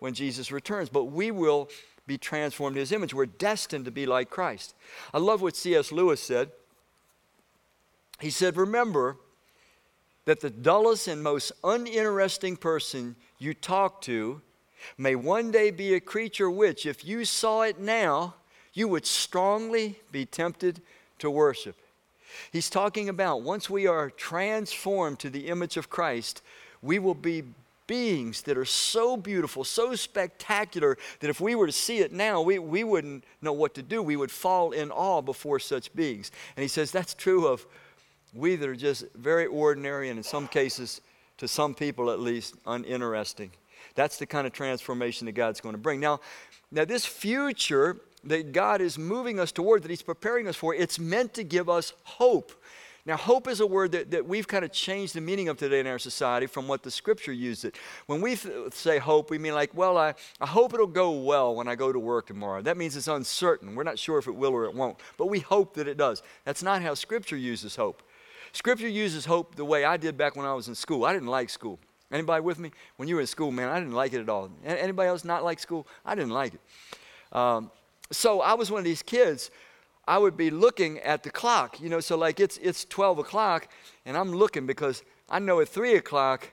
when 0.00 0.12
Jesus 0.12 0.50
returns. 0.50 0.88
But 0.88 1.04
we 1.04 1.30
will 1.30 1.70
be 2.06 2.18
transformed 2.18 2.76
in 2.76 2.80
his 2.80 2.92
image. 2.92 3.14
We're 3.14 3.26
destined 3.26 3.84
to 3.84 3.90
be 3.90 4.06
like 4.06 4.28
Christ. 4.28 4.74
I 5.14 5.18
love 5.18 5.40
what 5.40 5.56
C.S. 5.56 5.92
Lewis 5.92 6.20
said. 6.20 6.50
He 8.20 8.30
said, 8.30 8.56
Remember 8.56 9.16
that 10.24 10.40
the 10.40 10.50
dullest 10.50 11.06
and 11.06 11.22
most 11.22 11.52
uninteresting 11.62 12.56
person 12.56 13.16
you 13.38 13.54
talk 13.54 14.00
to 14.02 14.42
may 14.96 15.14
one 15.14 15.50
day 15.50 15.70
be 15.70 15.94
a 15.94 16.00
creature 16.00 16.50
which, 16.50 16.86
if 16.86 17.04
you 17.04 17.24
saw 17.24 17.62
it 17.62 17.78
now, 17.78 18.34
you 18.74 18.88
would 18.88 19.06
strongly 19.06 19.98
be 20.12 20.24
tempted 20.24 20.80
to 21.18 21.30
worship. 21.30 21.76
He's 22.52 22.70
talking 22.70 23.08
about 23.08 23.42
once 23.42 23.68
we 23.68 23.86
are 23.86 24.10
transformed 24.10 25.18
to 25.20 25.30
the 25.30 25.48
image 25.48 25.76
of 25.76 25.90
Christ, 25.90 26.42
we 26.82 26.98
will 26.98 27.14
be 27.14 27.42
beings 27.86 28.42
that 28.42 28.56
are 28.56 28.64
so 28.64 29.16
beautiful, 29.16 29.64
so 29.64 29.94
spectacular, 29.94 30.96
that 31.20 31.30
if 31.30 31.40
we 31.40 31.56
were 31.56 31.66
to 31.66 31.72
see 31.72 31.98
it 31.98 32.12
now, 32.12 32.40
we, 32.40 32.58
we 32.58 32.84
wouldn't 32.84 33.24
know 33.42 33.52
what 33.52 33.74
to 33.74 33.82
do. 33.82 34.02
We 34.02 34.16
would 34.16 34.30
fall 34.30 34.72
in 34.72 34.92
awe 34.92 35.22
before 35.22 35.58
such 35.58 35.92
beings. 35.96 36.30
And 36.56 36.62
he 36.62 36.68
says 36.68 36.92
that's 36.92 37.14
true 37.14 37.48
of 37.48 37.66
we 38.34 38.56
that 38.56 38.68
are 38.68 38.76
just 38.76 39.06
very 39.14 39.46
ordinary 39.46 40.10
and 40.10 40.18
in 40.18 40.22
some 40.22 40.46
cases, 40.46 41.00
to 41.38 41.48
some 41.48 41.74
people 41.74 42.10
at 42.10 42.20
least, 42.20 42.54
uninteresting. 42.66 43.50
That's 43.94 44.18
the 44.18 44.26
kind 44.26 44.46
of 44.46 44.52
transformation 44.52 45.26
that 45.26 45.32
God's 45.32 45.60
going 45.60 45.74
to 45.74 45.80
bring. 45.80 46.00
Now, 46.00 46.20
now 46.70 46.84
this 46.84 47.04
future 47.06 48.00
that 48.24 48.52
God 48.52 48.80
is 48.80 48.98
moving 48.98 49.38
us 49.38 49.52
toward, 49.52 49.82
that 49.82 49.90
He's 49.90 50.02
preparing 50.02 50.48
us 50.48 50.56
for, 50.56 50.74
it's 50.74 50.98
meant 50.98 51.34
to 51.34 51.44
give 51.44 51.68
us 51.68 51.92
hope. 52.04 52.52
Now, 53.06 53.16
hope 53.16 53.48
is 53.48 53.60
a 53.60 53.66
word 53.66 53.92
that, 53.92 54.10
that 54.10 54.26
we've 54.26 54.46
kind 54.46 54.66
of 54.66 54.70
changed 54.70 55.14
the 55.14 55.22
meaning 55.22 55.48
of 55.48 55.56
today 55.56 55.80
in 55.80 55.86
our 55.86 55.98
society 55.98 56.46
from 56.46 56.68
what 56.68 56.82
the 56.82 56.90
scripture 56.90 57.32
used 57.32 57.64
it. 57.64 57.74
When 58.04 58.20
we 58.20 58.36
say 58.70 58.98
hope, 58.98 59.30
we 59.30 59.38
mean 59.38 59.54
like, 59.54 59.74
well, 59.74 59.96
I, 59.96 60.12
I 60.42 60.46
hope 60.46 60.74
it'll 60.74 60.86
go 60.86 61.12
well 61.12 61.54
when 61.54 61.68
I 61.68 61.74
go 61.74 61.90
to 61.90 61.98
work 61.98 62.26
tomorrow. 62.26 62.60
That 62.60 62.76
means 62.76 62.96
it's 62.96 63.08
uncertain. 63.08 63.74
We're 63.74 63.84
not 63.84 63.98
sure 63.98 64.18
if 64.18 64.26
it 64.26 64.34
will 64.34 64.52
or 64.52 64.64
it 64.64 64.74
won't, 64.74 64.98
but 65.16 65.26
we 65.26 65.40
hope 65.40 65.72
that 65.76 65.88
it 65.88 65.96
does. 65.96 66.22
That's 66.44 66.62
not 66.62 66.82
how 66.82 66.92
scripture 66.92 67.36
uses 67.38 67.76
hope. 67.76 68.02
Scripture 68.52 68.88
uses 68.88 69.24
hope 69.24 69.54
the 69.54 69.64
way 69.64 69.84
I 69.84 69.96
did 69.96 70.18
back 70.18 70.36
when 70.36 70.44
I 70.44 70.52
was 70.52 70.68
in 70.68 70.74
school. 70.74 71.06
I 71.06 71.14
didn't 71.14 71.28
like 71.28 71.48
school. 71.48 71.78
Anybody 72.10 72.42
with 72.42 72.58
me? 72.58 72.70
When 72.96 73.08
you 73.08 73.16
were 73.16 73.20
in 73.20 73.26
school, 73.26 73.50
man, 73.50 73.68
I 73.68 73.78
didn't 73.78 73.94
like 73.94 74.12
it 74.12 74.20
at 74.20 74.28
all. 74.28 74.50
Anybody 74.64 75.08
else 75.08 75.24
not 75.24 75.44
like 75.44 75.58
school? 75.58 75.86
I 76.04 76.14
didn't 76.14 76.32
like 76.32 76.54
it. 76.54 77.36
Um, 77.36 77.70
so 78.10 78.40
I 78.40 78.54
was 78.54 78.70
one 78.70 78.78
of 78.78 78.84
these 78.84 79.02
kids 79.02 79.50
I 80.08 80.16
would 80.16 80.38
be 80.38 80.48
looking 80.48 80.98
at 81.00 81.22
the 81.22 81.28
clock, 81.28 81.82
you 81.82 81.90
know, 81.90 82.00
so 82.00 82.16
like 82.16 82.40
it's, 82.40 82.56
it's 82.62 82.86
12 82.86 83.18
o'clock, 83.18 83.68
and 84.06 84.16
I'm 84.16 84.32
looking 84.32 84.66
because 84.66 85.02
I 85.28 85.38
know 85.38 85.60
at 85.60 85.68
3 85.68 85.96
o'clock 85.96 86.50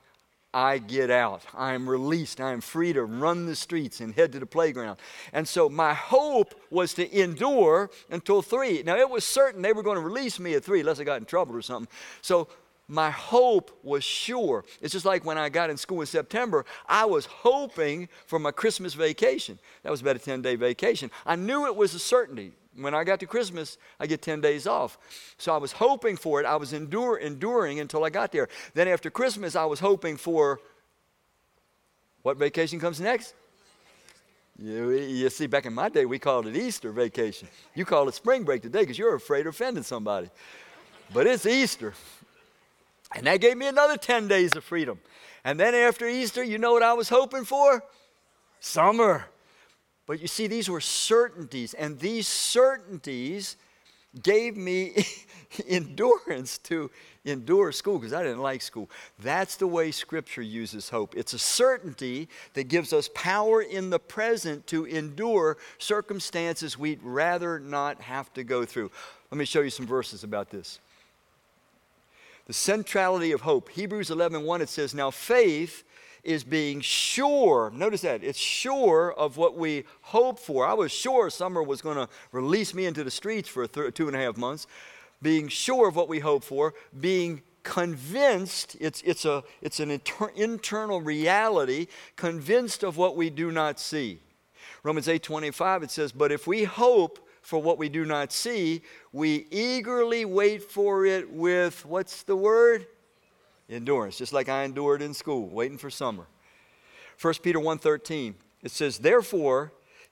I 0.54 0.78
get 0.78 1.10
out. 1.10 1.44
I 1.54 1.74
am 1.74 1.90
released. 1.90 2.42
I 2.42 2.52
am 2.52 2.60
free 2.60 2.92
to 2.92 3.06
run 3.06 3.46
the 3.46 3.56
streets 3.56 4.02
and 4.02 4.14
head 4.14 4.34
to 4.34 4.40
the 4.40 4.46
playground. 4.46 5.00
And 5.32 5.48
so 5.48 5.70
my 5.70 5.94
hope 5.94 6.54
was 6.70 6.94
to 6.96 7.18
endure 7.18 7.90
until 8.10 8.42
3. 8.42 8.84
Now, 8.84 8.98
it 8.98 9.10
was 9.10 9.24
certain 9.24 9.62
they 9.62 9.74
were 9.74 9.84
going 9.84 9.98
to 9.98 10.02
release 10.02 10.38
me 10.38 10.54
at 10.56 10.64
3 10.64 10.82
unless 10.82 11.00
I 11.00 11.06
got 11.06 11.20
in 11.20 11.26
trouble 11.26 11.56
or 11.56 11.62
something. 11.62 11.92
So 12.22 12.50
my 12.88 13.10
hope 13.10 13.80
was 13.84 14.04
sure. 14.04 14.64
It's 14.82 14.92
just 14.92 15.06
like 15.06 15.26
when 15.26 15.38
I 15.38 15.50
got 15.50 15.70
in 15.70 15.78
school 15.78 16.02
in 16.02 16.08
September, 16.08 16.66
I 16.88 17.06
was 17.06 17.26
hoping 17.26 18.10
for 18.28 18.38
my 18.38 18.52
Christmas 18.52 18.94
vacation. 18.94 19.58
That 19.84 19.90
was 19.90 20.02
about 20.02 20.16
a 20.16 20.20
10 20.20 20.42
day 20.42 20.56
vacation. 20.56 21.10
I 21.26 21.36
knew 21.36 21.66
it 21.66 21.76
was 21.76 21.94
a 21.96 22.00
certainty. 22.00 22.52
When 22.78 22.94
I 22.94 23.06
got 23.06 23.22
to 23.22 23.26
Christmas, 23.26 23.78
I 24.00 24.06
get 24.06 24.22
10 24.22 24.42
days 24.42 24.68
off. 24.68 24.98
So 25.38 25.54
I 25.54 25.58
was 25.58 25.72
hoping 25.72 26.18
for 26.18 26.42
it. 26.42 26.46
I 26.46 26.58
was 26.58 26.74
endure, 26.74 27.18
enduring 27.18 27.80
until 27.80 28.04
I 28.04 28.10
got 28.10 28.32
there. 28.32 28.50
Then 28.74 28.88
after 28.88 29.10
Christmas, 29.10 29.56
I 29.56 29.66
was 29.66 29.80
hoping 29.80 30.18
for 30.18 30.60
what 32.22 32.38
vacation 32.38 32.80
comes 32.80 33.00
next? 33.00 33.34
You, 34.58 34.92
you 34.92 35.30
see, 35.30 35.48
back 35.48 35.66
in 35.66 35.74
my 35.74 35.90
day, 35.90 36.06
we 36.06 36.18
called 36.18 36.48
it 36.48 36.56
Easter 36.56 36.92
vacation. 36.92 37.48
You 37.74 37.86
call 37.86 38.08
it 38.10 38.16
spring 38.16 38.44
break 38.44 38.62
today 38.62 38.82
because 38.82 38.98
you're 38.98 39.16
afraid 39.16 39.48
of 39.48 39.54
offending 39.54 39.84
somebody. 39.84 40.30
But 41.14 41.28
it's 41.28 41.46
Easter. 41.46 41.94
And 43.16 43.28
that 43.28 43.42
gave 43.42 43.58
me 43.58 43.68
another 43.68 43.98
10 43.98 44.28
days 44.28 44.56
of 44.56 44.64
freedom. 44.64 45.00
And 45.44 45.60
then 45.60 45.74
after 45.74 46.08
Easter, 46.08 46.44
you 46.44 46.58
know 46.58 46.74
what 46.74 46.84
I 46.84 46.94
was 46.94 47.10
hoping 47.10 47.46
for? 47.46 47.84
Summer. 48.60 49.26
But 50.06 50.20
you 50.20 50.28
see, 50.28 50.48
these 50.48 50.70
were 50.70 50.82
certainties, 50.82 51.74
and 51.74 51.98
these 52.00 52.28
certainties 52.28 53.58
gave 54.22 54.56
me 54.56 55.06
endurance 55.68 56.58
to 56.60 56.92
endure 57.26 57.72
school 57.72 57.98
because 57.98 58.14
I 58.14 58.24
didn't 58.24 58.42
like 58.42 58.62
school. 58.62 58.90
That's 59.20 59.56
the 59.56 59.68
way 59.68 59.92
Scripture 59.92 60.42
uses 60.42 60.90
hope. 60.90 61.16
It's 61.16 61.34
a 61.34 61.40
certainty 61.40 62.30
that 62.54 62.66
gives 62.66 62.94
us 62.94 63.10
power 63.14 63.62
in 63.62 63.90
the 63.90 64.00
present 64.00 64.68
to 64.68 64.86
endure 64.86 65.58
circumstances 65.80 66.78
we'd 66.78 67.02
rather 67.02 67.60
not 67.60 68.02
have 68.02 68.32
to 68.34 68.44
go 68.44 68.64
through. 68.64 68.92
Let 69.32 69.38
me 69.38 69.46
show 69.46 69.62
you 69.62 69.72
some 69.72 69.88
verses 69.88 70.24
about 70.24 70.50
this. 70.50 70.80
The 72.46 72.54
centrality 72.54 73.32
of 73.32 73.42
hope. 73.42 73.70
Hebrews 73.70 74.12
11 74.12 74.44
1, 74.44 74.62
it 74.62 74.70
says, 74.70 74.94
Now 74.94 75.12
faith 75.12 75.84
is 76.24 76.44
being 76.44 76.82
sure. 76.82 77.72
Notice 77.74 78.02
that 78.02 78.24
it's 78.24 78.40
sure 78.40 79.14
of 79.14 79.38
what 79.38 79.56
we 79.56 79.86
hope 80.02 80.40
for. 80.40 80.66
I 80.66 80.74
was 80.74 80.92
sure 80.92 81.30
summer 81.30 81.62
was 81.62 81.82
going 81.82 81.98
to 81.98 82.10
release 82.32 82.74
me 82.74 82.86
into 82.86 83.04
the 83.04 83.12
streets 83.12 83.48
for 83.48 83.68
th- 83.68 83.94
two 83.94 84.08
and 84.08 84.16
a 84.16 84.20
half 84.20 84.38
months. 84.38 84.68
Being 85.22 85.48
sure 85.48 85.88
of 85.88 85.96
what 85.96 86.10
we 86.10 86.20
hope 86.20 86.44
for, 86.44 86.74
being 87.00 87.42
convinced, 87.64 88.76
it's, 88.80 89.02
it's, 89.04 89.26
a, 89.26 89.44
it's 89.62 89.80
an 89.80 89.92
inter- 89.92 90.32
internal 90.36 91.02
reality, 91.02 91.88
convinced 92.16 92.84
of 92.84 92.98
what 92.98 93.16
we 93.16 93.30
do 93.30 93.52
not 93.52 93.80
see. 93.80 94.20
Romans 94.84 95.08
8 95.08 95.24
25, 95.24 95.84
it 95.84 95.92
says, 95.92 96.12
But 96.12 96.32
if 96.32 96.48
we 96.48 96.64
hope 96.64 97.25
for 97.46 97.62
what 97.62 97.78
we 97.78 97.90
do 97.90 98.06
not 98.06 98.32
see, 98.32 98.82
we 99.14 99.46
eagerly 99.52 100.26
wait 100.26 100.64
for 100.64 101.06
it 101.06 101.32
with, 101.32 101.86
what's 101.86 102.24
the 102.24 102.36
word? 102.36 102.88
endurance, 103.70 104.18
just 104.18 104.34
like 104.34 104.50
I 104.50 104.64
endured 104.64 105.02
in 105.02 105.14
school, 105.14 105.48
waiting 105.48 105.78
for 105.78 105.90
summer. 105.90 106.28
1 107.20 107.42
Peter 107.42 107.60
1:13, 107.60 108.36
it 108.62 108.72
says, 108.72 109.00
"Therefore, 109.00 109.72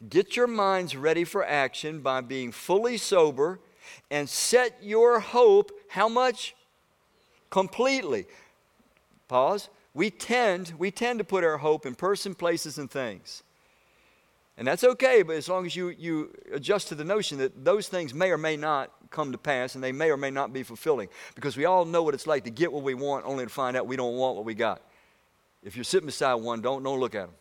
get 0.10 0.36
your 0.36 0.48
minds 0.48 0.96
ready 0.96 1.24
for 1.24 1.46
action 1.46 2.02
by 2.02 2.22
being 2.22 2.52
fully 2.52 2.98
sober 2.98 3.60
and 4.10 4.30
set 4.30 4.82
your 4.82 5.20
hope 5.20 5.72
how 5.90 6.08
much? 6.10 6.56
Completely." 7.50 8.26
Pause. 9.28 9.70
We 9.94 10.10
tend 10.10 10.74
we 10.80 10.90
tend 10.90 11.20
to 11.20 11.26
put 11.26 11.44
our 11.44 11.58
hope 11.58 11.86
in 11.86 11.96
person, 11.96 12.34
places 12.34 12.78
and 12.78 12.90
things. 12.90 13.44
And 14.58 14.68
that's 14.68 14.84
okay, 14.84 15.24
but 15.24 15.36
as 15.36 15.50
long 15.50 15.66
as 15.66 15.76
you, 15.76 15.90
you 15.90 16.32
adjust 16.52 16.90
to 16.90 16.96
the 16.96 17.04
notion 17.04 17.40
that 17.40 17.66
those 17.66 17.88
things 17.88 18.14
may 18.14 18.30
or 18.30 18.38
may 18.38 18.56
not 18.56 18.92
come 19.10 19.32
to 19.32 19.38
pass 19.38 19.74
and 19.76 19.84
they 19.84 19.92
may 19.92 20.12
or 20.12 20.18
may 20.18 20.30
not 20.30 20.54
be 20.54 20.62
fulfilling. 20.62 21.10
Because 21.34 21.58
we 21.58 21.66
all 21.66 21.86
know 21.86 22.04
what 22.04 22.14
it's 22.14 22.28
like 22.28 22.44
to 22.44 22.52
get 22.52 22.72
what 22.72 22.84
we 22.84 22.94
want 22.94 23.26
only 23.26 23.46
to 23.46 23.50
find 23.50 23.76
out 23.76 23.88
we 23.88 23.96
don't 23.96 24.16
want 24.16 24.36
what 24.36 24.46
we 24.46 24.54
got. 24.54 24.82
If 25.64 25.76
you're 25.76 25.84
sitting 25.84 26.06
beside 26.06 26.36
one, 26.36 26.62
don't, 26.62 26.84
don't 26.84 27.00
look 27.00 27.16
at 27.16 27.28
them. 27.28 27.36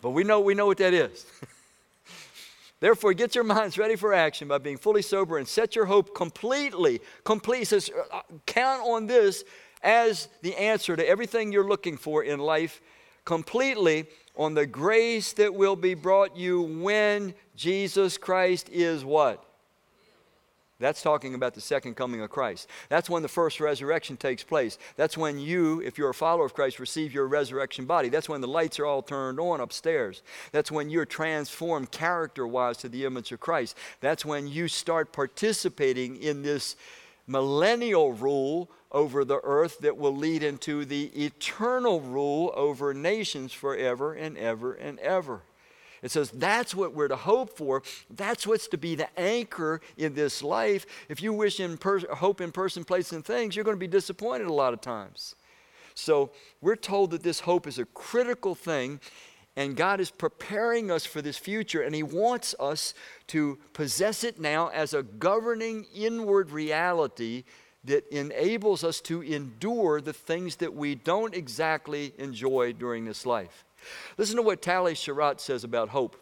But 0.00 0.10
we 0.10 0.24
know, 0.24 0.40
we 0.40 0.54
know 0.54 0.66
what 0.66 0.78
that 0.78 0.94
is. 0.94 1.26
Therefore, 2.80 3.12
get 3.12 3.34
your 3.34 3.44
minds 3.44 3.76
ready 3.76 3.96
for 3.96 4.14
action 4.14 4.46
by 4.48 4.58
being 4.58 4.78
fully 4.78 5.02
sober 5.02 5.36
and 5.36 5.46
set 5.46 5.74
your 5.74 5.86
hope 5.86 6.14
completely. 6.14 7.00
Complete 7.24 7.66
says, 7.66 7.90
uh, 8.12 8.20
count 8.46 8.82
on 8.86 9.08
this 9.08 9.44
as 9.82 10.28
the 10.42 10.54
answer 10.56 10.96
to 10.96 11.06
everything 11.06 11.52
you're 11.52 11.68
looking 11.68 11.96
for 11.96 12.22
in 12.22 12.38
life 12.38 12.80
completely 13.24 14.06
on 14.38 14.54
the 14.54 14.66
grace 14.66 15.32
that 15.34 15.54
will 15.54 15.76
be 15.76 15.94
brought 15.94 16.36
you 16.36 16.62
when 16.62 17.34
Jesus 17.56 18.16
Christ 18.16 18.70
is 18.70 19.04
what? 19.04 19.44
That's 20.80 21.02
talking 21.02 21.34
about 21.34 21.54
the 21.54 21.60
second 21.60 21.96
coming 21.96 22.20
of 22.20 22.30
Christ. 22.30 22.68
That's 22.88 23.10
when 23.10 23.22
the 23.22 23.28
first 23.28 23.58
resurrection 23.58 24.16
takes 24.16 24.44
place. 24.44 24.78
That's 24.96 25.18
when 25.18 25.40
you, 25.40 25.82
if 25.82 25.98
you're 25.98 26.10
a 26.10 26.14
follower 26.14 26.44
of 26.44 26.54
Christ, 26.54 26.78
receive 26.78 27.12
your 27.12 27.26
resurrection 27.26 27.84
body. 27.84 28.08
That's 28.08 28.28
when 28.28 28.40
the 28.40 28.46
lights 28.46 28.78
are 28.78 28.86
all 28.86 29.02
turned 29.02 29.40
on 29.40 29.60
upstairs. 29.60 30.22
That's 30.52 30.70
when 30.70 30.88
you're 30.88 31.04
transformed 31.04 31.90
character 31.90 32.46
wise 32.46 32.76
to 32.78 32.88
the 32.88 33.04
image 33.06 33.32
of 33.32 33.40
Christ. 33.40 33.76
That's 34.00 34.24
when 34.24 34.46
you 34.46 34.68
start 34.68 35.12
participating 35.12 36.22
in 36.22 36.42
this 36.42 36.76
millennial 37.28 38.12
rule 38.12 38.70
over 38.90 39.24
the 39.24 39.40
earth 39.44 39.78
that 39.80 39.96
will 39.96 40.16
lead 40.16 40.42
into 40.42 40.84
the 40.84 41.06
eternal 41.24 42.00
rule 42.00 42.52
over 42.56 42.94
nations 42.94 43.52
forever 43.52 44.14
and 44.14 44.36
ever 44.38 44.72
and 44.72 44.98
ever. 45.00 45.42
It 46.02 46.10
says 46.10 46.30
that's 46.30 46.74
what 46.74 46.94
we're 46.94 47.08
to 47.08 47.16
hope 47.16 47.56
for. 47.56 47.82
That's 48.08 48.46
what's 48.46 48.68
to 48.68 48.78
be 48.78 48.94
the 48.94 49.08
anchor 49.18 49.80
in 49.96 50.14
this 50.14 50.42
life. 50.42 50.86
If 51.08 51.22
you 51.22 51.32
wish 51.32 51.60
in 51.60 51.76
per- 51.76 52.14
hope 52.14 52.40
in 52.40 52.52
person, 52.52 52.84
place, 52.84 53.12
and 53.12 53.24
things, 53.24 53.56
you're 53.56 53.64
going 53.64 53.76
to 53.76 53.80
be 53.80 53.88
disappointed 53.88 54.46
a 54.46 54.52
lot 54.52 54.72
of 54.72 54.80
times. 54.80 55.34
So 55.94 56.30
we're 56.60 56.76
told 56.76 57.10
that 57.10 57.24
this 57.24 57.40
hope 57.40 57.66
is 57.66 57.78
a 57.78 57.84
critical 57.86 58.54
thing, 58.54 59.00
And 59.58 59.74
God 59.74 59.98
is 59.98 60.12
preparing 60.12 60.88
us 60.88 61.04
for 61.04 61.20
this 61.20 61.36
future, 61.36 61.82
and 61.82 61.92
He 61.92 62.04
wants 62.04 62.54
us 62.60 62.94
to 63.26 63.58
possess 63.72 64.22
it 64.22 64.38
now 64.38 64.68
as 64.68 64.94
a 64.94 65.02
governing 65.02 65.84
inward 65.92 66.52
reality 66.52 67.42
that 67.82 68.06
enables 68.16 68.84
us 68.84 69.00
to 69.00 69.20
endure 69.20 70.00
the 70.00 70.12
things 70.12 70.56
that 70.56 70.74
we 70.74 70.94
don't 70.94 71.34
exactly 71.34 72.12
enjoy 72.18 72.72
during 72.72 73.04
this 73.04 73.26
life. 73.26 73.64
Listen 74.16 74.36
to 74.36 74.42
what 74.42 74.62
Tali 74.62 74.94
Sharot 74.94 75.40
says 75.40 75.64
about 75.64 75.88
hope. 75.88 76.14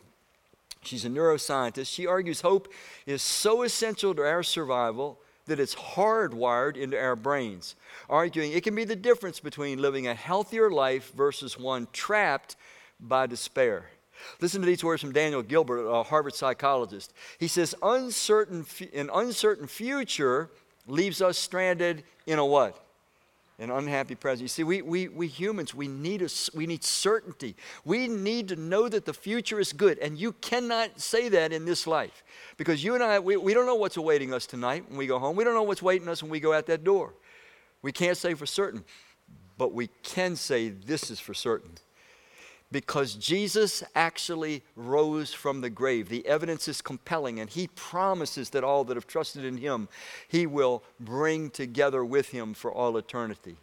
She's 0.81 1.05
a 1.05 1.11
neuroscientist. 1.11 1.95
She 1.95 2.07
argues 2.07 2.41
hope 2.41 2.73
is 3.05 3.21
so 3.21 3.65
essential 3.65 4.15
to 4.15 4.23
our 4.23 4.43
survival 4.43 5.19
that 5.45 5.61
it's 5.61 5.75
hardwired 5.75 6.79
into 6.79 6.99
our 6.99 7.17
brains, 7.17 7.75
arguing 8.09 8.53
it 8.53 8.65
can 8.65 8.75
be 8.75 8.85
the 8.85 8.97
difference 8.97 9.41
between 9.41 9.83
living 9.83 10.07
a 10.07 10.15
healthier 10.15 10.71
life 10.71 11.13
versus 11.15 11.59
one 11.59 11.87
trapped 11.93 12.57
by 13.01 13.27
despair. 13.27 13.87
Listen 14.41 14.61
to 14.61 14.67
these 14.67 14.83
words 14.83 15.03
from 15.03 15.13
Daniel 15.13 15.43
Gilbert, 15.43 15.87
a 15.87 16.03
Harvard 16.03 16.35
psychologist. 16.35 17.13
He 17.39 17.49
says, 17.49 17.75
uncertain, 17.83 18.67
An 18.95 19.11
uncertain 19.13 19.67
future 19.67 20.51
leaves 20.87 21.21
us 21.21 21.39
stranded 21.39 22.05
in 22.27 22.39
a 22.39 22.47
what? 22.47 22.83
An 23.59 23.71
unhappy 23.71 24.15
present. 24.15 24.43
You 24.43 24.49
see, 24.49 24.65
we, 24.65 24.83
we, 24.83 25.09
we 25.09 25.27
humans, 25.27 25.75
we 25.75 25.89
need, 25.89 26.21
a, 26.21 26.29
we 26.55 26.67
need 26.67 26.85
certainty. 26.85 27.57
We 27.85 28.07
need 28.07 28.49
to 28.49 28.57
know 28.57 28.89
that 28.89 29.07
the 29.07 29.15
future 29.15 29.59
is 29.59 29.73
good. 29.73 29.99
And 29.99 30.19
you 30.19 30.33
cannot 30.33 31.01
say 31.01 31.31
that 31.31 31.53
in 31.53 31.65
this 31.65 31.87
life. 31.87 32.23
Because 32.59 32.85
you 32.85 32.95
and 32.95 33.03
I, 33.03 33.19
we, 33.19 33.37
we 33.39 33.55
don't 33.55 33.65
know 33.65 33.75
what's 33.75 33.97
awaiting 33.97 34.35
us 34.35 34.47
tonight 34.47 34.85
when 34.89 34.99
we 34.99 35.07
go 35.07 35.19
home. 35.19 35.37
We 35.37 35.45
don't 35.45 35.55
know 35.55 35.63
what's 35.63 35.83
waiting 35.83 36.09
us 36.09 36.23
when 36.23 36.31
we 36.31 36.41
go 36.41 36.53
out 36.53 36.67
that 36.67 36.85
door. 36.85 37.15
We 37.81 37.93
can't 37.93 38.17
say 38.17 38.35
for 38.35 38.47
certain. 38.47 38.85
But 39.57 39.73
we 39.73 39.89
can 40.03 40.37
say 40.37 40.69
this 40.69 41.11
is 41.11 41.19
for 41.19 41.33
certain 41.33 41.79
because 42.73 43.15
Jesus 43.15 43.83
actually 43.95 44.63
rose 44.75 45.33
from 45.33 45.61
the 45.61 45.71
grave. 45.71 46.09
The 46.09 46.27
evidence 46.27 46.67
is 46.69 46.83
compelling, 46.83 47.39
and 47.39 47.49
he 47.49 47.69
promises 47.69 48.51
that 48.51 48.65
all 48.65 48.85
that 48.85 48.97
have 48.97 49.07
trusted 49.07 49.45
in 49.45 49.59
him, 49.59 49.89
he 50.29 50.47
will 50.47 50.83
bring 50.99 51.51
together 51.51 52.05
with 52.05 52.31
him 52.31 52.55
for 52.55 52.73
all 52.73 52.97
eternity. 52.97 53.57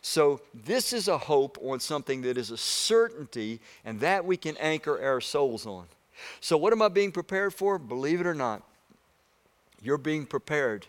So, 0.00 0.40
this 0.54 0.92
is 0.92 1.08
a 1.08 1.18
hope 1.18 1.58
on 1.62 1.80
something 1.80 2.22
that 2.22 2.38
is 2.38 2.50
a 2.50 2.56
certainty, 2.56 3.60
and 3.84 4.00
that 4.00 4.24
we 4.24 4.36
can 4.36 4.56
anchor 4.58 5.02
our 5.02 5.20
souls 5.20 5.66
on. 5.66 5.86
So, 6.40 6.56
what 6.56 6.72
am 6.72 6.82
I 6.82 6.88
being 6.88 7.12
prepared 7.12 7.52
for? 7.52 7.78
Believe 7.78 8.20
it 8.20 8.26
or 8.26 8.34
not, 8.34 8.62
you're 9.82 9.98
being 9.98 10.24
prepared 10.24 10.86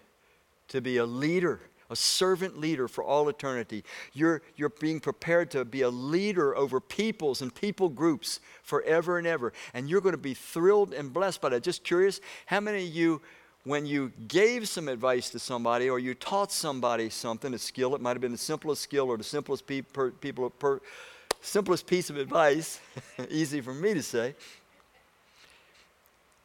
to 0.69 0.81
be 0.81 0.97
a 0.97 1.05
leader 1.05 1.59
a 1.89 1.95
servant 1.95 2.59
leader 2.59 2.87
for 2.87 3.03
all 3.03 3.29
eternity. 3.29 3.83
You're, 4.13 4.41
you're 4.55 4.69
being 4.69 4.99
prepared 4.99 5.51
to 5.51 5.65
be 5.65 5.81
a 5.81 5.89
leader 5.89 6.55
over 6.55 6.79
peoples 6.79 7.41
and 7.41 7.53
people 7.53 7.89
groups 7.89 8.39
forever 8.63 9.17
and 9.17 9.25
ever. 9.25 9.53
And 9.73 9.89
you're 9.89 10.01
going 10.01 10.13
to 10.13 10.17
be 10.17 10.33
thrilled 10.33 10.93
and 10.93 11.11
blessed 11.11 11.41
by 11.41 11.49
that. 11.49 11.63
Just 11.63 11.83
curious, 11.83 12.21
how 12.45 12.59
many 12.59 12.85
of 12.85 12.93
you, 12.93 13.21
when 13.63 13.85
you 13.85 14.11
gave 14.27 14.69
some 14.69 14.87
advice 14.87 15.29
to 15.31 15.39
somebody 15.39 15.89
or 15.89 15.99
you 15.99 16.13
taught 16.13 16.51
somebody 16.51 17.09
something, 17.09 17.53
a 17.53 17.57
skill, 17.57 17.95
it 17.95 18.01
might 18.01 18.11
have 18.11 18.21
been 18.21 18.31
the 18.31 18.37
simplest 18.37 18.81
skill 18.81 19.09
or 19.09 19.17
the 19.17 19.23
simplest, 19.23 19.65
pe- 19.65 19.81
per, 19.81 20.11
people, 20.11 20.49
per, 20.51 20.79
simplest 21.41 21.87
piece 21.87 22.09
of 22.09 22.17
advice, 22.17 22.79
easy 23.29 23.61
for 23.61 23.73
me 23.73 23.93
to 23.93 24.03
say, 24.03 24.35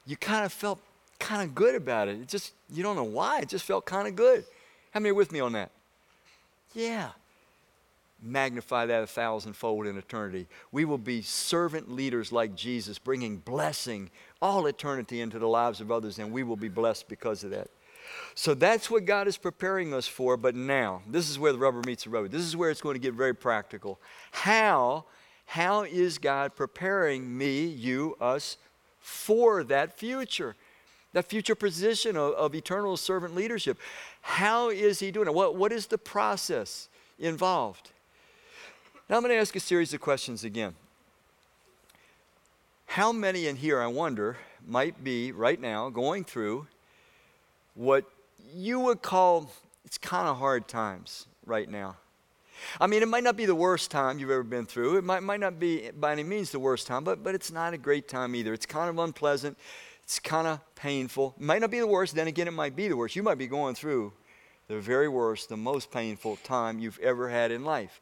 you 0.07 0.17
kind 0.17 0.45
of 0.45 0.53
felt 0.53 0.79
kind 1.19 1.43
of 1.43 1.55
good 1.55 1.75
about 1.75 2.09
it. 2.09 2.21
It 2.21 2.29
just, 2.29 2.53
you 2.71 2.83
don't 2.83 2.97
know 2.97 3.05
why, 3.05 3.41
it 3.41 3.49
just 3.49 3.65
felt 3.65 3.87
kind 3.87 4.07
of 4.07 4.15
good. 4.15 4.45
How 4.95 5.01
many 5.01 5.11
are 5.11 5.15
with 5.15 5.33
me 5.33 5.41
on 5.41 5.53
that? 5.55 5.73
Yeah. 6.73 7.11
Magnify 8.23 8.87
that 8.87 9.03
a 9.03 9.07
thousandfold 9.09 9.89
in 9.89 9.99
eternity. 9.99 10.47
We 10.71 10.85
will 10.85 10.99
be 10.99 11.21
servant 11.21 11.91
leaders 11.91 12.31
like 12.31 12.55
Jesus, 12.55 12.97
bringing 13.01 13.39
blessing 13.39 14.11
all 14.41 14.67
eternity 14.67 15.21
into 15.21 15.41
the 15.41 15.49
lives 15.49 15.81
of 15.81 15.91
others, 15.91 16.21
and 16.21 16.31
we 16.31 16.45
will 16.45 16.57
be 16.57 16.69
blessed 16.69 17.09
because 17.09 17.43
of 17.43 17.51
that. 17.51 17.71
So 18.37 18.55
that's 18.55 18.89
what 18.89 19.05
God 19.05 19.27
is 19.27 19.37
preparing 19.37 19.93
us 19.93 20.07
for. 20.07 20.37
But 20.37 20.55
now, 20.55 21.03
this 21.09 21.29
is 21.29 21.41
where 21.41 21.53
the 21.53 21.59
rubber 21.59 21.83
meets 21.85 22.05
the 22.05 22.11
road. 22.11 22.31
This 22.31 22.43
is 22.43 22.57
where 22.57 22.71
it's 22.71 22.81
going 22.81 22.95
to 22.95 23.01
get 23.01 23.15
very 23.15 23.35
practical. 23.35 23.99
How, 24.31 25.07
how 25.47 25.83
is 25.83 26.19
God 26.19 26.55
preparing 26.55 27.37
me, 27.37 27.65
you, 27.65 28.17
us, 28.21 28.59
for 29.01 29.65
that 29.65 29.99
future? 29.99 30.55
That 31.15 31.25
future 31.25 31.55
position 31.55 32.17
of, 32.17 32.35
of 32.35 32.55
eternal 32.55 32.97
servant 32.99 33.35
leadership. 33.35 33.79
How 34.21 34.69
is 34.69 34.99
he 34.99 35.11
doing 35.11 35.29
it? 35.29 35.35
What, 35.35 35.57
what 35.57 35.73
is 35.73 35.87
the 35.87 35.97
process 35.97 36.89
involved? 37.19 37.91
Now 39.09 39.17
I'm 39.17 39.23
going 39.23 39.35
to 39.35 39.39
ask 39.39 39.57
a 39.57 39.61
series 39.61 39.95
of 39.95 40.01
questions 40.01 40.45
again. 40.45 40.75
How 42.87 43.13
many 43.13 43.47
in 43.47 43.57
here, 43.57 43.81
I 43.81 43.87
wonder, 43.87 44.37
might 44.67 45.03
be 45.03 45.33
right 45.33 45.61
now 45.61 45.89
going 45.89 46.25
through 46.25 46.67
what 47.75 48.05
you 48.55 48.79
would 48.81 49.03
call 49.03 49.51
it's 49.85 49.99
kind 49.99 50.29
of 50.29 50.39
hard 50.39 50.69
times 50.69 51.27
right 51.47 51.69
now? 51.69 51.97
I 52.81 52.87
mean, 52.87 53.03
it 53.03 53.09
might 53.09 53.25
not 53.25 53.37
be 53.37 53.47
the 53.47 53.55
worst 53.55 53.91
time 53.91 54.19
you've 54.19 54.31
ever 54.31 54.43
been 54.43 54.67
through. 54.67 54.97
It 54.97 55.05
might, 55.05 55.23
might 55.23 55.41
not 55.41 55.59
be 55.59 55.91
by 55.91 56.13
any 56.13 56.23
means 56.23 56.51
the 56.51 56.59
worst 56.59 56.87
time, 56.87 57.05
but, 57.05 57.23
but 57.23 57.35
it's 57.35 57.53
not 57.53 57.75
a 57.75 57.79
great 57.79 58.09
time 58.09 58.35
either. 58.35 58.53
It's 58.53 58.67
kind 58.67 58.89
of 58.89 58.99
unpleasant. 58.99 59.59
It's 60.05 60.19
kind 60.19 60.47
of 60.47 60.61
painful. 60.75 61.35
Might 61.39 61.61
not 61.61 61.71
be 61.71 61.81
the 61.81 61.87
worst, 61.87 62.15
then 62.15 62.27
again, 62.27 62.47
it 62.47 62.53
might 62.53 62.77
be 62.77 62.89
the 62.89 62.97
worst. 62.97 63.17
You 63.17 63.23
might 63.23 63.39
be 63.39 63.47
going 63.47 63.75
through 63.75 64.13
the 64.69 64.79
very 64.79 65.09
worst, 65.09 65.49
the 65.49 65.57
most 65.57 65.91
painful 65.91 66.37
time 66.37 66.79
you've 66.79 66.99
ever 67.01 67.29
had 67.29 67.51
in 67.51 67.65
life. 67.65 68.01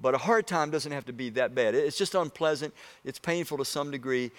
But 0.00 0.14
a 0.14 0.18
hard 0.18 0.46
time 0.46 0.70
doesn't 0.70 0.92
have 0.92 1.04
to 1.06 1.12
be 1.12 1.30
that 1.30 1.54
bad. 1.54 1.74
It's 1.74 1.98
just 1.98 2.14
unpleasant. 2.14 2.72
It's 3.04 3.18
painful 3.18 3.58
to 3.58 3.64
some 3.64 3.90
degree. 3.90 4.30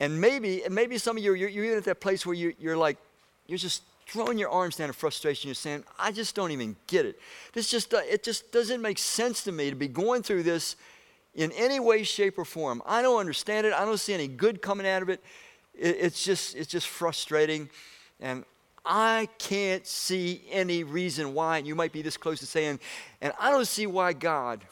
And 0.00 0.20
maybe, 0.20 0.62
maybe 0.70 0.96
some 0.98 1.16
of 1.16 1.22
you, 1.22 1.34
you're, 1.34 1.48
you're 1.48 1.76
at 1.76 1.84
that 1.84 2.00
place 2.00 2.24
where 2.24 2.34
you, 2.34 2.54
you're 2.58 2.76
like, 2.76 2.96
you're 3.46 3.58
just 3.58 3.82
throwing 4.06 4.38
your 4.38 4.48
arms 4.50 4.76
down 4.76 4.88
in 4.88 4.92
frustration. 4.92 5.48
You're 5.48 5.54
saying, 5.54 5.84
I 5.98 6.12
just 6.12 6.34
don't 6.34 6.50
even 6.50 6.76
get 6.86 7.04
it. 7.04 7.20
This 7.52 7.68
just, 7.68 7.92
uh, 7.94 8.00
it 8.08 8.22
just 8.22 8.50
doesn't 8.52 8.80
make 8.80 8.98
sense 8.98 9.44
to 9.44 9.52
me 9.52 9.70
to 9.70 9.76
be 9.76 9.88
going 9.88 10.22
through 10.22 10.44
this 10.44 10.76
in 11.34 11.52
any 11.52 11.78
way, 11.78 12.02
shape, 12.02 12.38
or 12.38 12.44
form. 12.44 12.82
I 12.86 13.02
don't 13.02 13.18
understand 13.18 13.66
it. 13.66 13.72
I 13.72 13.84
don't 13.84 13.98
see 13.98 14.14
any 14.14 14.28
good 14.28 14.62
coming 14.62 14.86
out 14.86 15.02
of 15.02 15.08
it 15.08 15.22
it, 15.74 15.96
it's, 16.00 16.24
just, 16.24 16.54
it's 16.56 16.70
just 16.70 16.88
frustrating. 16.88 17.68
And 18.20 18.44
I 18.84 19.28
can't 19.38 19.86
see 19.86 20.42
any 20.50 20.84
reason 20.84 21.34
why. 21.34 21.58
And 21.58 21.66
you 21.66 21.74
might 21.74 21.92
be 21.92 22.02
this 22.02 22.16
close 22.16 22.40
to 22.40 22.46
saying, 22.46 22.80
and 23.20 23.32
I 23.38 23.50
don't 23.50 23.66
see 23.66 23.86
why 23.86 24.12
God 24.12 24.64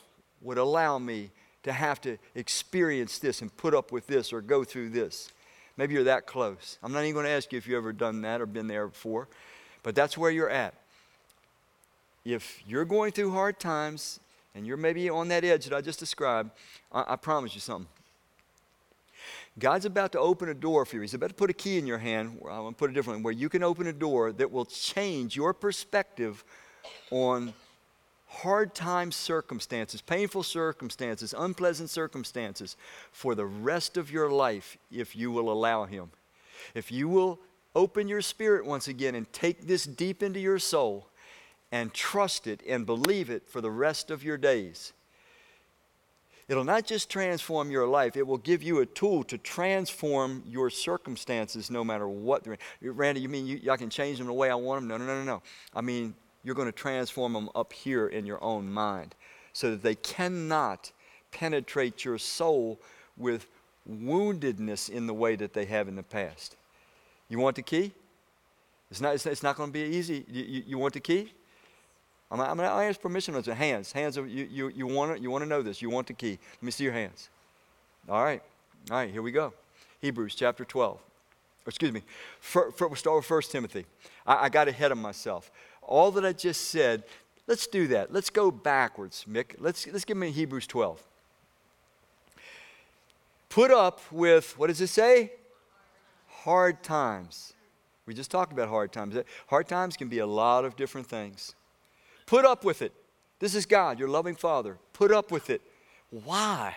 would 0.42 0.58
allow 0.58 0.98
me 0.98 1.30
to 1.62 1.72
have 1.72 2.00
to 2.00 2.16
experience 2.34 3.18
this 3.18 3.42
and 3.42 3.54
put 3.56 3.74
up 3.74 3.92
with 3.92 4.06
this 4.06 4.32
or 4.32 4.40
go 4.40 4.64
through 4.64 4.90
this. 4.90 5.30
Maybe 5.76 5.94
you're 5.94 6.04
that 6.04 6.26
close. 6.26 6.78
I'm 6.82 6.92
not 6.92 7.00
even 7.00 7.14
going 7.14 7.26
to 7.26 7.30
ask 7.30 7.52
you 7.52 7.58
if 7.58 7.66
you've 7.66 7.76
ever 7.76 7.92
done 7.92 8.22
that 8.22 8.40
or 8.40 8.46
been 8.46 8.66
there 8.66 8.88
before, 8.88 9.28
but 9.82 9.94
that's 9.94 10.16
where 10.16 10.30
you're 10.30 10.50
at. 10.50 10.74
If 12.24 12.62
you're 12.66 12.84
going 12.84 13.12
through 13.12 13.30
hard 13.30 13.58
times 13.58 14.20
and 14.54 14.66
you're 14.66 14.76
maybe 14.76 15.08
on 15.08 15.28
that 15.28 15.44
edge 15.44 15.66
that 15.66 15.76
I 15.76 15.80
just 15.80 15.98
described, 15.98 16.50
I, 16.92 17.04
I 17.08 17.16
promise 17.16 17.54
you 17.54 17.60
something. 17.60 17.88
God's 19.60 19.84
about 19.84 20.12
to 20.12 20.18
open 20.18 20.48
a 20.48 20.54
door 20.54 20.84
for 20.84 20.96
you. 20.96 21.02
He's 21.02 21.14
about 21.14 21.28
to 21.28 21.34
put 21.34 21.50
a 21.50 21.54
key 21.54 21.78
in 21.78 21.86
your 21.86 21.98
hand. 21.98 22.40
I'm 22.42 22.62
going 22.62 22.74
to 22.74 22.78
put 22.78 22.90
it 22.90 22.94
differently, 22.94 23.22
where 23.22 23.32
you 23.32 23.48
can 23.48 23.62
open 23.62 23.86
a 23.86 23.92
door 23.92 24.32
that 24.32 24.50
will 24.50 24.64
change 24.64 25.36
your 25.36 25.54
perspective 25.54 26.42
on 27.10 27.52
hard 28.26 28.74
time 28.74 29.12
circumstances, 29.12 30.00
painful 30.00 30.42
circumstances, 30.42 31.34
unpleasant 31.36 31.90
circumstances 31.90 32.76
for 33.12 33.34
the 33.34 33.46
rest 33.46 33.96
of 33.96 34.10
your 34.10 34.30
life 34.30 34.78
if 34.90 35.14
you 35.14 35.30
will 35.30 35.52
allow 35.52 35.84
Him. 35.84 36.10
If 36.74 36.90
you 36.90 37.08
will 37.08 37.38
open 37.74 38.08
your 38.08 38.22
spirit 38.22 38.64
once 38.64 38.88
again 38.88 39.14
and 39.14 39.30
take 39.32 39.66
this 39.66 39.84
deep 39.84 40.22
into 40.22 40.40
your 40.40 40.58
soul 40.58 41.08
and 41.70 41.92
trust 41.92 42.46
it 42.46 42.62
and 42.66 42.86
believe 42.86 43.30
it 43.30 43.46
for 43.48 43.60
the 43.60 43.70
rest 43.70 44.10
of 44.10 44.24
your 44.24 44.36
days 44.36 44.92
It'll 46.50 46.64
not 46.64 46.84
just 46.84 47.08
transform 47.08 47.70
your 47.70 47.86
life, 47.86 48.16
it 48.16 48.26
will 48.26 48.36
give 48.36 48.60
you 48.60 48.80
a 48.80 48.86
tool 48.86 49.22
to 49.22 49.38
transform 49.38 50.42
your 50.44 50.68
circumstances 50.68 51.70
no 51.70 51.84
matter 51.84 52.08
what 52.08 52.42
they're 52.42 52.58
in. 52.82 52.90
Randy, 52.96 53.20
you 53.20 53.28
mean 53.28 53.46
you, 53.46 53.70
I 53.70 53.76
can 53.76 53.88
change 53.88 54.18
them 54.18 54.26
the 54.26 54.32
way 54.32 54.50
I 54.50 54.56
want 54.56 54.80
them? 54.80 54.88
No, 54.88 54.96
no, 54.96 55.06
no, 55.06 55.18
no, 55.20 55.24
no. 55.24 55.42
I 55.76 55.80
mean, 55.80 56.12
you're 56.42 56.56
going 56.56 56.66
to 56.66 56.72
transform 56.72 57.34
them 57.34 57.50
up 57.54 57.72
here 57.72 58.08
in 58.08 58.26
your 58.26 58.42
own 58.42 58.68
mind 58.68 59.14
so 59.52 59.70
that 59.70 59.84
they 59.84 59.94
cannot 59.94 60.90
penetrate 61.30 62.04
your 62.04 62.18
soul 62.18 62.80
with 63.16 63.46
woundedness 63.88 64.90
in 64.90 65.06
the 65.06 65.14
way 65.14 65.36
that 65.36 65.52
they 65.52 65.66
have 65.66 65.86
in 65.86 65.94
the 65.94 66.02
past. 66.02 66.56
You 67.28 67.38
want 67.38 67.54
the 67.54 67.62
key? 67.62 67.92
It's 68.90 69.00
not, 69.00 69.14
it's, 69.14 69.24
it's 69.24 69.44
not 69.44 69.54
going 69.54 69.68
to 69.68 69.72
be 69.72 69.84
easy. 69.84 70.24
You, 70.28 70.42
you, 70.42 70.62
you 70.66 70.78
want 70.78 70.94
the 70.94 71.00
key? 71.00 71.32
I'm, 72.30 72.38
going 72.38 72.58
to 72.58 72.64
ask 72.64 73.00
permission 73.00 73.34
on 73.34 73.42
hands. 73.42 73.90
Hands, 73.90 74.16
you, 74.16 74.24
you, 74.24 74.68
you 74.68 74.86
want 74.86 75.16
to 75.16 75.22
you 75.22 75.30
wanna 75.30 75.46
know 75.46 75.62
this. 75.62 75.82
You 75.82 75.90
want 75.90 76.06
the 76.06 76.12
key. 76.12 76.38
Let 76.54 76.62
me 76.62 76.70
see 76.70 76.84
your 76.84 76.92
hands. 76.92 77.28
All 78.08 78.22
right. 78.22 78.42
All 78.90 78.96
right, 78.96 79.10
here 79.10 79.22
we 79.22 79.32
go. 79.32 79.52
Hebrews 80.00 80.34
chapter 80.34 80.64
12. 80.64 80.98
Excuse 81.66 81.92
me. 81.92 82.02
For, 82.40 82.70
for, 82.72 82.88
we'll 82.88 82.96
start 82.96 83.16
with 83.16 83.30
1 83.30 83.42
Timothy. 83.50 83.84
I, 84.26 84.44
I 84.44 84.48
got 84.48 84.68
ahead 84.68 84.92
of 84.92 84.98
myself. 84.98 85.50
All 85.82 86.10
that 86.12 86.24
I 86.24 86.32
just 86.32 86.68
said, 86.68 87.02
let's 87.46 87.66
do 87.66 87.88
that. 87.88 88.12
Let's 88.12 88.30
go 88.30 88.50
backwards, 88.50 89.26
Mick. 89.28 89.56
Let's, 89.58 89.86
let's 89.88 90.04
give 90.04 90.16
me 90.16 90.30
Hebrews 90.30 90.66
12. 90.66 91.02
Put 93.48 93.70
up 93.70 94.00
with, 94.12 94.56
what 94.56 94.68
does 94.68 94.80
it 94.80 94.86
say? 94.86 95.32
Hard 96.28 96.82
times. 96.82 97.52
We 98.06 98.14
just 98.14 98.30
talked 98.30 98.52
about 98.52 98.68
hard 98.68 98.92
times. 98.92 99.16
Hard 99.48 99.68
times 99.68 99.96
can 99.96 100.08
be 100.08 100.18
a 100.18 100.26
lot 100.26 100.64
of 100.64 100.76
different 100.76 101.06
things. 101.06 101.54
Put 102.30 102.44
up 102.44 102.62
with 102.62 102.80
it. 102.80 102.92
This 103.40 103.56
is 103.56 103.66
God, 103.66 103.98
your 103.98 104.06
loving 104.06 104.36
Father. 104.36 104.78
Put 104.92 105.10
up 105.10 105.32
with 105.32 105.50
it. 105.50 105.60
Why? 106.10 106.76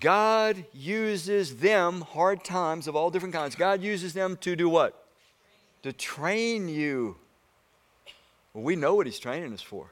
God 0.00 0.64
uses 0.72 1.58
them, 1.58 2.00
hard 2.00 2.42
times 2.42 2.88
of 2.88 2.96
all 2.96 3.10
different 3.10 3.34
kinds, 3.34 3.54
God 3.56 3.82
uses 3.82 4.14
them 4.14 4.38
to 4.38 4.56
do 4.56 4.70
what? 4.70 5.06
To 5.82 5.92
train 5.92 6.66
you. 6.66 7.18
Well, 8.54 8.64
we 8.64 8.74
know 8.74 8.94
what 8.94 9.04
He's 9.04 9.18
training 9.18 9.52
us 9.52 9.60
for. 9.60 9.90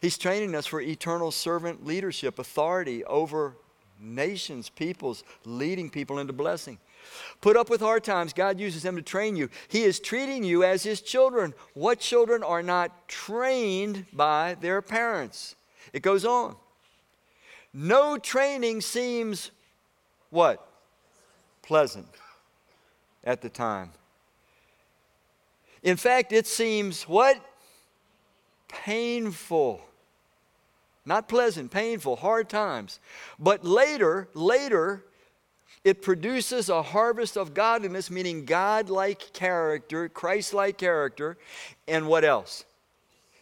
He's 0.00 0.16
training 0.16 0.54
us 0.54 0.64
for 0.64 0.80
eternal 0.80 1.30
servant 1.30 1.84
leadership, 1.84 2.38
authority 2.38 3.04
over 3.04 3.54
nations, 4.00 4.70
peoples, 4.70 5.24
leading 5.44 5.90
people 5.90 6.20
into 6.20 6.32
blessing. 6.32 6.78
Put 7.40 7.56
up 7.56 7.70
with 7.70 7.80
hard 7.80 8.04
times. 8.04 8.32
God 8.32 8.58
uses 8.58 8.82
them 8.82 8.96
to 8.96 9.02
train 9.02 9.36
you. 9.36 9.48
He 9.68 9.84
is 9.84 10.00
treating 10.00 10.42
you 10.44 10.64
as 10.64 10.82
His 10.82 11.00
children. 11.00 11.54
What 11.74 12.00
children 12.00 12.42
are 12.42 12.62
not 12.62 13.08
trained 13.08 14.06
by 14.12 14.56
their 14.60 14.82
parents? 14.82 15.54
It 15.92 16.02
goes 16.02 16.24
on. 16.24 16.56
No 17.72 18.16
training 18.16 18.80
seems 18.80 19.50
what? 20.30 20.66
Pleasant 21.62 22.08
at 23.22 23.42
the 23.42 23.48
time. 23.48 23.90
In 25.82 25.96
fact, 25.96 26.32
it 26.32 26.46
seems 26.46 27.02
what? 27.04 27.38
Painful. 28.68 29.82
Not 31.04 31.28
pleasant, 31.28 31.70
painful, 31.70 32.16
hard 32.16 32.48
times. 32.48 32.98
But 33.38 33.64
later, 33.64 34.28
later, 34.34 35.04
it 35.84 36.02
produces 36.02 36.68
a 36.68 36.82
harvest 36.82 37.36
of 37.36 37.54
godliness, 37.54 38.10
meaning 38.10 38.44
God 38.44 38.90
like 38.90 39.32
character, 39.32 40.08
Christ 40.08 40.52
like 40.52 40.78
character, 40.78 41.36
and 41.86 42.08
what 42.08 42.24
else? 42.24 42.64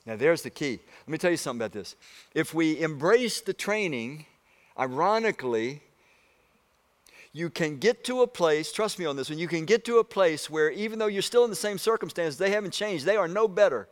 Now, 0.07 0.17
there's 0.17 0.43
the 0.43 0.51
key. 0.51 0.81
Let 1.07 1.09
me 1.09 1.19
tell 1.19 1.31
you 1.31 1.37
something 1.37 1.61
about 1.61 1.73
this. 1.73 1.97
If 2.35 2.53
we 2.53 2.81
embrace 2.81 3.41
the 3.41 3.55
training, 3.55 4.27
ironically, 4.79 5.83
you 7.33 7.51
can 7.51 7.79
get 7.79 8.05
to 8.05 8.23
a 8.23 8.27
place, 8.27 8.71
trust 8.71 8.99
me 8.99 9.07
on 9.07 9.17
this 9.17 9.31
one, 9.31 9.39
you 9.39 9.49
can 9.49 9.65
get 9.65 9.85
to 9.87 9.99
a 9.99 10.05
place 10.05 10.49
where 10.49 10.71
even 10.71 10.99
though 10.99 11.07
you're 11.07 11.23
still 11.23 11.45
in 11.45 11.51
the 11.51 11.57
same 11.57 11.79
circumstances, 11.79 12.39
they 12.39 12.51
haven't 12.51 12.73
changed, 12.73 13.05
they 13.05 13.17
are 13.17 13.29
no 13.29 13.49
better 13.49 13.89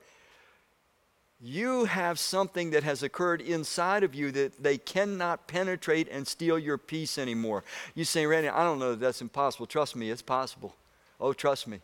you 1.43 1.87
have 1.87 2.21
something 2.21 2.71
that 2.71 2.85
has 2.85 3.03
occurred 3.03 3.41
inside 3.41 4.05
of 4.05 4.15
you 4.15 4.31
that 4.31 4.63
they 4.63 4.79
cannot 4.79 5.49
penetrate 5.49 6.09
and 6.09 6.27
steal 6.27 6.57
your 6.57 6.79
peace 6.79 7.19
anymore. 7.19 7.65
You 7.97 8.05
say, 8.05 8.27
Randy, 8.27 8.49
I 8.49 8.63
don't 8.63 8.79
know 8.79 8.91
that 8.91 9.01
that's 9.01 9.21
impossible. 9.21 9.67
Trust 9.67 9.97
me, 9.97 10.11
it's 10.11 10.23
possible. 10.23 10.77
Oh, 11.21 11.33
trust 11.33 11.67
me, 11.67 11.81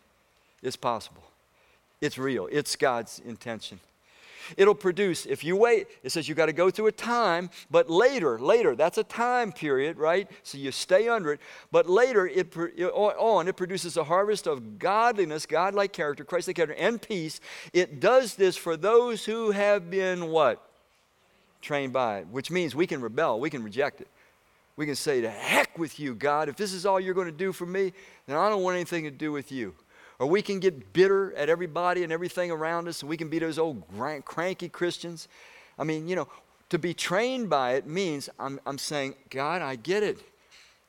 it's 0.63 0.77
possible. 0.77 1.23
It's 1.99 2.17
real, 2.17 2.47
it's 2.49 2.77
God's 2.77 3.19
intention. 3.25 3.81
It'll 4.57 4.75
produce, 4.75 5.25
if 5.25 5.43
you 5.43 5.55
wait, 5.55 5.87
it 6.03 6.11
says 6.11 6.27
you 6.27 6.35
got 6.35 6.47
to 6.47 6.53
go 6.53 6.69
through 6.69 6.87
a 6.87 6.91
time, 6.91 7.49
but 7.69 7.89
later, 7.89 8.39
later, 8.39 8.75
that's 8.75 8.97
a 8.97 9.03
time 9.03 9.51
period, 9.51 9.97
right? 9.97 10.29
So 10.43 10.57
you 10.57 10.71
stay 10.71 11.07
under 11.07 11.33
it. 11.33 11.39
But 11.71 11.89
later, 11.89 12.27
it, 12.27 12.55
on, 12.57 13.47
it 13.47 13.55
produces 13.55 13.97
a 13.97 14.03
harvest 14.03 14.47
of 14.47 14.79
godliness, 14.79 15.45
godlike 15.45 15.93
character, 15.93 16.23
Christ-like 16.23 16.55
character, 16.55 16.75
and 16.77 17.01
peace. 17.01 17.39
It 17.73 17.99
does 17.99 18.35
this 18.35 18.57
for 18.57 18.77
those 18.77 19.25
who 19.25 19.51
have 19.51 19.89
been 19.89 20.27
what? 20.27 20.65
Trained 21.61 21.93
by 21.93 22.19
it, 22.19 22.27
which 22.27 22.49
means 22.49 22.73
we 22.75 22.87
can 22.87 23.01
rebel, 23.01 23.39
we 23.39 23.49
can 23.49 23.63
reject 23.63 24.01
it. 24.01 24.07
We 24.75 24.85
can 24.85 24.95
say, 24.95 25.19
to 25.19 25.29
heck 25.29 25.77
with 25.77 25.99
you, 25.99 26.15
God. 26.15 26.47
If 26.47 26.55
this 26.55 26.71
is 26.71 26.85
all 26.85 27.01
you're 27.01 27.13
going 27.13 27.27
to 27.27 27.33
do 27.33 27.51
for 27.51 27.65
me, 27.65 27.91
then 28.27 28.37
I 28.37 28.49
don't 28.49 28.63
want 28.63 28.75
anything 28.75 29.03
to 29.03 29.11
do 29.11 29.31
with 29.33 29.51
you. 29.51 29.75
Or 30.19 30.27
we 30.27 30.41
can 30.41 30.59
get 30.59 30.91
bitter 30.91 31.33
at 31.35 31.47
everybody 31.47 32.03
and 32.03 32.11
everything 32.11 32.51
around 32.51 32.87
us, 32.89 33.01
and 33.01 33.09
we 33.09 33.15
can 33.15 33.29
be 33.29 33.39
those 33.39 33.57
old 33.57 33.83
cranky 34.25 34.67
Christians. 34.67 35.29
I 35.77 35.85
mean, 35.85 36.09
you 36.09 36.15
know, 36.15 36.27
to 36.69 36.77
be 36.77 36.93
trained 36.93 37.49
by 37.49 37.73
it 37.73 37.87
means 37.87 38.29
I'm, 38.37 38.59
I'm 38.65 38.77
saying, 38.77 39.15
God, 39.29 39.61
I 39.61 39.75
get 39.75 40.03
it. 40.03 40.19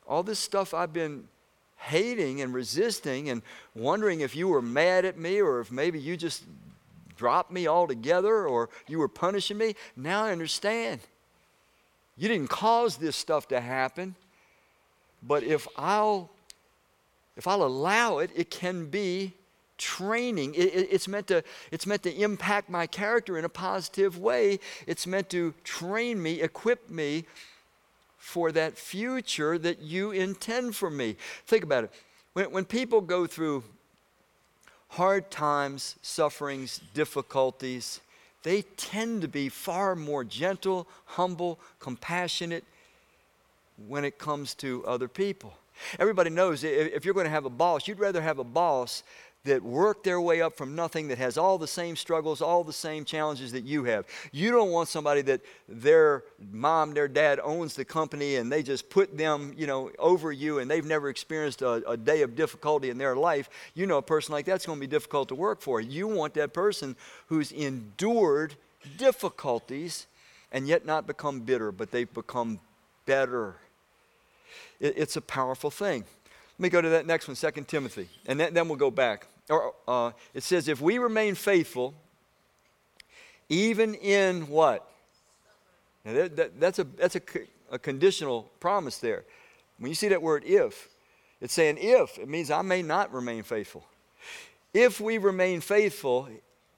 All 0.07 0.25
this 0.25 0.41
stuff 0.41 0.75
I've 0.75 0.93
been 0.93 1.29
hating 1.77 2.43
and 2.43 2.53
resisting 2.53 3.31
and 3.31 3.41
wondering 3.75 4.21
if 4.21 4.37
you 4.37 4.49
were 4.49 4.61
mad 4.61 5.05
at 5.05 5.17
me 5.17 5.41
or 5.41 5.61
if 5.61 5.71
maybe 5.73 5.99
you 5.99 6.17
just 6.17 6.45
dropped 7.17 7.51
me 7.51 7.67
altogether 7.67 8.47
or 8.47 8.69
you 8.87 8.99
were 8.99 9.09
punishing 9.09 9.57
me. 9.57 9.77
Now 9.97 10.25
I 10.25 10.33
understand. 10.33 11.01
You 12.19 12.29
didn't 12.29 12.49
cause 12.49 12.97
this 12.97 13.17
stuff 13.17 13.49
to 13.49 13.61
happen, 13.61 14.15
but 15.23 15.43
if 15.43 15.67
I'll 15.77 16.31
if 17.41 17.49
I'll 17.49 17.63
allow 17.63 18.19
it, 18.19 18.31
it 18.37 18.51
can 18.51 18.91
be 18.91 19.33
training. 19.79 20.55
It, 20.55 20.75
it, 20.75 20.89
it's, 20.91 21.09
meant 21.09 21.27
to, 21.29 21.43
it's 21.71 21.87
meant 21.87 22.03
to 22.03 22.15
impact 22.15 22.69
my 22.69 22.87
character 22.87 23.39
in 23.39 23.47
a 23.47 23.49
positive 23.49 24.19
way. 24.19 24.61
It's 24.87 25.07
meant 25.07 25.31
to 25.31 25.55
train 25.65 26.23
me, 26.23 26.43
equip 26.43 26.91
me 26.91 27.25
for 28.19 28.53
that 28.53 28.77
future 28.77 29.57
that 29.57 29.81
you 29.81 30.11
intend 30.11 30.77
for 30.77 30.91
me. 30.91 31.17
Think 31.47 31.65
about 31.65 31.85
it. 31.85 31.93
When, 32.35 32.53
when 32.53 32.65
people 32.67 33.01
go 33.01 33.27
through 33.27 33.65
hard 34.89 35.31
times, 35.31 35.97
sufferings, 36.03 36.83
difficulties, 36.93 38.01
they 38.43 38.61
tend 38.77 39.23
to 39.23 39.29
be 39.29 39.49
far 39.49 39.97
more 39.97 40.25
gentle, 40.25 40.87
humble, 41.07 41.59
compassionate 41.79 42.65
when 43.89 44.05
it 44.05 44.19
comes 44.19 44.55
to 44.57 44.85
other 44.85 45.09
people. 45.09 45.55
Everybody 45.99 46.31
knows 46.31 46.65
if 46.65 47.05
you're 47.05 47.15
going 47.15 47.25
to 47.25 47.31
have 47.31 47.45
a 47.45 47.51
boss, 47.51 47.89
you'd 47.89 47.99
rather 47.99 48.21
have 48.21 48.39
a 48.39 48.45
boss 48.45 49.03
that 49.45 49.63
worked 49.63 50.05
their 50.05 50.21
way 50.21 50.43
up 50.43 50.55
from 50.57 50.75
nothing, 50.75 51.09
that 51.09 51.19
has 51.19 51.39
all 51.39 51.57
the 51.57 51.67
same 51.67 51.97
struggles, 51.97 52.43
all 52.43 52.63
the 52.63 52.73
same 52.73 53.05
challenges 53.05 53.53
that 53.53 53.65
you 53.65 53.85
have. 53.85 54.05
You 54.33 54.51
don't 54.51 54.71
want 54.71 54.89
somebody 54.89 55.23
that 55.23 55.41
their 55.67 56.25
mom, 56.53 56.93
their 56.93 57.09
dad 57.09 57.41
owns 57.43 57.75
the 57.75 57.85
company 57.85 58.37
and 58.37 58.53
they 58.53 58.63
just 58.63 58.91
put 58.91 59.17
them, 59.17 59.55
you 59.57 59.67
know, 59.67 59.91
over 59.99 60.31
you 60.31 60.59
and 60.59 60.71
they've 60.71 60.85
never 60.85 61.09
experienced 61.09 61.63
a, 61.63 61.89
a 61.89 61.97
day 61.97 62.21
of 62.21 62.37
difficulty 62.37 62.91
in 62.91 62.99
their 62.99 63.17
life. 63.17 63.49
You 63.75 63.87
know, 63.87 63.97
a 63.97 64.03
person 64.03 64.33
like 64.33 64.45
that's 64.45 64.67
going 64.67 64.79
to 64.79 64.81
be 64.81 64.87
difficult 64.87 65.29
to 65.29 65.35
work 65.35 65.63
for. 65.63 65.81
You 65.81 66.07
want 66.07 66.35
that 66.35 66.53
person 66.53 66.95
who's 67.29 67.51
endured 67.51 68.57
difficulties 68.99 70.07
and 70.53 70.69
yet 70.69 70.85
not 70.85 71.07
become 71.07 71.41
bitter, 71.41 71.73
but 71.73 71.91
they've 71.91 72.13
become 72.13 72.61
better 73.07 73.57
it, 74.79 74.95
it's 74.97 75.17
a 75.17 75.21
powerful 75.21 75.71
thing. 75.71 76.05
Let 76.59 76.63
me 76.63 76.69
go 76.69 76.81
to 76.81 76.89
that 76.91 77.07
next 77.07 77.27
one, 77.27 77.37
2 77.37 77.63
Timothy, 77.63 78.09
and 78.27 78.39
then, 78.39 78.53
then 78.55 78.69
we'll 78.69 78.77
go 78.77 78.91
back. 78.91 79.27
Or, 79.49 79.75
uh, 79.89 80.13
it 80.35 80.43
says, 80.43 80.69
if 80.69 80.81
we 80.81 80.99
remain 80.99 81.35
faithful, 81.35 81.95
even 83.49 83.95
in 83.95 84.49
what? 84.49 84.89
Now 86.05 86.13
that, 86.13 86.37
that, 86.37 86.61
that's 86.61 86.79
a, 86.79 86.85
that's 86.85 87.17
a, 87.17 87.23
a 87.71 87.79
conditional 87.79 88.51
promise 88.61 88.99
there. 88.99 89.25
When 89.79 89.89
you 89.89 89.95
see 89.95 90.09
that 90.09 90.23
word 90.23 90.45
if, 90.45 90.89
it's 91.41 91.55
saying 91.55 91.79
if, 91.81 92.19
it 92.19 92.29
means 92.29 92.51
I 92.51 92.63
may 92.63 92.83
not 92.83 93.13
remain 93.13 93.43
faithful. 93.43 93.85
If 94.73 95.01
we 95.01 95.19
remain 95.19 95.61
faithful, 95.61 96.29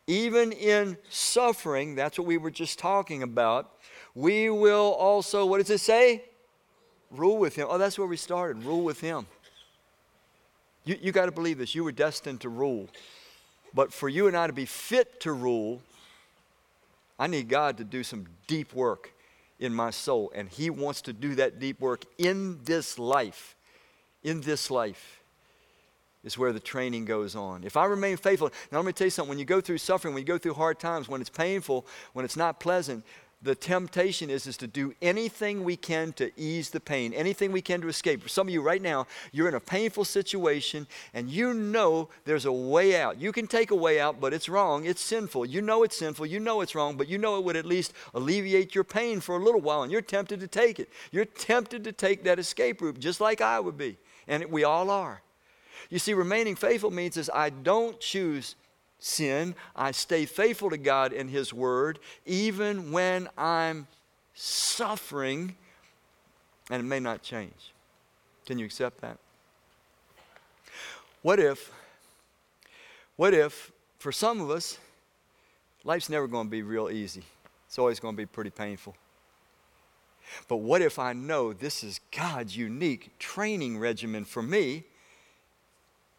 even 0.07 0.53
in 0.53 0.97
suffering, 1.11 1.95
that's 1.95 2.19
what 2.19 2.27
we 2.27 2.39
were 2.39 2.51
just 2.51 2.79
talking 2.79 3.23
about, 3.23 3.71
we 4.15 4.51
will 4.51 4.93
also, 4.93 5.45
what 5.47 5.59
does 5.59 5.71
it 5.71 5.79
say? 5.79 6.25
Rule 7.13 7.37
with 7.37 7.55
him. 7.57 7.67
Oh, 7.71 7.79
that's 7.79 7.99
where 7.99 8.07
we 8.07 8.17
started. 8.17 8.65
Rule 8.65 8.83
with 8.83 9.01
him. 9.01 9.27
You, 10.85 10.97
you 11.01 11.13
got 11.13 11.27
to 11.27 11.33
believe 11.33 11.59
this. 11.59 11.75
You 11.75 11.85
were 11.85 11.93
destined 11.93 12.41
to 12.41 12.49
rule. 12.49 12.89
But 13.75 13.93
for 13.93 14.09
you 14.09 14.27
and 14.27 14.37
I 14.37 14.47
to 14.47 14.53
be 14.53 14.65
fit 14.65 15.21
to 15.21 15.33
rule, 15.33 15.81
I 17.19 17.27
need 17.27 17.49
God 17.49 17.77
to 17.79 17.85
do 17.85 18.03
some 18.03 18.27
deep 18.47 18.75
work 18.75 19.13
in 19.61 19.75
my 19.75 19.91
soul. 19.91 20.33
And 20.35 20.49
He 20.49 20.71
wants 20.71 21.03
to 21.03 21.13
do 21.13 21.35
that 21.37 21.61
deep 21.61 21.81
work 21.81 22.05
in 22.19 22.61
this 22.65 22.99
life. 22.99 23.55
In 24.25 24.41
this 24.41 24.71
life 24.71 25.21
is 26.25 26.39
where 26.39 26.53
the 26.53 26.61
training 26.61 27.05
goes 27.05 27.35
on. 27.35 27.65
If 27.65 27.77
I 27.77 27.87
remain 27.87 28.17
faithful, 28.17 28.51
now 28.71 28.79
let 28.79 28.87
me 28.87 28.93
tell 28.93 29.07
you 29.07 29.11
something. 29.11 29.29
When 29.29 29.39
you 29.39 29.45
go 29.45 29.61
through 29.61 29.79
suffering, 29.79 30.15
when 30.15 30.23
you 30.23 30.27
go 30.27 30.39
through 30.39 30.55
hard 30.55 30.79
times, 30.79 31.09
when 31.09 31.21
it's 31.21 31.31
painful, 31.31 31.87
when 32.13 32.25
it's 32.25 32.37
not 32.37 32.61
pleasant, 32.61 33.05
the 33.43 33.55
temptation 33.55 34.31
is, 34.31 34.47
is 34.47 34.57
to 34.59 34.67
do 34.67 34.95
anything 35.03 35.65
we 35.65 35.77
can 35.77 36.13
to 36.15 36.31
ease 36.37 36.71
the 36.71 36.81
pain, 36.81 37.13
anything 37.13 37.51
we 37.51 37.61
can 37.61 37.81
to 37.81 37.89
escape. 37.89 38.23
For 38.23 38.29
some 38.29 38.47
of 38.47 38.55
you 38.55 38.63
right 38.63 38.81
now, 38.81 39.07
you're 39.33 39.49
in 39.49 39.55
a 39.55 39.61
painful 39.61 40.05
situation 40.05 40.87
and 41.13 41.29
you 41.29 41.53
know 41.53 42.09
there's 42.25 42.45
a 42.45 42.53
way 42.53 43.01
out. 43.01 43.21
You 43.21 43.33
can 43.33 43.49
take 43.49 43.73
a 43.73 43.77
way 43.77 44.01
out, 44.01 44.21
but 44.21 44.33
it's 44.33 44.49
wrong. 44.49 44.85
It's 44.85 45.01
sinful. 45.01 45.47
You 45.47 45.61
know 45.61 45.83
it's 45.83 45.97
sinful. 45.97 46.27
You 46.27 46.39
know 46.39 46.61
it's 46.61 46.75
wrong, 46.75 46.97
but 46.97 47.09
you 47.09 47.19
know 47.19 47.37
it 47.37 47.45
would 47.45 47.57
at 47.57 47.67
least 47.67 47.93
alleviate 48.15 48.75
your 48.75 48.85
pain 48.85 49.21
for 49.21 49.37
a 49.37 49.43
little 49.43 49.61
while 49.61 49.83
and 49.83 49.91
you're 49.91 50.03
tempted 50.03 50.39
to 50.41 50.47
take 50.47 50.79
it. 50.79 50.89
You're 51.11 51.25
tempted 51.25 51.83
to 51.85 51.93
take 51.93 52.23
that 52.25 52.39
escape 52.39 52.81
route, 52.81 53.01
just 53.01 53.21
like 53.21 53.41
I 53.41 53.59
would 53.59 53.77
be. 53.77 53.99
And 54.29 54.45
we 54.47 54.63
all 54.63 54.89
are. 54.89 55.21
You 55.91 55.99
see, 55.99 56.15
remaining 56.15 56.55
faithful 56.55 56.91
means 56.91 57.17
is 57.17 57.31
I 57.35 57.51
don't 57.51 57.99
choose 57.99 58.55
sin. 59.03 59.55
I 59.75 59.91
stay 59.91 60.27
faithful 60.27 60.71
to 60.71 60.79
God 60.79 61.13
and 61.13 61.29
His 61.29 61.53
Word, 61.53 61.99
even 62.25 62.93
when 62.93 63.29
I'm 63.37 63.87
suffering 64.35 65.57
and 66.71 66.81
it 66.81 66.85
may 66.85 67.01
not 67.01 67.23
change. 67.23 67.73
Can 68.47 68.59
you 68.59 68.65
accept 68.65 69.01
that? 69.01 69.19
What 71.23 71.39
if, 71.39 71.71
what 73.17 73.35
if, 73.35 73.71
for 73.99 74.11
some 74.11 74.41
of 74.41 74.51
us, 74.51 74.79
life's 75.85 76.09
never 76.09 76.27
going 76.27 76.47
to 76.47 76.51
be 76.51 76.63
real 76.63 76.91
easy? 76.91 77.23
It's 77.67 77.79
always 77.79 78.01
going 78.01 78.15
to 78.15 78.17
be 78.17 78.27
pretty 78.27 78.51
painful. 78.51 78.97
But 80.49 80.57
what 80.57 80.83
if 80.83 80.99
I 80.99 81.13
know 81.13 81.53
this 81.53 81.85
is 81.85 82.01
God's 82.11 82.57
unique 82.57 83.11
training 83.19 83.79
regimen 83.79 84.25
for 84.25 84.43
me, 84.43 84.85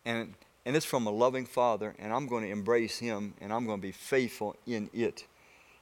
and, 0.06 0.34
and 0.66 0.76
it's 0.76 0.86
from 0.86 1.08
a 1.08 1.12
loving 1.12 1.46
Father, 1.46 1.96
and 2.00 2.14
I'm 2.14 2.28
going 2.28 2.44
to 2.44 2.50
embrace 2.50 3.00
Him, 3.00 3.34
and 3.42 3.52
I'm 3.52 3.66
going 3.66 3.80
to 3.80 3.82
be 3.82 3.92
faithful 3.92 4.56
in 4.66 4.90
it, 4.94 5.26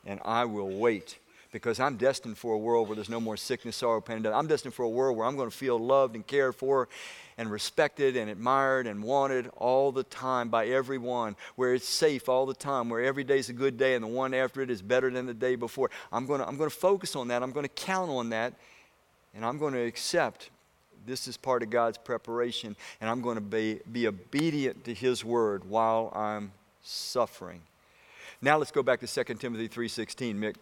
and 0.05 0.19
I 0.25 0.45
will 0.45 0.69
wait 0.69 1.19
because 1.51 1.79
I'm 1.79 1.97
destined 1.97 2.37
for 2.37 2.53
a 2.53 2.57
world 2.57 2.87
where 2.87 2.95
there's 2.95 3.09
no 3.09 3.19
more 3.19 3.35
sickness, 3.35 3.75
sorrow, 3.75 3.99
pain, 3.99 4.17
and 4.17 4.23
death. 4.23 4.33
I'm 4.33 4.47
destined 4.47 4.73
for 4.73 4.83
a 4.83 4.89
world 4.89 5.17
where 5.17 5.27
I'm 5.27 5.35
going 5.35 5.49
to 5.49 5.55
feel 5.55 5.77
loved 5.77 6.15
and 6.15 6.25
cared 6.25 6.55
for 6.55 6.87
and 7.37 7.51
respected 7.51 8.15
and 8.15 8.29
admired 8.29 8.87
and 8.87 9.03
wanted 9.03 9.49
all 9.57 9.91
the 9.91 10.03
time 10.03 10.49
by 10.49 10.67
everyone, 10.67 11.35
where 11.55 11.73
it's 11.73 11.87
safe 11.87 12.29
all 12.29 12.45
the 12.45 12.53
time, 12.53 12.89
where 12.89 13.03
every 13.03 13.23
day's 13.23 13.49
a 13.49 13.53
good 13.53 13.77
day 13.77 13.95
and 13.95 14.03
the 14.03 14.07
one 14.07 14.33
after 14.33 14.61
it 14.61 14.69
is 14.69 14.81
better 14.81 15.09
than 15.09 15.25
the 15.25 15.33
day 15.33 15.55
before. 15.55 15.89
I'm 16.11 16.25
going 16.25 16.39
to, 16.39 16.47
I'm 16.47 16.57
going 16.57 16.69
to 16.69 16.75
focus 16.75 17.15
on 17.15 17.27
that. 17.27 17.43
I'm 17.43 17.51
going 17.51 17.65
to 17.65 17.69
count 17.69 18.09
on 18.09 18.29
that. 18.29 18.53
And 19.33 19.45
I'm 19.45 19.57
going 19.57 19.73
to 19.73 19.81
accept 19.81 20.49
this 21.05 21.27
is 21.27 21.37
part 21.37 21.63
of 21.63 21.69
God's 21.69 21.97
preparation. 21.97 22.75
And 22.99 23.09
I'm 23.09 23.21
going 23.21 23.35
to 23.35 23.41
be, 23.41 23.79
be 23.91 24.07
obedient 24.07 24.85
to 24.85 24.93
His 24.93 25.23
word 25.25 25.69
while 25.69 26.11
I'm 26.15 26.51
suffering. 26.83 27.61
Now 28.41 28.57
let's 28.57 28.71
go 28.71 28.83
back 28.83 28.99
to 29.01 29.07
2 29.07 29.35
Timothy 29.35 29.69
3.16, 29.69 30.35
Mick. 30.35 30.55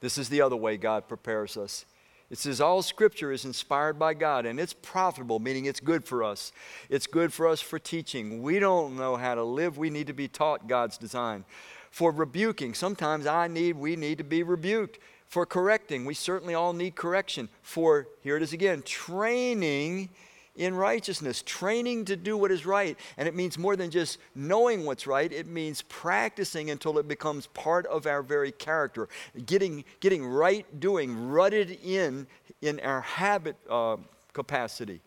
This 0.00 0.18
is 0.18 0.28
the 0.28 0.40
other 0.40 0.56
way 0.56 0.76
God 0.76 1.08
prepares 1.08 1.56
us. 1.56 1.84
It 2.30 2.38
says, 2.38 2.60
All 2.60 2.82
scripture 2.82 3.32
is 3.32 3.44
inspired 3.44 3.98
by 3.98 4.14
God 4.14 4.46
and 4.46 4.58
it's 4.58 4.72
profitable, 4.72 5.38
meaning 5.38 5.66
it's 5.66 5.80
good 5.80 6.04
for 6.04 6.24
us. 6.24 6.52
It's 6.88 7.06
good 7.06 7.32
for 7.32 7.46
us 7.48 7.60
for 7.60 7.78
teaching. 7.78 8.42
We 8.42 8.58
don't 8.58 8.96
know 8.96 9.16
how 9.16 9.34
to 9.34 9.44
live, 9.44 9.78
we 9.78 9.90
need 9.90 10.08
to 10.08 10.12
be 10.12 10.28
taught 10.28 10.68
God's 10.68 10.98
design. 10.98 11.44
For 11.90 12.10
rebuking, 12.10 12.74
sometimes 12.74 13.26
I 13.26 13.48
need, 13.48 13.76
we 13.76 13.96
need 13.96 14.18
to 14.18 14.24
be 14.24 14.42
rebuked. 14.42 14.98
For 15.28 15.44
correcting, 15.44 16.04
we 16.04 16.14
certainly 16.14 16.54
all 16.54 16.72
need 16.72 16.94
correction. 16.94 17.48
For, 17.62 18.06
here 18.22 18.36
it 18.36 18.42
is 18.42 18.52
again, 18.52 18.82
training 18.82 20.08
in 20.56 20.74
righteousness, 20.74 21.42
training 21.44 22.06
to 22.06 22.16
do 22.16 22.36
what 22.36 22.50
is 22.50 22.64
right. 22.64 22.98
And 23.16 23.28
it 23.28 23.34
means 23.34 23.58
more 23.58 23.76
than 23.76 23.90
just 23.90 24.18
knowing 24.34 24.84
what's 24.84 25.06
right, 25.06 25.30
it 25.30 25.46
means 25.46 25.82
practicing 25.82 26.70
until 26.70 26.98
it 26.98 27.08
becomes 27.08 27.46
part 27.48 27.86
of 27.86 28.06
our 28.06 28.22
very 28.22 28.52
character. 28.52 29.08
Getting, 29.44 29.84
getting 30.00 30.26
right 30.26 30.64
doing, 30.80 31.28
rutted 31.28 31.78
in 31.84 32.26
in 32.62 32.80
our 32.80 33.02
habit 33.02 33.56
uh, 33.68 33.96
capacity. 34.32 35.00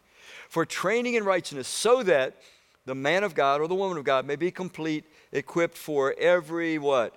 For 0.49 0.65
training 0.65 1.15
in 1.15 1.23
righteousness, 1.23 1.67
so 1.67 2.03
that 2.03 2.35
the 2.85 2.95
man 2.95 3.23
of 3.23 3.35
God 3.35 3.61
or 3.61 3.67
the 3.67 3.75
woman 3.75 3.97
of 3.97 4.03
God 4.03 4.25
may 4.25 4.35
be 4.35 4.51
complete, 4.51 5.03
equipped 5.31 5.77
for 5.77 6.15
every 6.17 6.77
what? 6.77 7.15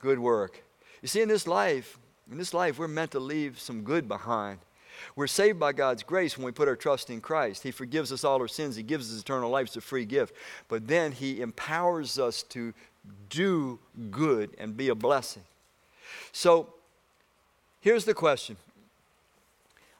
Good 0.00 0.18
work. 0.18 0.63
You 1.04 1.08
see, 1.08 1.20
in 1.20 1.28
this 1.28 1.46
life, 1.46 1.98
in 2.32 2.38
this 2.38 2.54
life, 2.54 2.78
we're 2.78 2.88
meant 2.88 3.10
to 3.10 3.20
leave 3.20 3.60
some 3.60 3.82
good 3.82 4.08
behind. 4.08 4.58
We're 5.14 5.26
saved 5.26 5.60
by 5.60 5.74
God's 5.74 6.02
grace 6.02 6.38
when 6.38 6.46
we 6.46 6.50
put 6.50 6.66
our 6.66 6.76
trust 6.76 7.10
in 7.10 7.20
Christ. 7.20 7.62
He 7.62 7.72
forgives 7.72 8.10
us 8.10 8.24
all 8.24 8.40
our 8.40 8.48
sins, 8.48 8.74
He 8.74 8.82
gives 8.82 9.12
us 9.12 9.20
eternal 9.20 9.50
life. 9.50 9.66
It's 9.66 9.76
a 9.76 9.82
free 9.82 10.06
gift. 10.06 10.34
But 10.66 10.88
then 10.88 11.12
He 11.12 11.42
empowers 11.42 12.18
us 12.18 12.42
to 12.44 12.72
do 13.28 13.78
good 14.10 14.52
and 14.56 14.78
be 14.78 14.88
a 14.88 14.94
blessing. 14.94 15.42
So 16.32 16.72
here's 17.82 18.06
the 18.06 18.14
question 18.14 18.56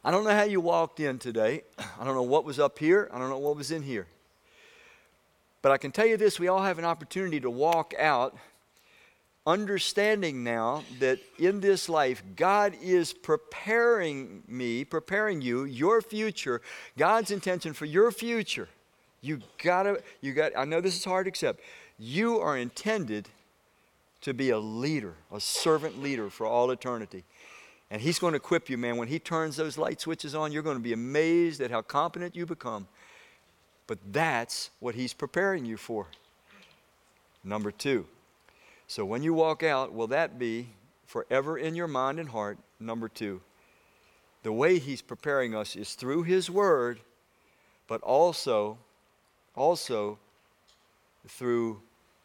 I 0.03 0.11
don't 0.11 0.25
know 0.25 0.35
how 0.35 0.45
you 0.45 0.63
walked 0.63 1.01
in 1.01 1.19
today. 1.19 1.65
I 2.01 2.05
don't 2.07 2.15
know 2.15 2.23
what 2.23 2.47
was 2.47 2.59
up 2.59 2.79
here, 2.79 3.11
I 3.13 3.19
don't 3.19 3.29
know 3.29 3.37
what 3.37 3.59
was 3.59 3.71
in 3.71 3.83
here. 3.83 4.07
But 5.61 5.71
I 5.71 5.77
can 5.77 5.93
tell 5.93 6.07
you 6.07 6.17
this 6.17 6.41
we 6.41 6.49
all 6.49 6.63
have 6.63 6.79
an 6.79 6.87
opportunity 6.87 7.41
to 7.41 7.51
walk 7.51 7.93
out 7.99 8.35
understanding 9.47 10.43
now 10.43 10.85
that 11.01 11.19
in 11.39 11.61
this 11.61 11.89
life, 11.89 12.23
God 12.37 12.75
is 12.83 13.13
preparing 13.13 14.43
me, 14.49 14.85
preparing 14.85 15.43
you, 15.43 15.65
your 15.65 16.01
future, 16.01 16.63
God's 16.97 17.31
intention 17.31 17.73
for 17.75 17.85
your 17.85 18.11
future. 18.11 18.69
You 19.21 19.41
gotta, 19.63 20.03
you 20.21 20.33
got, 20.33 20.53
I 20.57 20.65
know 20.65 20.81
this 20.81 20.97
is 20.97 21.05
hard 21.05 21.27
to 21.27 21.29
accept. 21.29 21.61
You 21.99 22.41
are 22.41 22.57
intended 22.57 23.29
to 24.23 24.33
be 24.33 24.51
a 24.51 24.59
leader, 24.59 25.15
a 25.33 25.41
servant 25.41 26.03
leader 26.03 26.31
for 26.31 26.47
all 26.47 26.71
eternity. 26.71 27.25
And 27.91 28.01
He's 28.01 28.19
going 28.19 28.33
to 28.33 28.37
equip 28.37 28.71
you, 28.71 28.79
man. 28.79 28.97
When 28.97 29.09
He 29.09 29.19
turns 29.19 29.57
those 29.57 29.77
light 29.77 30.01
switches 30.01 30.35
on, 30.35 30.51
you're 30.51 30.63
going 30.63 30.79
to 30.79 30.83
be 30.83 30.95
amazed 30.95 31.61
at 31.61 31.71
how 31.71 31.83
competent 31.83 32.35
you 32.35 32.47
become. 32.47 32.89
But 33.87 33.99
that's 34.11 34.71
what 34.81 34.95
He's 34.95 35.13
preparing 35.13 35.67
you 35.67 35.77
for. 35.77 36.07
Number 37.45 37.71
two, 37.71 38.07
so 38.95 39.05
when 39.05 39.25
you 39.25 39.35
walk 39.35 39.65
out, 39.65 39.93
will 39.93 40.07
that 40.07 40.39
be 40.39 40.69
forever 41.05 41.59
in 41.59 41.75
your 41.75 41.89
mind 41.89 42.21
and 42.21 42.29
heart? 42.29 42.59
Number 42.79 43.09
two, 43.09 43.41
the 44.45 44.53
way 44.53 44.79
He's 44.79 45.03
preparing 45.03 45.53
us 45.53 45.75
is 45.75 45.95
through 45.95 46.23
His 46.23 46.49
Word, 46.49 47.01
but 47.89 48.01
also, 48.03 48.79
also 49.57 50.21
through 51.27 51.81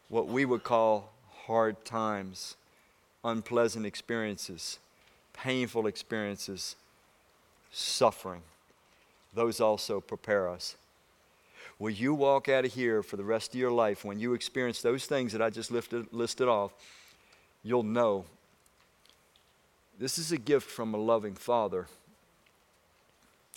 what 0.09 0.27
we 0.27 0.45
would 0.45 0.63
call 0.63 1.11
hard 1.47 1.83
times, 1.85 2.55
unpleasant 3.23 3.87
experiences, 3.87 4.77
painful 5.33 5.87
experiences, 5.87 6.75
suffering. 7.71 8.43
Those 9.33 9.59
also 9.59 9.99
prepare 10.01 10.47
us. 10.47 10.75
Will 11.79 11.89
you 11.89 12.13
walk 12.13 12.49
out 12.49 12.65
of 12.65 12.73
here 12.73 13.01
for 13.01 13.15
the 13.15 13.23
rest 13.23 13.53
of 13.53 13.59
your 13.59 13.71
life 13.71 14.03
when 14.03 14.19
you 14.19 14.33
experience 14.33 14.81
those 14.81 15.05
things 15.05 15.31
that 15.31 15.41
I 15.41 15.49
just 15.49 15.71
lifted, 15.71 16.11
listed 16.11 16.49
off? 16.49 16.73
You'll 17.63 17.83
know 17.83 18.25
this 19.97 20.17
is 20.17 20.33
a 20.33 20.37
gift 20.37 20.69
from 20.69 20.93
a 20.93 20.97
loving 20.97 21.35
Father, 21.35 21.87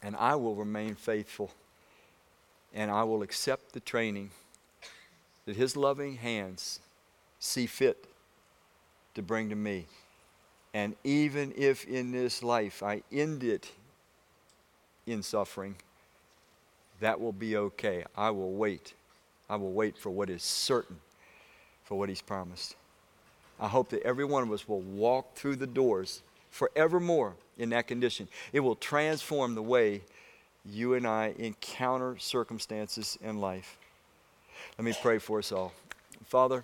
and 0.04 0.14
I 0.16 0.36
will 0.36 0.54
remain 0.54 0.94
faithful, 0.94 1.50
and 2.72 2.92
I 2.92 3.02
will 3.02 3.22
accept 3.22 3.72
the 3.72 3.80
training 3.80 4.30
that 5.44 5.56
His 5.56 5.76
loving 5.76 6.16
hands 6.16 6.78
see 7.40 7.66
fit 7.66 8.06
to 9.14 9.22
bring 9.22 9.50
to 9.50 9.56
me. 9.56 9.86
And 10.72 10.94
even 11.02 11.52
if 11.56 11.84
in 11.86 12.12
this 12.12 12.42
life 12.42 12.84
I 12.84 13.02
end 13.10 13.42
it 13.42 13.70
in 15.06 15.22
suffering, 15.22 15.74
that 17.02 17.20
will 17.20 17.32
be 17.32 17.56
okay. 17.56 18.04
I 18.16 18.30
will 18.30 18.52
wait. 18.52 18.94
I 19.50 19.56
will 19.56 19.72
wait 19.72 19.98
for 19.98 20.10
what 20.10 20.30
is 20.30 20.42
certain, 20.42 20.96
for 21.84 21.98
what 21.98 22.08
He's 22.08 22.22
promised. 22.22 22.76
I 23.60 23.68
hope 23.68 23.90
that 23.90 24.02
every 24.02 24.24
one 24.24 24.42
of 24.42 24.50
us 24.50 24.66
will 24.66 24.80
walk 24.80 25.34
through 25.34 25.56
the 25.56 25.66
doors 25.66 26.22
forevermore 26.50 27.34
in 27.58 27.70
that 27.70 27.86
condition. 27.86 28.28
It 28.52 28.60
will 28.60 28.76
transform 28.76 29.54
the 29.54 29.62
way 29.62 30.02
you 30.64 30.94
and 30.94 31.06
I 31.06 31.34
encounter 31.38 32.16
circumstances 32.18 33.18
in 33.20 33.40
life. 33.40 33.78
Let 34.78 34.84
me 34.84 34.94
pray 35.02 35.18
for 35.18 35.40
us 35.40 35.50
all. 35.50 35.72
Father, 36.26 36.62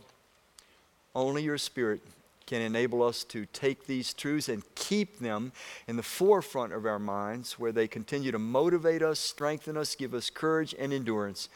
only 1.15 1.43
your 1.43 1.59
Spirit 1.59 2.01
can 2.49 2.63
enable 2.63 3.03
us 3.03 3.25
to 3.25 3.45
take 3.53 3.87
these 3.87 4.15
truths 4.15 4.49
and 4.49 4.63
keep 4.75 5.19
them 5.19 5.53
in 5.87 5.97
the 5.97 6.03
forefront 6.03 6.73
of 6.73 6.87
our 6.87 6.99
minds 6.99 7.59
where 7.59 7.73
they 7.73 7.87
continue 7.87 8.33
to 8.33 8.39
motivate 8.39 9.03
us, 9.03 9.19
strengthen 9.19 9.77
us, 9.77 9.95
give 9.95 10.15
us 10.15 10.31
courage 10.31 10.75
and 10.79 10.91
endurance. 10.91 11.51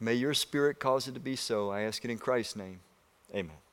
May 0.00 0.14
your 0.14 0.32
Spirit 0.32 0.80
cause 0.80 1.06
it 1.06 1.12
to 1.12 1.20
be 1.20 1.36
so. 1.36 1.70
I 1.70 1.82
ask 1.82 2.02
it 2.06 2.10
in 2.10 2.16
Christ's 2.16 2.56
name. 2.56 2.80
Amen. 3.34 3.69